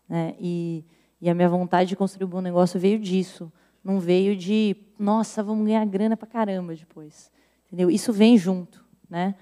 Né? 0.08 0.34
E, 0.40 0.84
e 1.20 1.28
a 1.28 1.34
minha 1.34 1.48
vontade 1.48 1.90
de 1.90 1.96
construir 1.96 2.24
um 2.24 2.30
bom 2.30 2.40
negócio 2.40 2.80
veio 2.80 2.98
disso. 2.98 3.52
Não 3.82 4.00
veio 4.00 4.34
de, 4.34 4.76
nossa, 4.98 5.42
vamos 5.42 5.66
ganhar 5.66 5.84
grana 5.84 6.16
para 6.16 6.26
caramba 6.26 6.74
depois. 6.74 7.30
Entendeu? 7.66 7.90
Isso 7.90 8.12
vem 8.12 8.38
junto. 8.38 8.82
Né? 9.10 9.34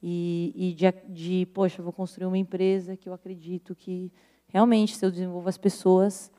E, 0.00 0.52
e 0.54 0.74
de, 0.74 0.92
de, 1.08 1.46
poxa, 1.46 1.82
vou 1.82 1.92
construir 1.92 2.26
uma 2.26 2.38
empresa 2.38 2.96
que 2.96 3.08
eu 3.08 3.12
acredito 3.12 3.74
que 3.74 4.12
realmente, 4.46 4.94
se 4.96 5.04
eu 5.04 5.10
desenvolvo 5.10 5.48
as 5.48 5.58
pessoas, 5.58 6.30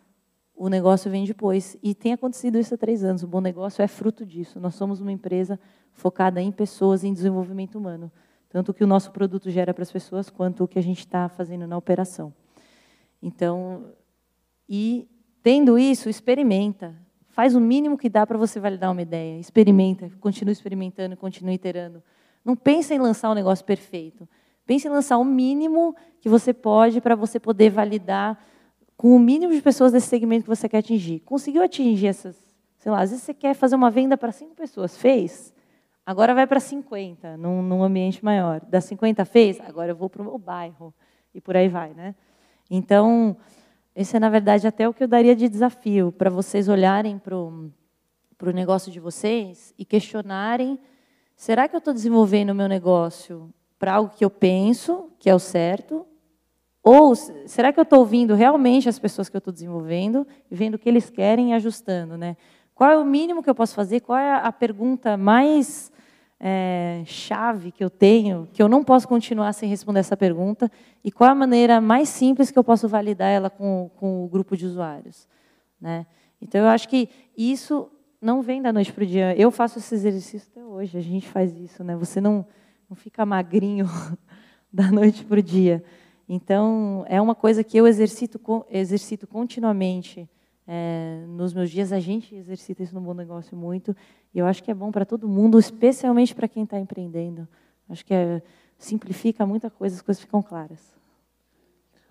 o 0.60 0.68
negócio 0.68 1.10
vem 1.10 1.24
depois. 1.24 1.78
E 1.82 1.96
tem 1.96 2.12
acontecido 2.12 2.60
isso 2.60 2.76
há 2.76 2.78
três 2.78 3.02
anos. 3.02 3.24
O 3.24 3.28
bom 3.28 3.40
negócio 3.40 3.82
é 3.82 3.88
fruto 3.88 4.26
disso. 4.26 4.60
Nós 4.60 4.76
somos 4.76 5.00
uma 5.00 5.12
empresa 5.12 5.58
focada 5.94 6.42
em 6.42 6.52
pessoas, 6.52 7.06
em 7.06 7.14
desenvolvimento 7.14 7.78
humano. 7.78 8.12
Tanto 8.50 8.72
o 8.72 8.74
que 8.74 8.84
o 8.84 8.88
nosso 8.88 9.10
produto 9.12 9.50
gera 9.50 9.74
para 9.74 9.84
as 9.84 9.92
pessoas, 9.92 10.30
quanto 10.30 10.66
o 10.66 10.68
que 10.68 10.78
a 10.78 10.84
gente 10.84 11.00
está 11.00 11.30
fazendo 11.30 11.66
na 11.66 11.78
operação. 11.78 12.34
Então, 13.24 13.86
e 14.68 15.08
tendo 15.42 15.80
isso, 15.80 16.10
experimenta. 16.10 16.94
Faz 17.30 17.56
o 17.56 17.62
mínimo 17.62 17.98
que 17.98 18.10
dá 18.10 18.28
para 18.28 18.38
você 18.38 18.60
validar 18.60 18.92
uma 18.92 19.02
ideia. 19.02 19.40
Experimenta, 19.40 20.12
continue 20.20 20.52
experimentando, 20.52 21.16
continue 21.16 21.54
iterando. 21.54 22.04
Não 22.44 22.58
pense 22.58 22.94
em 22.94 23.00
lançar 23.00 23.32
um 23.32 23.34
negócio 23.34 23.64
perfeito. 23.64 24.28
Pense 24.66 24.90
em 24.90 24.92
lançar 24.92 25.20
o 25.20 25.24
mínimo 25.24 25.96
que 26.20 26.28
você 26.28 26.54
pode 26.54 27.00
para 27.00 27.16
você 27.16 27.40
poder 27.40 27.70
validar 27.70 28.38
com 29.00 29.16
o 29.16 29.18
mínimo 29.18 29.54
de 29.54 29.62
pessoas 29.62 29.94
desse 29.94 30.08
segmento 30.08 30.44
que 30.44 30.50
você 30.50 30.68
quer 30.68 30.80
atingir. 30.80 31.22
Conseguiu 31.22 31.64
atingir 31.64 32.08
essas, 32.08 32.36
sei 32.80 32.92
lá, 32.92 33.00
às 33.00 33.12
vezes 33.12 33.24
você 33.24 33.34
quer 33.34 33.54
fazer 33.54 33.78
uma 33.78 33.90
venda 33.90 34.18
para 34.18 34.30
cinco 34.30 34.54
pessoas, 34.54 34.98
fez, 34.98 35.54
agora 36.06 36.36
vai 36.36 36.46
para 36.46 36.60
50, 36.60 37.38
num, 37.38 37.62
num 37.62 37.82
ambiente 37.82 38.24
maior. 38.26 38.60
Das 38.60 38.84
50 38.84 39.24
fez, 39.24 39.58
agora 39.62 39.92
eu 39.94 39.96
vou 39.96 40.10
para 40.10 40.22
o 40.22 40.38
bairro, 40.38 40.94
e 41.34 41.40
por 41.40 41.56
aí 41.56 41.70
vai. 41.70 41.94
Né? 41.94 42.14
Então, 42.70 43.38
esse 43.96 44.18
é, 44.18 44.20
na 44.20 44.30
verdade, 44.30 44.68
até 44.68 44.86
o 44.90 44.94
que 44.94 45.06
eu 45.06 45.08
daria 45.08 45.34
de 45.34 45.48
desafio, 45.48 46.12
para 46.12 46.30
vocês 46.30 46.68
olharem 46.68 47.18
para 47.18 47.38
o 47.38 47.72
negócio 48.54 48.92
de 48.92 49.00
vocês 49.00 49.74
e 49.78 49.86
questionarem, 49.86 50.78
será 51.38 51.70
que 51.70 51.76
eu 51.76 51.80
estou 51.80 51.94
desenvolvendo 51.94 52.50
o 52.50 52.56
meu 52.56 52.68
negócio 52.68 53.50
para 53.80 53.94
algo 53.94 54.14
que 54.14 54.26
eu 54.26 54.30
penso 54.30 55.10
que 55.18 55.30
é 55.30 55.34
o 55.34 55.40
certo, 55.40 56.06
ou 56.84 57.16
será 57.16 57.74
que 57.74 57.80
eu 57.80 57.84
estou 57.84 58.00
ouvindo 58.00 58.36
realmente 58.36 58.88
as 58.88 58.98
pessoas 58.98 59.28
que 59.30 59.36
eu 59.36 59.40
estou 59.40 59.54
desenvolvendo 59.54 60.26
vendo 60.50 60.76
o 60.76 60.80
que 60.80 60.88
eles 60.88 61.10
querem 61.10 61.52
e 61.52 61.54
ajustando? 61.54 62.18
Né? 62.18 62.38
Qual 62.74 62.90
é 62.90 62.98
o 62.98 63.06
mínimo 63.06 63.44
que 63.44 63.50
eu 63.50 63.56
posso 63.56 63.76
fazer? 63.76 64.00
Qual 64.00 64.18
é 64.18 64.32
a 64.32 64.52
pergunta 64.52 65.18
mais 65.18 65.92
é, 66.40 67.04
chave 67.06 67.72
que 67.72 67.84
eu 67.84 67.90
tenho, 67.90 68.48
que 68.54 68.64
eu 68.64 68.70
não 68.70 68.84
posso 68.84 69.08
continuar 69.08 69.52
sem 69.52 69.70
responder 69.70 70.00
essa 70.00 70.16
pergunta? 70.16 70.72
E 71.04 71.12
qual 71.12 71.30
é 71.30 71.32
a 71.32 71.36
maneira 71.36 71.82
mais 71.82 72.08
simples 72.08 72.50
que 72.50 72.58
eu 72.58 72.64
posso 72.64 72.88
validar 72.88 73.30
ela 73.30 73.50
com, 73.50 73.92
com 73.98 74.24
o 74.24 74.30
grupo 74.30 74.56
de 74.56 74.66
usuários? 74.66 75.28
Né? 75.80 76.06
Então, 76.42 76.62
eu 76.62 76.68
acho 76.68 76.88
que 76.88 77.10
isso 77.38 77.92
não 78.22 78.42
vem 78.42 78.62
da 78.62 78.72
noite 78.72 78.94
para 78.94 79.04
o 79.04 79.08
dia. 79.08 79.36
Eu 79.38 79.52
faço 79.52 79.80
esse 79.80 79.94
exercício 79.94 80.50
até 80.52 80.64
hoje, 80.64 80.98
a 80.98 81.02
gente 81.02 81.28
faz 81.28 81.54
isso. 81.58 81.84
Né? 81.84 81.96
Você 81.98 82.22
não, 82.22 82.46
não 82.90 82.96
fica 82.96 83.26
magrinho 83.26 83.86
da 84.72 84.90
noite 84.90 85.26
para 85.26 85.40
o 85.40 85.44
dia. 85.44 85.84
Então, 86.32 87.04
é 87.08 87.20
uma 87.20 87.34
coisa 87.34 87.64
que 87.64 87.76
eu 87.76 87.88
exercito, 87.88 88.40
exercito 88.70 89.26
continuamente 89.26 90.30
é, 90.68 91.26
nos 91.28 91.56
meus 91.56 91.72
dias. 91.72 91.92
A 91.92 92.00
gente 92.00 92.36
exercita 92.36 92.84
isso 92.84 92.94
no 92.94 93.02
Bom 93.02 93.16
Negócio 93.16 93.58
muito. 93.58 93.96
E 94.32 94.38
eu 94.38 94.46
acho 94.46 94.64
que 94.64 94.70
é 94.70 94.74
bom 94.76 94.92
para 94.92 95.06
todo 95.06 95.28
mundo, 95.28 95.58
especialmente 95.58 96.36
para 96.36 96.48
quem 96.48 96.66
está 96.66 96.80
empreendendo. 96.80 97.48
Acho 97.90 98.06
que 98.06 98.14
é, 98.14 98.44
simplifica 98.78 99.44
muita 99.44 99.72
coisa, 99.72 99.96
as 99.96 100.04
coisas 100.04 100.22
ficam 100.22 100.44
claras. 100.44 100.96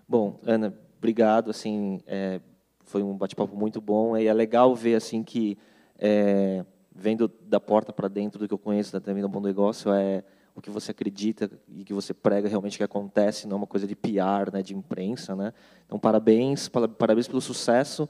Bom, 0.05 0.37
Ana, 0.43 0.73
obrigado. 0.97 1.49
Assim, 1.49 2.01
é, 2.05 2.41
foi 2.81 3.01
um 3.01 3.15
bate-papo 3.15 3.55
muito 3.55 3.79
bom. 3.79 4.17
E 4.17 4.27
é 4.27 4.33
legal 4.33 4.75
ver 4.75 4.95
assim 4.95 5.23
que, 5.23 5.57
é, 5.97 6.65
vendo 6.93 7.31
da 7.43 7.61
porta 7.61 7.93
para 7.93 8.09
dentro 8.09 8.37
do 8.37 8.49
que 8.49 8.53
eu 8.53 8.59
conheço 8.59 8.99
também 8.99 9.23
do 9.23 9.29
Bom 9.29 9.39
Negócio, 9.39 9.93
é 9.93 10.25
o 10.55 10.61
que 10.61 10.69
você 10.69 10.91
acredita 10.91 11.49
e 11.69 11.83
que 11.83 11.93
você 11.93 12.13
prega 12.13 12.47
realmente 12.47 12.77
que 12.77 12.83
acontece, 12.83 13.47
não 13.47 13.55
é 13.55 13.57
uma 13.57 13.67
coisa 13.67 13.87
de 13.87 13.95
PR, 13.95 14.51
né, 14.51 14.61
de 14.61 14.75
imprensa, 14.75 15.35
né? 15.35 15.53
Então, 15.85 15.97
parabéns, 15.97 16.69
parabéns 16.69 17.27
pelo 17.27 17.41
sucesso 17.41 18.07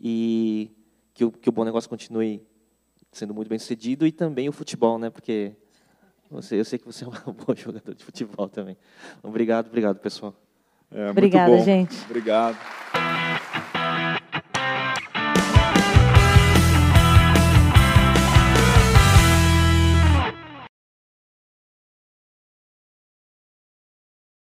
e 0.00 0.70
que 1.14 1.24
o, 1.24 1.30
que 1.32 1.48
o 1.48 1.52
bom 1.52 1.64
negócio 1.64 1.88
continue 1.88 2.42
sendo 3.12 3.34
muito 3.34 3.48
bem 3.48 3.58
sucedido 3.58 4.06
e 4.06 4.12
também 4.12 4.48
o 4.48 4.52
futebol, 4.52 4.98
né? 4.98 5.10
Porque 5.10 5.52
você, 6.30 6.60
eu 6.60 6.64
sei 6.64 6.78
que 6.78 6.86
você 6.86 7.04
é 7.04 7.08
um 7.08 7.10
bom 7.32 7.54
jogador 7.54 7.94
de 7.94 8.04
futebol 8.04 8.48
também. 8.48 8.76
Obrigado, 9.22 9.66
obrigado, 9.66 9.98
pessoal. 9.98 10.34
É, 10.90 11.10
Obrigada, 11.10 11.58
gente. 11.60 11.96
Obrigado. 12.04 12.56